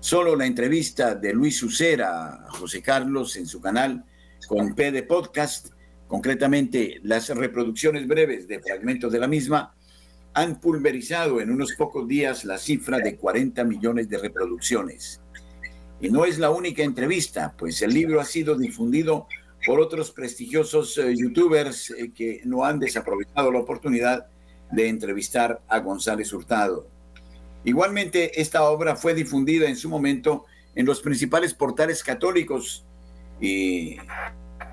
Solo 0.00 0.34
la 0.34 0.46
entrevista 0.46 1.14
de 1.14 1.34
Luis 1.34 1.62
Ucera 1.62 2.46
a 2.46 2.50
José 2.52 2.80
Carlos 2.80 3.36
en 3.36 3.46
su 3.46 3.60
canal 3.60 4.02
con 4.48 4.74
P 4.74 4.90
de 4.92 5.02
Podcast, 5.02 5.74
concretamente 6.08 7.00
las 7.02 7.28
reproducciones 7.28 8.08
breves 8.08 8.48
de 8.48 8.60
fragmentos 8.60 9.12
de 9.12 9.18
la 9.18 9.28
misma, 9.28 9.74
han 10.32 10.58
pulverizado 10.58 11.42
en 11.42 11.50
unos 11.50 11.74
pocos 11.74 12.08
días 12.08 12.46
la 12.46 12.56
cifra 12.56 12.98
de 12.98 13.16
40 13.16 13.62
millones 13.64 14.08
de 14.08 14.16
reproducciones. 14.16 15.20
Y 16.00 16.08
no 16.08 16.24
es 16.24 16.38
la 16.38 16.48
única 16.48 16.82
entrevista, 16.82 17.54
pues 17.58 17.82
el 17.82 17.92
libro 17.92 18.22
ha 18.22 18.24
sido 18.24 18.56
difundido 18.56 19.26
por 19.66 19.80
otros 19.80 20.12
prestigiosos 20.12 20.96
eh, 20.96 21.14
youtubers 21.14 21.90
eh, 21.90 22.10
que 22.14 22.40
no 22.46 22.64
han 22.64 22.78
desaprovechado 22.78 23.52
la 23.52 23.60
oportunidad 23.60 24.28
de 24.72 24.88
entrevistar 24.88 25.60
a 25.68 25.80
González 25.80 26.32
Hurtado. 26.32 26.88
Igualmente, 27.64 28.40
esta 28.40 28.64
obra 28.64 28.96
fue 28.96 29.14
difundida 29.14 29.68
en 29.68 29.76
su 29.76 29.88
momento 29.88 30.46
en 30.74 30.86
los 30.86 31.00
principales 31.00 31.52
portales 31.54 32.02
católicos 32.02 32.84
y 33.40 33.96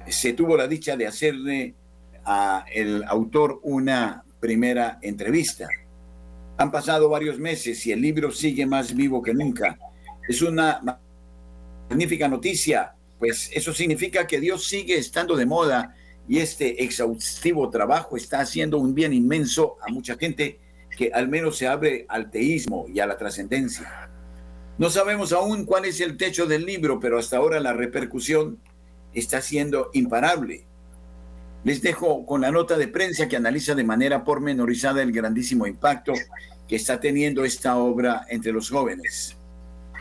se 0.08 0.34
tuvo 0.34 0.56
la 0.56 0.68
dicha 0.68 0.96
de 0.96 1.08
hacerle 1.08 1.76
a 2.24 2.66
el 2.74 3.04
autor 3.04 3.60
una 3.64 4.24
primera 4.40 5.00
entrevista. 5.02 5.68
Han 6.58 6.72
pasado 6.72 7.10
varios 7.10 7.40
meses 7.40 7.86
y 7.86 7.92
el 7.92 8.02
libro 8.02 8.32
sigue 8.32 8.66
más 8.66 8.96
vivo 8.96 9.22
que 9.22 9.34
nunca. 9.34 9.78
Es 10.28 10.42
una 10.42 10.82
magnífica 11.90 12.28
noticia, 12.28 12.94
pues 13.20 13.50
eso 13.54 13.74
significa 13.74 14.28
que 14.28 14.40
Dios 14.40 14.68
sigue 14.68 14.98
estando 14.98 15.36
de 15.36 15.46
moda 15.46 15.96
y 16.28 16.40
este 16.40 16.84
exhaustivo 16.84 17.70
trabajo 17.70 18.18
está 18.18 18.40
haciendo 18.42 18.78
un 18.78 18.94
bien 18.94 19.14
inmenso 19.14 19.78
a 19.86 19.92
mucha 19.92 20.18
gente 20.18 20.60
que 20.98 21.12
al 21.14 21.30
menos 21.30 21.58
se 21.58 21.68
abre 21.68 22.06
al 22.10 22.32
teísmo 22.32 22.88
y 22.94 23.00
a 23.00 23.06
la 23.06 23.18
trascendencia. 23.18 24.10
No 24.78 24.90
sabemos 24.90 25.32
aún 25.32 25.64
cuál 25.64 25.86
es 25.86 26.02
el 26.02 26.18
techo 26.18 26.46
del 26.48 26.66
libro, 26.66 27.00
pero 27.00 27.18
hasta 27.18 27.38
ahora 27.38 27.60
la 27.60 27.74
repercusión 27.74 28.60
está 29.14 29.42
siendo 29.42 29.90
imparable. 29.94 30.66
Les 31.64 31.82
dejo 31.82 32.26
con 32.26 32.42
la 32.42 32.52
nota 32.52 32.78
de 32.78 32.88
prensa 32.88 33.28
que 33.28 33.38
analiza 33.38 33.76
de 33.76 33.84
manera 33.84 34.24
pormenorizada 34.24 35.04
el 35.04 35.12
grandísimo 35.12 35.68
impacto 35.68 36.14
que 36.68 36.76
está 36.76 37.00
teniendo 37.00 37.46
esta 37.46 37.78
obra 37.78 38.26
entre 38.30 38.52
los 38.52 38.70
jóvenes. 38.70 39.38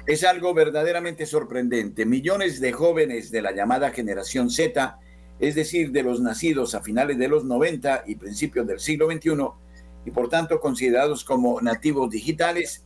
Es 0.07 0.25
algo 0.25 0.55
verdaderamente 0.55 1.27
sorprendente. 1.27 2.07
Millones 2.07 2.61
de 2.61 2.73
jóvenes 2.73 3.31
de 3.31 3.43
la 3.43 3.53
llamada 3.53 3.91
generación 3.91 4.51
Z 4.51 4.99
es 5.39 5.55
decir, 5.55 5.91
de 5.93 6.03
los 6.03 6.21
nacidos 6.21 6.75
a 6.75 6.83
finales 6.83 7.19
de 7.19 7.29
los 7.29 7.45
90 7.45 8.05
y 8.07 8.17
principios 8.17 8.67
del 8.67 8.81
siglo 8.81 9.11
XXI, 9.11 9.37
y 10.07 10.13
por 10.13 10.29
tanto 10.29 10.61
considerados 10.61 11.25
como 11.25 11.61
nativos 11.61 12.09
digitales, 12.11 12.85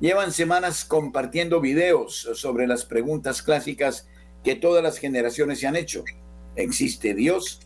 llevan 0.00 0.30
semanas 0.30 0.84
compartiendo 0.84 1.60
videos 1.60 2.28
sobre 2.34 2.66
las 2.66 2.84
preguntas 2.84 3.42
clásicas 3.42 4.06
que 4.44 4.54
todas 4.54 4.82
las 4.82 4.98
generaciones 4.98 5.60
se 5.60 5.66
han 5.66 5.76
hecho. 5.76 6.04
¿Existe 6.54 7.14
Dios? 7.14 7.60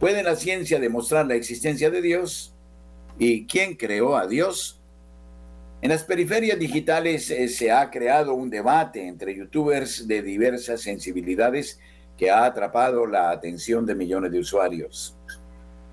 ¿Puede 0.00 0.22
la 0.22 0.34
ciencia 0.34 0.80
demostrar 0.80 1.26
la 1.26 1.34
existencia 1.34 1.90
de 1.90 2.00
Dios? 2.00 2.54
¿Y 3.18 3.46
quién 3.46 3.76
creó 3.76 4.16
a 4.16 4.26
Dios? 4.26 4.80
En 5.82 5.90
las 5.90 6.04
periferias 6.04 6.58
digitales 6.58 7.30
eh, 7.30 7.48
se 7.48 7.70
ha 7.70 7.90
creado 7.90 8.34
un 8.34 8.48
debate 8.48 9.06
entre 9.06 9.36
youtubers 9.36 10.08
de 10.08 10.22
diversas 10.22 10.80
sensibilidades 10.80 11.78
que 12.16 12.30
ha 12.30 12.46
atrapado 12.46 13.06
la 13.06 13.30
atención 13.30 13.84
de 13.84 13.94
millones 13.94 14.32
de 14.32 14.40
usuarios. 14.40 15.17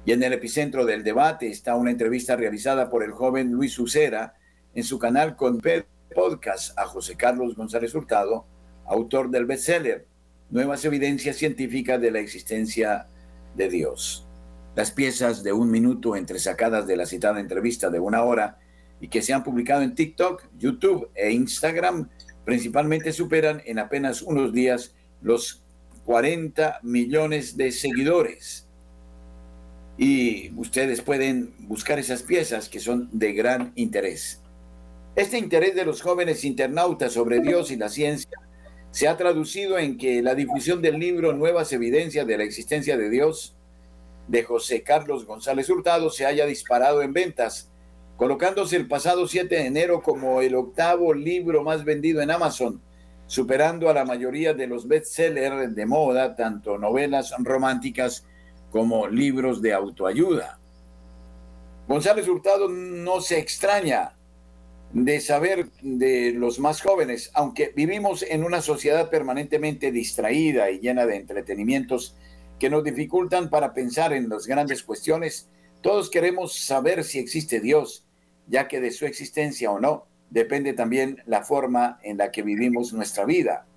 Y 0.06 0.12
en 0.12 0.22
el 0.22 0.34
epicentro 0.34 0.86
del 0.86 1.04
debate 1.04 1.48
está 1.48 1.76
una 1.76 1.90
entrevista 1.90 2.36
realizada 2.36 2.90
por 2.92 3.04
el 3.04 3.12
joven 3.12 3.52
Luis 3.52 3.80
Ucera 3.80 4.36
en 4.76 4.84
su 4.84 5.00
canal 5.00 5.36
con 5.36 5.60
Podcast 6.14 6.78
a 6.78 6.86
José 6.86 7.16
Carlos 7.16 7.56
González 7.56 7.96
Hurtado, 7.96 8.46
autor 8.86 9.32
del 9.32 9.46
bestseller 9.46 10.06
Nuevas 10.52 10.86
evidencias 10.86 11.38
científicas 11.38 12.00
de 12.00 12.12
la 12.12 12.20
existencia 12.20 13.08
de 13.56 13.68
Dios. 13.68 14.28
Las 14.76 14.92
piezas 14.92 15.42
de 15.42 15.54
un 15.54 15.72
minuto 15.72 16.16
entresacadas 16.16 16.86
de 16.86 16.98
la 16.98 17.08
citada 17.08 17.40
entrevista 17.40 17.90
de 17.90 18.00
una 18.00 18.22
hora 18.22 18.60
y 19.02 19.08
que 19.08 19.24
se 19.24 19.34
han 19.34 19.44
publicado 19.44 19.82
en 19.82 19.96
TikTok, 19.96 20.44
YouTube 20.60 21.10
e 21.16 21.32
Instagram 21.32 22.10
principalmente 22.46 23.12
superan 23.12 23.64
en 23.66 23.80
apenas 23.80 24.22
unos 24.22 24.54
días 24.54 24.94
los 25.22 25.64
40 26.06 26.80
millones 26.84 27.58
de 27.58 27.72
seguidores. 27.72 28.65
Y 29.98 30.52
ustedes 30.58 31.02
pueden 31.02 31.54
buscar 31.60 32.00
esas 32.00 32.24
piezas 32.24 32.70
que 32.70 32.80
son 32.80 33.10
de 33.12 33.34
gran 33.34 33.72
interés. 33.76 34.42
Este 35.16 35.38
interés 35.38 35.76
de 35.76 35.86
los 35.86 36.02
jóvenes 36.02 36.44
internautas 36.44 37.14
sobre 37.14 37.40
Dios 37.40 37.72
y 37.72 37.78
la 37.78 37.90
ciencia 37.90 38.38
se 38.92 39.08
ha 39.08 39.16
traducido 39.16 39.78
en 39.78 39.98
que 39.98 40.22
la 40.22 40.36
difusión 40.36 40.82
del 40.82 41.00
libro 41.00 41.34
Nuevas 41.34 41.72
Evidencias 41.72 42.28
de 42.28 42.38
la 42.38 42.44
Existencia 42.44 42.98
de 42.98 43.10
Dios 43.10 43.56
de 44.28 44.44
José 44.44 44.84
Carlos 44.84 45.26
González 45.26 45.70
Hurtado 45.70 46.10
se 46.10 46.26
haya 46.26 46.46
disparado 46.46 47.02
en 47.02 47.14
ventas, 47.14 47.70
colocándose 48.18 48.76
el 48.76 48.88
pasado 48.88 49.28
7 49.28 49.56
de 49.56 49.66
enero 49.66 50.02
como 50.02 50.42
el 50.42 50.56
octavo 50.56 51.14
libro 51.14 51.64
más 51.64 51.84
vendido 51.86 52.22
en 52.22 52.32
Amazon 52.32 52.82
superando 53.28 53.90
a 53.90 53.94
la 53.94 54.06
mayoría 54.06 54.54
de 54.54 54.68
los 54.68 54.88
bestsellers 54.88 55.74
de 55.74 55.86
moda, 55.86 56.36
tanto 56.36 56.78
novelas 56.78 57.34
románticas 57.40 58.26
como 58.76 59.08
libros 59.08 59.62
de 59.62 59.72
autoayuda. 59.72 60.60
González 61.88 62.28
Hurtado 62.28 62.68
no 62.68 63.22
se 63.22 63.40
extraña 63.40 64.18
de 64.92 65.22
saber 65.22 65.70
de 65.82 66.34
los 66.34 66.60
más 66.60 66.82
jóvenes, 66.82 67.32
aunque 67.36 67.72
vivimos 67.74 68.22
en 68.24 68.44
una 68.44 68.62
sociedad 68.62 69.10
permanentemente 69.10 69.94
distraída 69.94 70.70
y 70.72 70.80
llena 70.80 71.06
de 71.06 71.16
entretenimientos 71.16 72.18
que 72.60 72.70
nos 72.70 72.84
dificultan 72.84 73.50
para 73.50 73.74
pensar 73.74 74.12
en 74.12 74.28
las 74.28 74.46
grandes 74.46 74.84
cuestiones, 74.84 75.50
todos 75.80 76.10
queremos 76.10 76.60
saber 76.60 77.06
si 77.06 77.20
existe 77.20 77.62
Dios, 77.62 78.06
ya 78.46 78.68
que 78.68 78.82
de 78.82 78.92
su 78.92 79.06
existencia 79.06 79.72
o 79.72 79.80
no 79.80 80.06
depende 80.30 80.74
también 80.74 81.24
la 81.26 81.44
forma 81.44 81.98
en 82.04 82.18
la 82.18 82.30
que 82.30 82.42
vivimos 82.42 82.92
nuestra 82.92 83.24
vida. 83.24 83.68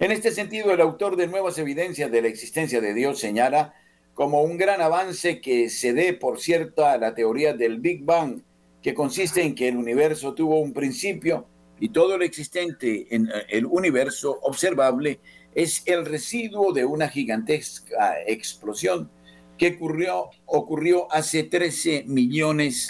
En 0.00 0.12
este 0.12 0.30
sentido, 0.30 0.70
el 0.70 0.80
autor 0.80 1.16
de 1.16 1.26
Nuevas 1.26 1.58
Evidencias 1.58 2.08
de 2.12 2.22
la 2.22 2.28
Existencia 2.28 2.80
de 2.80 2.94
Dios 2.94 3.18
señala 3.18 3.74
como 4.14 4.42
un 4.42 4.56
gran 4.56 4.80
avance 4.80 5.40
que 5.40 5.68
se 5.68 5.92
dé, 5.92 6.12
por 6.12 6.38
cierto, 6.38 6.86
a 6.86 6.98
la 6.98 7.16
teoría 7.16 7.52
del 7.52 7.80
Big 7.80 8.04
Bang, 8.04 8.42
que 8.80 8.94
consiste 8.94 9.42
en 9.42 9.56
que 9.56 9.66
el 9.66 9.76
universo 9.76 10.34
tuvo 10.34 10.60
un 10.60 10.72
principio 10.72 11.48
y 11.80 11.88
todo 11.88 12.16
lo 12.16 12.24
existente 12.24 13.08
en 13.10 13.28
el 13.48 13.66
universo 13.66 14.38
observable 14.42 15.18
es 15.52 15.82
el 15.86 16.06
residuo 16.06 16.72
de 16.72 16.84
una 16.84 17.08
gigantesca 17.08 18.22
explosión 18.24 19.10
que 19.56 19.74
ocurrió, 19.74 20.30
ocurrió 20.46 21.12
hace 21.12 21.42
13 21.42 22.04
millones 22.06 22.88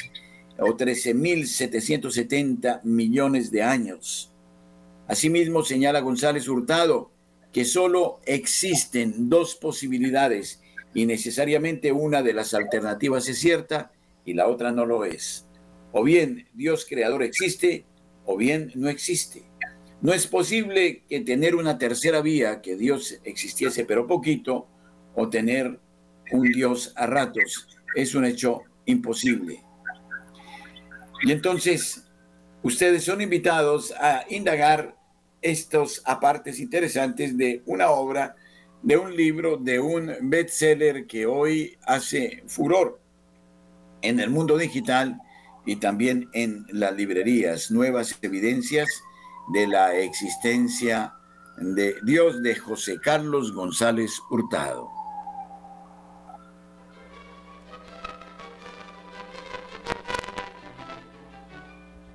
o 0.58 0.76
13.770 0.76 2.82
millones 2.82 3.50
de 3.50 3.62
años. 3.62 4.30
Asimismo, 5.08 5.64
señala 5.64 6.00
González 6.00 6.48
Hurtado 6.48 7.10
que 7.52 7.64
solo 7.64 8.20
existen 8.26 9.28
dos 9.30 9.56
posibilidades 9.56 10.60
y 10.94 11.06
necesariamente 11.06 11.92
una 11.92 12.22
de 12.22 12.34
las 12.34 12.54
alternativas 12.54 13.28
es 13.28 13.38
cierta 13.38 13.90
y 14.24 14.34
la 14.34 14.48
otra 14.48 14.70
no 14.70 14.84
lo 14.84 15.04
es. 15.04 15.46
O 15.92 16.04
bien 16.04 16.48
Dios 16.52 16.86
creador 16.88 17.22
existe 17.22 17.86
o 18.26 18.36
bien 18.36 18.70
no 18.74 18.90
existe. 18.90 19.44
No 20.02 20.12
es 20.12 20.26
posible 20.26 21.02
que 21.08 21.20
tener 21.20 21.56
una 21.56 21.78
tercera 21.78 22.20
vía, 22.20 22.60
que 22.60 22.76
Dios 22.76 23.18
existiese 23.24 23.84
pero 23.84 24.06
poquito, 24.06 24.68
o 25.14 25.28
tener 25.28 25.80
un 26.30 26.52
Dios 26.52 26.92
a 26.94 27.06
ratos. 27.06 27.66
Es 27.96 28.14
un 28.14 28.26
hecho 28.26 28.62
imposible. 28.84 29.64
Y 31.22 31.32
entonces, 31.32 32.04
ustedes 32.62 33.02
son 33.02 33.20
invitados 33.20 33.92
a 33.98 34.24
indagar 34.28 34.97
estos 35.42 36.02
apartes 36.04 36.58
interesantes 36.58 37.36
de 37.36 37.62
una 37.66 37.90
obra, 37.90 38.36
de 38.82 38.96
un 38.96 39.16
libro, 39.16 39.56
de 39.56 39.80
un 39.80 40.12
bestseller 40.22 41.06
que 41.06 41.26
hoy 41.26 41.76
hace 41.86 42.42
furor 42.46 43.00
en 44.02 44.20
el 44.20 44.30
mundo 44.30 44.56
digital 44.56 45.20
y 45.66 45.76
también 45.76 46.28
en 46.32 46.66
las 46.70 46.94
librerías, 46.94 47.70
nuevas 47.70 48.16
evidencias 48.22 48.88
de 49.52 49.66
la 49.66 49.94
existencia 49.96 51.14
de 51.56 51.96
Dios 52.04 52.42
de 52.42 52.54
José 52.54 52.98
Carlos 53.02 53.52
González 53.52 54.20
Hurtado. 54.30 54.88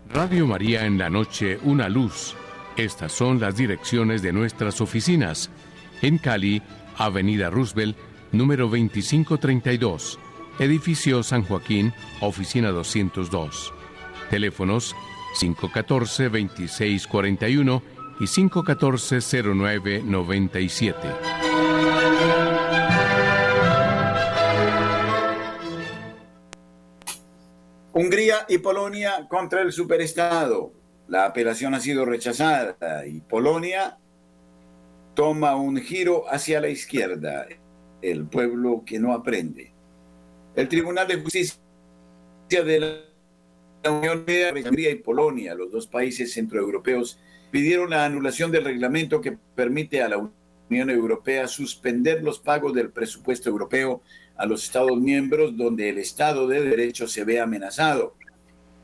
Radio 0.09 0.45
María 0.45 0.86
en 0.86 0.97
la 0.97 1.09
noche, 1.09 1.59
una 1.63 1.89
luz. 1.89 2.36
Estas 2.78 3.11
son 3.11 3.39
las 3.39 3.55
direcciones 3.55 4.24
de 4.24 4.34
nuestras 4.34 4.82
oficinas. 4.82 5.51
En 6.01 6.17
Cali, 6.17 6.63
Avenida 6.97 7.51
Roosevelt, 7.51 7.95
número 8.32 8.65
2532. 8.65 10.19
Edificio 10.59 11.24
San 11.24 11.43
Joaquín, 11.43 11.93
oficina 12.21 12.69
202. 12.71 13.74
Teléfonos 14.30 14.95
514-2641 15.39 17.82
y 18.19 18.26
514-0997. 18.26 20.93
Hungría 27.93 28.45
y 28.49 28.57
Polonia 28.57 29.26
contra 29.30 29.61
el 29.61 29.71
superestado. 29.71 30.83
La 31.08 31.26
apelación 31.26 31.74
ha 31.74 31.80
sido 31.80 32.06
rechazada 32.06 33.06
y 33.06 33.20
Polonia 33.22 33.97
toma 35.14 35.56
un 35.56 35.78
giro 35.78 36.26
hacia 36.30 36.60
la 36.62 36.70
izquierda, 36.70 37.45
el 38.01 38.26
pueblo 38.26 38.84
que 38.86 38.99
no 38.99 39.14
aprende. 39.14 39.74
El 40.56 40.68
Tribunal 40.68 41.08
de 41.08 41.22
Justicia 41.22 41.56
de 42.49 42.80
la 42.80 43.91
Unión 43.91 44.04
Europea, 44.06 44.54
Hungría 44.54 44.91
y 44.91 44.95
Polonia, 44.95 45.56
los 45.56 45.72
dos 45.72 45.88
países 45.88 46.34
centroeuropeos, 46.34 47.20
pidieron 47.51 47.91
la 47.91 48.06
anulación 48.06 48.51
del 48.51 48.64
reglamento 48.64 49.22
que 49.22 49.38
permite 49.56 50.01
a 50.01 50.10
la 50.10 50.18
Unión 50.18 50.43
Unión 50.70 50.89
Europea 50.89 51.47
suspender 51.47 52.24
los 52.24 52.39
pagos 52.39 52.74
del 52.74 52.89
presupuesto 52.89 53.49
europeo 53.49 54.01
a 54.36 54.45
los 54.45 54.64
Estados 54.64 54.99
miembros 54.99 55.56
donde 55.56 55.89
el 55.89 55.99
Estado 55.99 56.47
de 56.47 56.62
Derecho 56.62 57.08
se 57.08 57.24
ve 57.24 57.39
amenazado. 57.39 58.16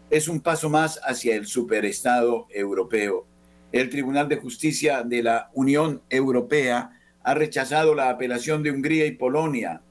Es 0.09 0.27
un 0.27 0.41
paso 0.41 0.69
más 0.69 0.99
hacia 1.03 1.35
el 1.35 1.45
superestado 1.45 2.47
europeo. 2.49 3.27
El 3.71 3.89
Tribunal 3.89 4.27
de 4.27 4.37
Justicia 4.37 5.03
de 5.03 5.21
la 5.21 5.51
Unión 5.53 6.01
Europea 6.09 6.99
ha 7.23 7.33
rechazado 7.35 7.93
la 7.93 8.09
apelación 8.09 8.63
de 8.63 8.71
Hungría 8.71 9.05
y 9.05 9.11
Polonia. 9.11 9.83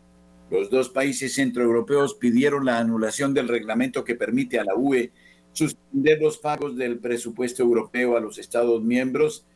Los 0.51 0.71
dos 0.71 0.89
países 0.89 1.35
centroeuropeos 1.35 2.15
pidieron 2.15 2.65
la 2.65 2.79
anulación 2.79 3.33
del 3.33 3.47
reglamento 3.47 4.03
que 4.03 4.17
permite 4.17 4.59
a 4.59 4.65
la 4.65 4.75
UE 4.75 5.13
suspender 5.53 6.21
los 6.21 6.39
pagos 6.39 6.77
del 6.77 6.99
presupuesto 6.99 7.63
europeo 7.63 8.17
a 8.17 8.21
los 8.21 8.39
Estados 8.39 8.83
miembros 8.83 9.47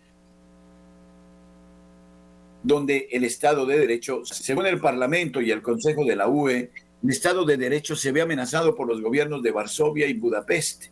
donde 2.62 3.08
el 3.10 3.24
Estado 3.24 3.66
de 3.66 3.78
Derecho, 3.78 4.24
según 4.24 4.66
el 4.66 4.80
Parlamento 4.80 5.40
y 5.40 5.50
el 5.50 5.62
Consejo 5.62 6.04
de 6.04 6.16
la 6.16 6.28
UE, 6.28 6.70
el 7.02 7.10
Estado 7.10 7.44
de 7.44 7.56
Derecho 7.56 7.96
se 7.96 8.12
ve 8.12 8.22
amenazado 8.22 8.74
por 8.74 8.86
los 8.86 9.00
gobiernos 9.00 9.42
de 9.42 9.50
Varsovia 9.50 10.06
y 10.06 10.14
Budapest. 10.14 10.86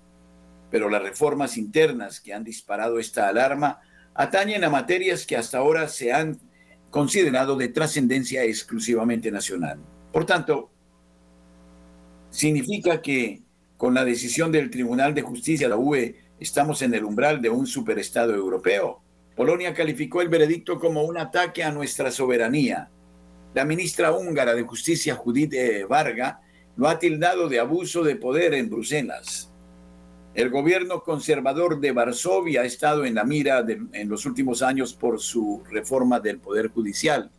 Pero 0.71 0.89
las 0.89 1.03
reformas 1.03 1.57
internas 1.57 2.21
que 2.21 2.33
han 2.33 2.45
disparado 2.45 2.99
esta 2.99 3.29
alarma 3.29 3.81
atañen 4.15 4.65
a 4.65 4.71
materias 4.71 5.27
que 5.27 5.37
hasta 5.37 5.59
ahora 5.59 5.89
se 5.89 6.13
han 6.13 6.39
considerado 6.91 7.57
de 7.57 7.69
trascendencia 7.69 8.45
exclusivamente 8.45 9.31
nacional. 9.31 9.79
Por 10.13 10.27
tanto, 10.27 10.71
significa 12.31 13.01
que 13.01 13.43
con 13.77 13.95
la 13.95 14.05
decisión 14.05 14.53
del 14.53 14.71
Tribunal 14.71 15.15
de 15.15 15.23
Justicia 15.23 15.67
de 15.67 15.71
la 15.71 15.77
UE 15.77 16.17
estamos 16.39 16.83
en 16.83 16.95
el 16.95 17.05
umbral 17.05 17.41
de 17.41 17.51
un 17.51 17.67
superestado 17.67 18.35
europeo 18.35 19.03
Polonia 19.41 19.73
calificó 19.73 20.21
el 20.21 20.29
veredicto 20.29 20.79
como 20.79 21.03
un 21.03 21.17
ataque 21.17 21.65
a 21.65 21.73
nuestra 21.73 22.11
soberanía. 22.11 22.91
La 23.55 23.65
ministra 23.65 24.13
húngara 24.13 24.55
de 24.55 24.63
Justicia, 24.63 25.15
Judith 25.17 25.55
Varga, 25.89 26.41
lo 26.77 26.89
ha 26.89 26.99
tildado 26.99 27.49
de 27.49 27.59
abuso 27.59 28.03
de 28.03 28.17
poder 28.17 28.55
en 28.55 28.71
Bruselas. 28.71 29.53
El 30.35 30.49
gobierno 30.51 31.03
conservador 31.03 31.81
de 31.81 31.91
Varsovia 31.91 32.63
ha 32.63 32.65
estado 32.65 33.05
en 33.05 33.17
la 33.17 33.25
mira 33.25 33.65
en 33.93 34.09
los 34.09 34.25
últimos 34.27 34.63
años 34.63 34.95
por 34.95 35.21
su 35.21 35.63
reforma 35.69 36.21
del 36.21 36.39
poder 36.39 36.69
judicial. 36.69 37.31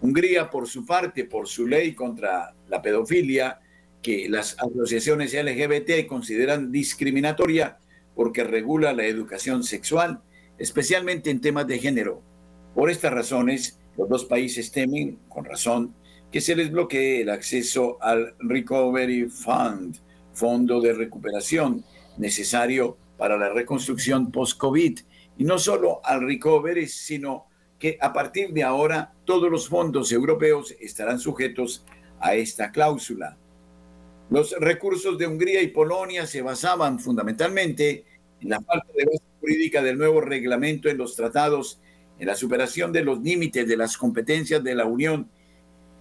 Hungría, 0.00 0.48
por 0.50 0.68
su 0.68 0.86
parte, 0.86 1.24
por 1.24 1.48
su 1.48 1.66
ley 1.66 1.92
contra 1.94 2.54
la 2.68 2.80
pedofilia, 2.80 3.60
que 4.00 4.28
las 4.28 4.56
asociaciones 4.60 5.34
LGBT 5.34 6.06
consideran 6.06 6.70
discriminatoria 6.70 7.78
porque 8.14 8.44
regula 8.44 8.92
la 8.92 9.06
educación 9.06 9.64
sexual, 9.64 10.20
especialmente 10.58 11.30
en 11.30 11.40
temas 11.40 11.66
de 11.66 11.80
género. 11.80 12.22
Por 12.74 12.90
estas 12.90 13.12
razones, 13.12 13.80
los 13.96 14.08
dos 14.08 14.24
países 14.24 14.70
temen, 14.70 15.18
con 15.28 15.44
razón, 15.44 15.94
que 16.30 16.40
se 16.40 16.56
les 16.56 16.70
bloquee 16.70 17.20
el 17.20 17.30
acceso 17.30 17.98
al 18.00 18.34
Recovery 18.40 19.28
Fund, 19.28 19.98
fondo 20.32 20.80
de 20.80 20.92
recuperación 20.92 21.84
necesario 22.18 22.96
para 23.16 23.36
la 23.36 23.50
reconstrucción 23.50 24.30
post-COVID. 24.32 24.98
Y 25.38 25.44
no 25.44 25.58
solo 25.58 26.00
al 26.04 26.26
Recovery, 26.26 26.86
sino 26.88 27.46
que 27.78 27.98
a 28.00 28.12
partir 28.12 28.52
de 28.52 28.62
ahora 28.62 29.12
todos 29.24 29.50
los 29.50 29.68
fondos 29.68 30.10
europeos 30.12 30.74
estarán 30.80 31.18
sujetos 31.18 31.84
a 32.20 32.34
esta 32.34 32.72
cláusula. 32.72 33.36
Los 34.30 34.54
recursos 34.58 35.18
de 35.18 35.26
Hungría 35.26 35.60
y 35.62 35.68
Polonia 35.68 36.26
se 36.26 36.42
basaban 36.42 36.98
fundamentalmente 36.98 38.04
en 38.40 38.48
la 38.48 38.60
falta 38.60 38.88
de 38.96 39.04
base 39.04 39.22
jurídica 39.40 39.82
del 39.82 39.98
nuevo 39.98 40.20
reglamento 40.20 40.88
en 40.88 40.98
los 40.98 41.14
tratados, 41.14 41.80
en 42.18 42.26
la 42.26 42.34
superación 42.34 42.92
de 42.92 43.04
los 43.04 43.20
límites 43.20 43.66
de 43.66 43.76
las 43.76 43.96
competencias 43.96 44.62
de 44.62 44.74
la 44.74 44.84
Unión 44.84 45.28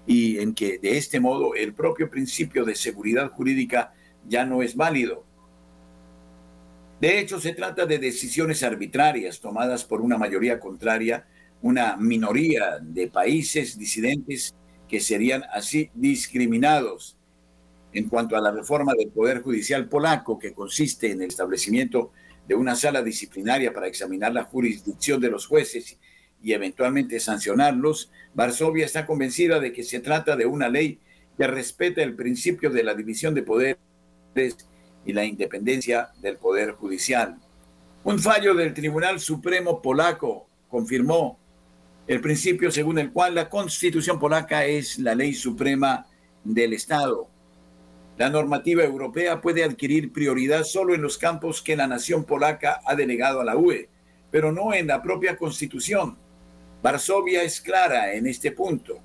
y 0.05 0.39
en 0.39 0.53
que 0.53 0.80
de 0.80 0.97
este 0.97 1.20
modo 1.20 1.55
el 1.55 1.74
propio 1.74 2.09
principio 2.09 2.66
de 2.66 2.76
seguridad 2.76 3.32
jurídica 3.32 3.93
ya 4.28 4.45
no 4.45 4.61
es 4.61 4.76
válido. 4.76 5.26
De 6.99 7.20
hecho, 7.20 7.39
se 7.39 7.53
trata 7.53 7.86
de 7.86 7.99
decisiones 7.99 8.64
arbitrarias 8.64 9.39
tomadas 9.39 9.84
por 9.84 10.01
una 10.01 10.18
mayoría 10.18 10.59
contraria, 10.59 11.28
una 11.61 11.97
minoría 11.97 12.80
de 12.82 13.07
países 13.07 13.78
disidentes 13.78 14.55
que 14.88 14.99
serían 14.99 15.43
así 15.53 15.89
discriminados. 15.93 17.18
En 17.91 18.09
cuanto 18.09 18.36
a 18.36 18.41
la 18.41 18.51
reforma 18.51 18.93
del 18.97 19.09
Poder 19.09 19.41
Judicial 19.41 19.88
polaco, 19.88 20.39
que 20.39 20.53
consiste 20.53 21.11
en 21.11 21.22
el 21.22 21.28
establecimiento 21.28 22.11
de 22.48 22.56
una 22.56 22.76
sala 22.76 23.02
disciplinaria 23.02 23.74
para 23.74 23.88
examinar 23.88 24.34
la 24.34 24.44
jurisdicción 24.44 25.22
de 25.22 25.30
los 25.30 25.48
jueces 25.48 25.98
y 26.41 26.54
eventualmente 26.54 27.20
sancionarlos, 27.20 28.12
Varsovia 28.34 28.86
está 28.86 29.06
convencida 29.06 29.60
de 29.60 29.72
que 29.72 29.84
se 29.84 30.00
trata 30.00 30.36
de 30.36 30.46
una 30.46 30.68
ley 30.68 31.00
que 31.38 31.48
respeta 31.48 32.04
el 32.04 32.16
principio 32.16 32.70
de 32.70 32.84
la 32.84 32.94
división 32.94 33.34
de 33.34 33.44
poderes 33.44 33.78
y 35.06 35.14
la 35.14 35.24
independencia 35.24 36.10
del 36.22 36.38
Poder 36.38 36.72
Judicial. 36.72 37.38
Un 38.04 38.20
fallo 38.20 38.54
del 38.54 38.74
Tribunal 38.74 39.20
Supremo 39.20 39.82
polaco 39.82 40.48
confirmó 40.68 41.39
el 42.08 42.20
principio 42.20 42.70
según 42.72 43.00
el 43.00 43.12
cual 43.12 43.36
la 43.36 43.50
constitución 43.50 44.20
polaca 44.20 44.66
es 44.66 45.00
la 45.00 45.16
ley 45.16 45.34
suprema 45.34 46.06
del 46.44 46.74
Estado 46.74 47.32
la 48.18 48.30
normativa 48.30 48.84
europea 48.84 49.41
puede 49.41 49.64
adquirir 49.64 50.14
prioridad 50.14 50.64
solo 50.64 50.93
en 50.93 51.01
los 51.01 51.18
campos 51.18 51.61
que 51.61 51.76
la 51.76 51.88
nación 51.88 52.24
polaca 52.24 52.82
ha 52.86 52.95
delegado 52.95 53.41
a 53.41 53.45
la 53.45 53.57
UE, 53.57 53.89
pero 54.30 54.51
no 54.51 54.74
en 54.74 54.88
la 54.88 55.01
propia 55.01 55.36
constitución. 55.36 56.18
Varsovia 56.84 57.43
es 57.43 57.59
clara 57.59 58.14
en 58.14 58.28
este 58.28 58.51
punto. 58.51 58.99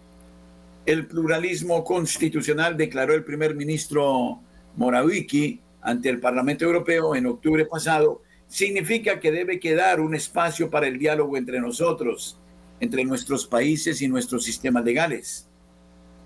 El 0.84 1.06
pluralismo 1.06 1.84
constitucional 1.84 2.76
declaró 2.76 3.14
el 3.14 3.24
primer 3.24 3.54
ministro 3.54 4.40
Morawiecki 4.76 5.60
ante 5.80 6.08
el 6.10 6.20
Parlamento 6.20 6.64
Europeo 6.64 7.14
en 7.14 7.26
octubre 7.26 7.64
pasado, 7.64 8.22
significa 8.46 9.20
que 9.20 9.32
debe 9.32 9.60
quedar 9.60 10.00
un 10.00 10.14
espacio 10.14 10.70
para 10.70 10.86
el 10.86 10.98
diálogo 10.98 11.36
entre 11.36 11.60
nosotros, 11.60 12.38
entre 12.80 13.04
nuestros 13.04 13.46
países 13.46 14.02
y 14.02 14.08
nuestros 14.08 14.44
sistemas 14.44 14.84
legales. 14.84 15.47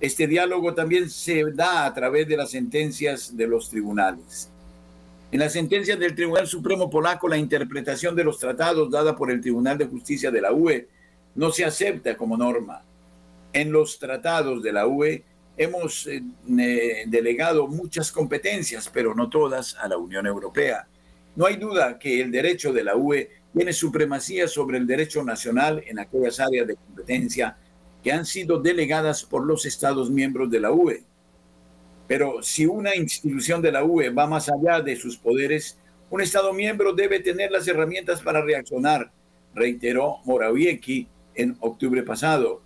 Este 0.02 0.26
diálogo 0.26 0.74
también 0.74 1.08
se 1.08 1.44
da 1.52 1.86
a 1.86 1.94
través 1.94 2.26
de 2.26 2.36
las 2.36 2.50
sentencias 2.50 3.36
de 3.36 3.46
los 3.46 3.70
tribunales. 3.70 4.50
En 5.30 5.38
las 5.38 5.52
sentencias 5.52 5.96
del 5.96 6.16
Tribunal 6.16 6.48
Supremo 6.48 6.90
Polaco, 6.90 7.28
la 7.28 7.36
interpretación 7.36 8.16
de 8.16 8.24
los 8.24 8.40
tratados 8.40 8.90
dada 8.90 9.14
por 9.14 9.30
el 9.30 9.40
Tribunal 9.40 9.78
de 9.78 9.86
Justicia 9.86 10.32
de 10.32 10.40
la 10.40 10.52
UE 10.52 10.88
no 11.36 11.52
se 11.52 11.64
acepta 11.64 12.16
como 12.16 12.36
norma. 12.36 12.82
En 13.52 13.70
los 13.70 14.00
tratados 14.00 14.60
de 14.60 14.72
la 14.72 14.88
UE 14.88 15.22
hemos 15.56 16.08
eh, 16.08 16.20
delegado 17.06 17.68
muchas 17.68 18.10
competencias, 18.10 18.90
pero 18.92 19.14
no 19.14 19.30
todas, 19.30 19.76
a 19.76 19.86
la 19.86 19.98
Unión 19.98 20.26
Europea. 20.26 20.84
No 21.36 21.46
hay 21.46 21.54
duda 21.54 21.96
que 22.00 22.20
el 22.20 22.32
derecho 22.32 22.72
de 22.72 22.82
la 22.82 22.96
UE 22.96 23.30
tiene 23.54 23.72
supremacía 23.72 24.48
sobre 24.48 24.78
el 24.78 24.86
derecho 24.88 25.22
nacional 25.22 25.80
en 25.86 26.00
aquellas 26.00 26.40
áreas 26.40 26.66
de 26.66 26.74
competencia 26.74 27.56
que 28.02 28.12
han 28.12 28.26
sido 28.26 28.58
delegadas 28.58 29.24
por 29.24 29.44
los 29.46 29.64
Estados 29.64 30.10
miembros 30.10 30.50
de 30.50 30.60
la 30.60 30.72
UE. 30.72 31.02
Pero 32.08 32.42
si 32.42 32.66
una 32.66 32.94
institución 32.96 33.62
de 33.62 33.72
la 33.72 33.84
UE 33.84 34.10
va 34.10 34.26
más 34.26 34.50
allá 34.50 34.80
de 34.80 34.96
sus 34.96 35.16
poderes, 35.16 35.78
un 36.10 36.20
Estado 36.20 36.52
miembro 36.52 36.92
debe 36.92 37.20
tener 37.20 37.50
las 37.50 37.66
herramientas 37.68 38.20
para 38.20 38.42
reaccionar, 38.42 39.10
reiteró 39.54 40.18
Morawiecki 40.24 41.08
en 41.34 41.56
octubre 41.60 42.02
pasado. 42.02 42.60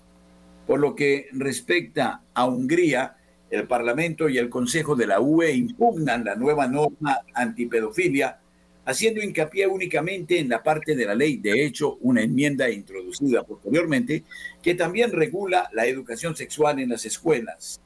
Por 0.66 0.80
lo 0.80 0.94
que 0.96 1.28
respecta 1.32 2.22
a 2.34 2.46
Hungría, 2.46 3.16
el 3.50 3.68
Parlamento 3.68 4.28
y 4.28 4.38
el 4.38 4.48
Consejo 4.48 4.96
de 4.96 5.06
la 5.06 5.20
UE 5.20 5.52
impugnan 5.52 6.24
la 6.24 6.34
nueva 6.34 6.66
norma 6.66 7.20
antipedofilia 7.34 8.40
haciendo 8.86 9.20
hincapié 9.20 9.66
únicamente 9.66 10.38
en 10.38 10.48
la 10.48 10.62
parte 10.62 10.94
de 10.94 11.04
la 11.04 11.14
ley, 11.14 11.36
de 11.38 11.66
hecho, 11.66 11.96
una 12.00 12.22
enmienda 12.22 12.70
introducida 12.70 13.42
posteriormente, 13.42 14.22
que 14.62 14.74
también 14.74 15.10
regula 15.10 15.68
la 15.72 15.86
educación 15.86 16.36
sexual 16.36 16.78
en 16.78 16.90
las 16.90 17.04
escuelas. 17.04 17.80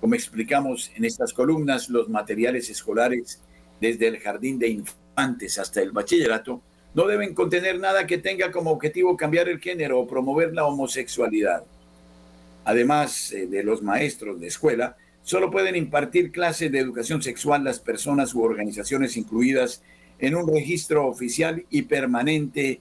Como 0.00 0.14
explicamos 0.14 0.90
en 0.96 1.04
estas 1.04 1.32
columnas, 1.32 1.90
los 1.90 2.08
materiales 2.08 2.70
escolares, 2.70 3.42
desde 3.80 4.06
el 4.06 4.18
jardín 4.18 4.58
de 4.58 4.68
infantes 4.68 5.58
hasta 5.58 5.82
el 5.82 5.92
bachillerato, 5.92 6.62
no 6.94 7.06
deben 7.06 7.34
contener 7.34 7.78
nada 7.78 8.06
que 8.06 8.18
tenga 8.18 8.50
como 8.50 8.70
objetivo 8.70 9.16
cambiar 9.16 9.48
el 9.48 9.60
género 9.60 10.00
o 10.00 10.06
promover 10.06 10.54
la 10.54 10.64
homosexualidad. 10.64 11.64
Además 12.64 13.30
eh, 13.32 13.46
de 13.46 13.62
los 13.62 13.82
maestros 13.82 14.40
de 14.40 14.46
escuela, 14.46 14.96
solo 15.22 15.50
pueden 15.50 15.76
impartir 15.76 16.32
clases 16.32 16.72
de 16.72 16.78
educación 16.78 17.20
sexual 17.20 17.62
las 17.62 17.80
personas 17.80 18.34
u 18.34 18.42
organizaciones 18.42 19.18
incluidas 19.18 19.82
en 20.18 20.34
un 20.34 20.46
registro 20.46 21.06
oficial 21.06 21.64
y 21.70 21.82
permanente 21.82 22.80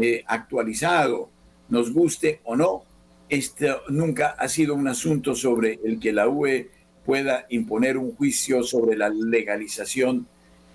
eh, 0.00 0.24
actualizado, 0.26 1.30
nos 1.68 1.92
guste 1.92 2.40
o 2.44 2.56
no. 2.56 2.84
Esto 3.28 3.82
nunca 3.88 4.30
ha 4.38 4.48
sido 4.48 4.74
un 4.74 4.88
asunto 4.88 5.34
sobre 5.34 5.78
el 5.84 6.00
que 6.00 6.12
la 6.12 6.28
UE 6.28 6.70
pueda 7.04 7.46
imponer 7.50 7.96
un 7.96 8.14
juicio 8.14 8.62
sobre 8.62 8.96
la 8.96 9.08
legalización 9.08 10.26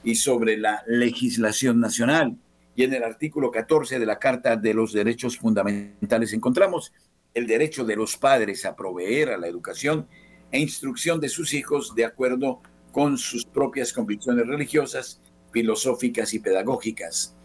y 0.04 0.16
sobre 0.16 0.58
la 0.58 0.84
legislación 0.88 1.80
nacional. 1.80 2.38
y 2.76 2.84
en 2.84 2.94
el 2.94 3.04
artículo 3.04 3.52
14 3.52 4.00
de 4.00 4.06
la 4.08 4.18
Carta 4.18 4.56
de 4.56 4.74
los 4.74 4.94
Derechos 4.94 5.38
Fundamentales 5.38 6.34
encontramos 6.34 6.92
el 7.34 7.46
derecho 7.46 7.86
de 7.86 7.96
los 7.96 8.18
padres 8.18 8.66
a 8.66 8.76
proveer 8.76 9.30
a 9.30 9.38
la 9.38 9.48
educación 9.48 10.08
e 10.52 10.60
instrucción 10.60 11.20
de 11.20 11.30
sus 11.30 11.54
hijos 11.54 11.94
de 11.96 12.06
acuerdo 12.06 12.62
con 12.92 13.18
sus 13.18 13.46
propias 13.46 13.94
convicciones 13.94 14.48
religiosas, 14.48 15.22
filosóficas 15.54 16.34
y 16.34 16.40
pedagógicas. 16.40 17.36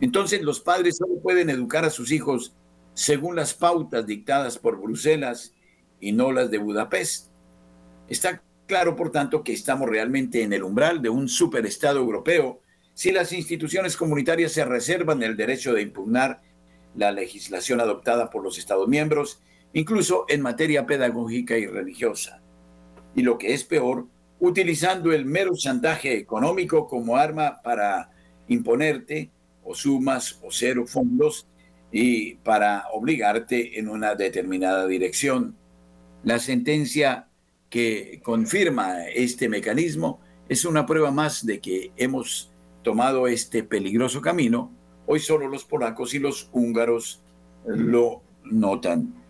Entonces 0.00 0.42
los 0.42 0.60
padres 0.60 0.98
solo 0.98 1.20
pueden 1.20 1.50
educar 1.50 1.84
a 1.84 1.90
sus 1.90 2.12
hijos 2.12 2.54
según 2.94 3.34
las 3.36 3.54
pautas 3.54 4.06
dictadas 4.06 4.58
por 4.58 4.80
Bruselas 4.80 5.54
y 6.00 6.12
no 6.12 6.32
las 6.32 6.50
de 6.50 6.58
Budapest. 6.58 7.30
Está 8.08 8.42
claro, 8.66 8.94
por 8.94 9.10
tanto, 9.10 9.42
que 9.42 9.52
estamos 9.52 9.88
realmente 9.88 10.42
en 10.42 10.52
el 10.52 10.62
umbral 10.62 11.02
de 11.02 11.08
un 11.08 11.28
superestado 11.28 11.98
europeo 11.98 12.60
si 12.94 13.12
las 13.12 13.32
instituciones 13.32 13.96
comunitarias 13.96 14.52
se 14.52 14.64
reservan 14.64 15.22
el 15.22 15.36
derecho 15.36 15.74
de 15.74 15.82
impugnar 15.82 16.40
la 16.94 17.12
legislación 17.12 17.80
adoptada 17.80 18.30
por 18.30 18.42
los 18.42 18.58
Estados 18.58 18.88
miembros, 18.88 19.42
incluso 19.74 20.24
en 20.28 20.40
materia 20.40 20.86
pedagógica 20.86 21.58
y 21.58 21.66
religiosa. 21.66 22.40
Y 23.14 23.22
lo 23.22 23.36
que 23.36 23.52
es 23.52 23.64
peor, 23.64 24.06
utilizando 24.40 25.12
el 25.12 25.24
mero 25.24 25.52
chantaje 25.54 26.16
económico 26.16 26.86
como 26.86 27.16
arma 27.16 27.60
para 27.62 28.10
imponerte 28.48 29.30
o 29.64 29.74
sumas 29.74 30.38
o 30.42 30.48
cero 30.50 30.84
fondos 30.86 31.46
y 31.90 32.34
para 32.36 32.84
obligarte 32.92 33.78
en 33.78 33.88
una 33.88 34.14
determinada 34.14 34.86
dirección. 34.86 35.56
La 36.22 36.38
sentencia 36.38 37.28
que 37.70 38.20
confirma 38.22 39.06
este 39.06 39.48
mecanismo 39.48 40.20
es 40.48 40.64
una 40.64 40.86
prueba 40.86 41.10
más 41.10 41.44
de 41.44 41.60
que 41.60 41.92
hemos 41.96 42.52
tomado 42.82 43.26
este 43.26 43.62
peligroso 43.62 44.20
camino. 44.20 44.72
Hoy 45.06 45.20
solo 45.20 45.48
los 45.48 45.64
polacos 45.64 46.14
y 46.14 46.18
los 46.18 46.48
húngaros 46.52 47.22
lo 47.66 48.22
notan. 48.44 49.25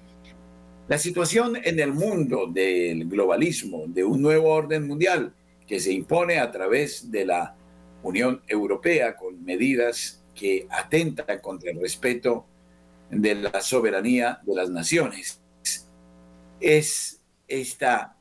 La 0.88 0.98
situación 0.98 1.56
en 1.64 1.80
el 1.80 1.92
mundo 1.92 2.46
del 2.46 3.08
globalismo, 3.08 3.86
de 3.88 4.04
un 4.04 4.22
nuevo 4.22 4.50
orden 4.50 4.86
mundial 4.86 5.34
que 5.66 5.80
se 5.80 5.92
impone 5.92 6.38
a 6.38 6.52
través 6.52 7.10
de 7.10 7.26
la 7.26 7.56
Unión 8.04 8.40
Europea 8.46 9.16
con 9.16 9.44
medidas 9.44 10.22
que 10.32 10.68
atentan 10.70 11.40
contra 11.40 11.72
el 11.72 11.80
respeto 11.80 12.46
de 13.10 13.34
la 13.34 13.60
soberanía 13.60 14.38
de 14.46 14.54
las 14.54 14.70
naciones. 14.70 15.40
Es 16.60 17.20
esta 17.48 18.16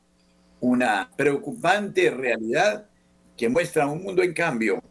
una 0.58 1.08
preocupante 1.16 2.10
realidad 2.10 2.88
que 3.36 3.48
muestra 3.48 3.86
un 3.86 4.02
mundo 4.02 4.24
en 4.24 4.32
cambio, 4.32 4.82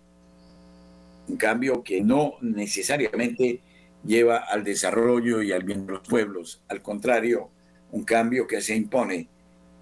un 1.27 1.35
cambio 1.35 1.83
que 1.83 1.99
no 1.99 2.35
necesariamente 2.39 3.59
lleva 4.05 4.37
al 4.37 4.63
desarrollo 4.63 5.41
y 5.41 5.51
al 5.51 5.63
bien 5.63 5.85
de 5.85 5.91
los 5.91 6.07
pueblos, 6.07 6.63
al 6.69 6.81
contrario, 6.81 7.49
un 7.95 8.03
cambio 8.03 8.45
que 8.45 8.61
se 8.61 8.75
impone 8.75 9.27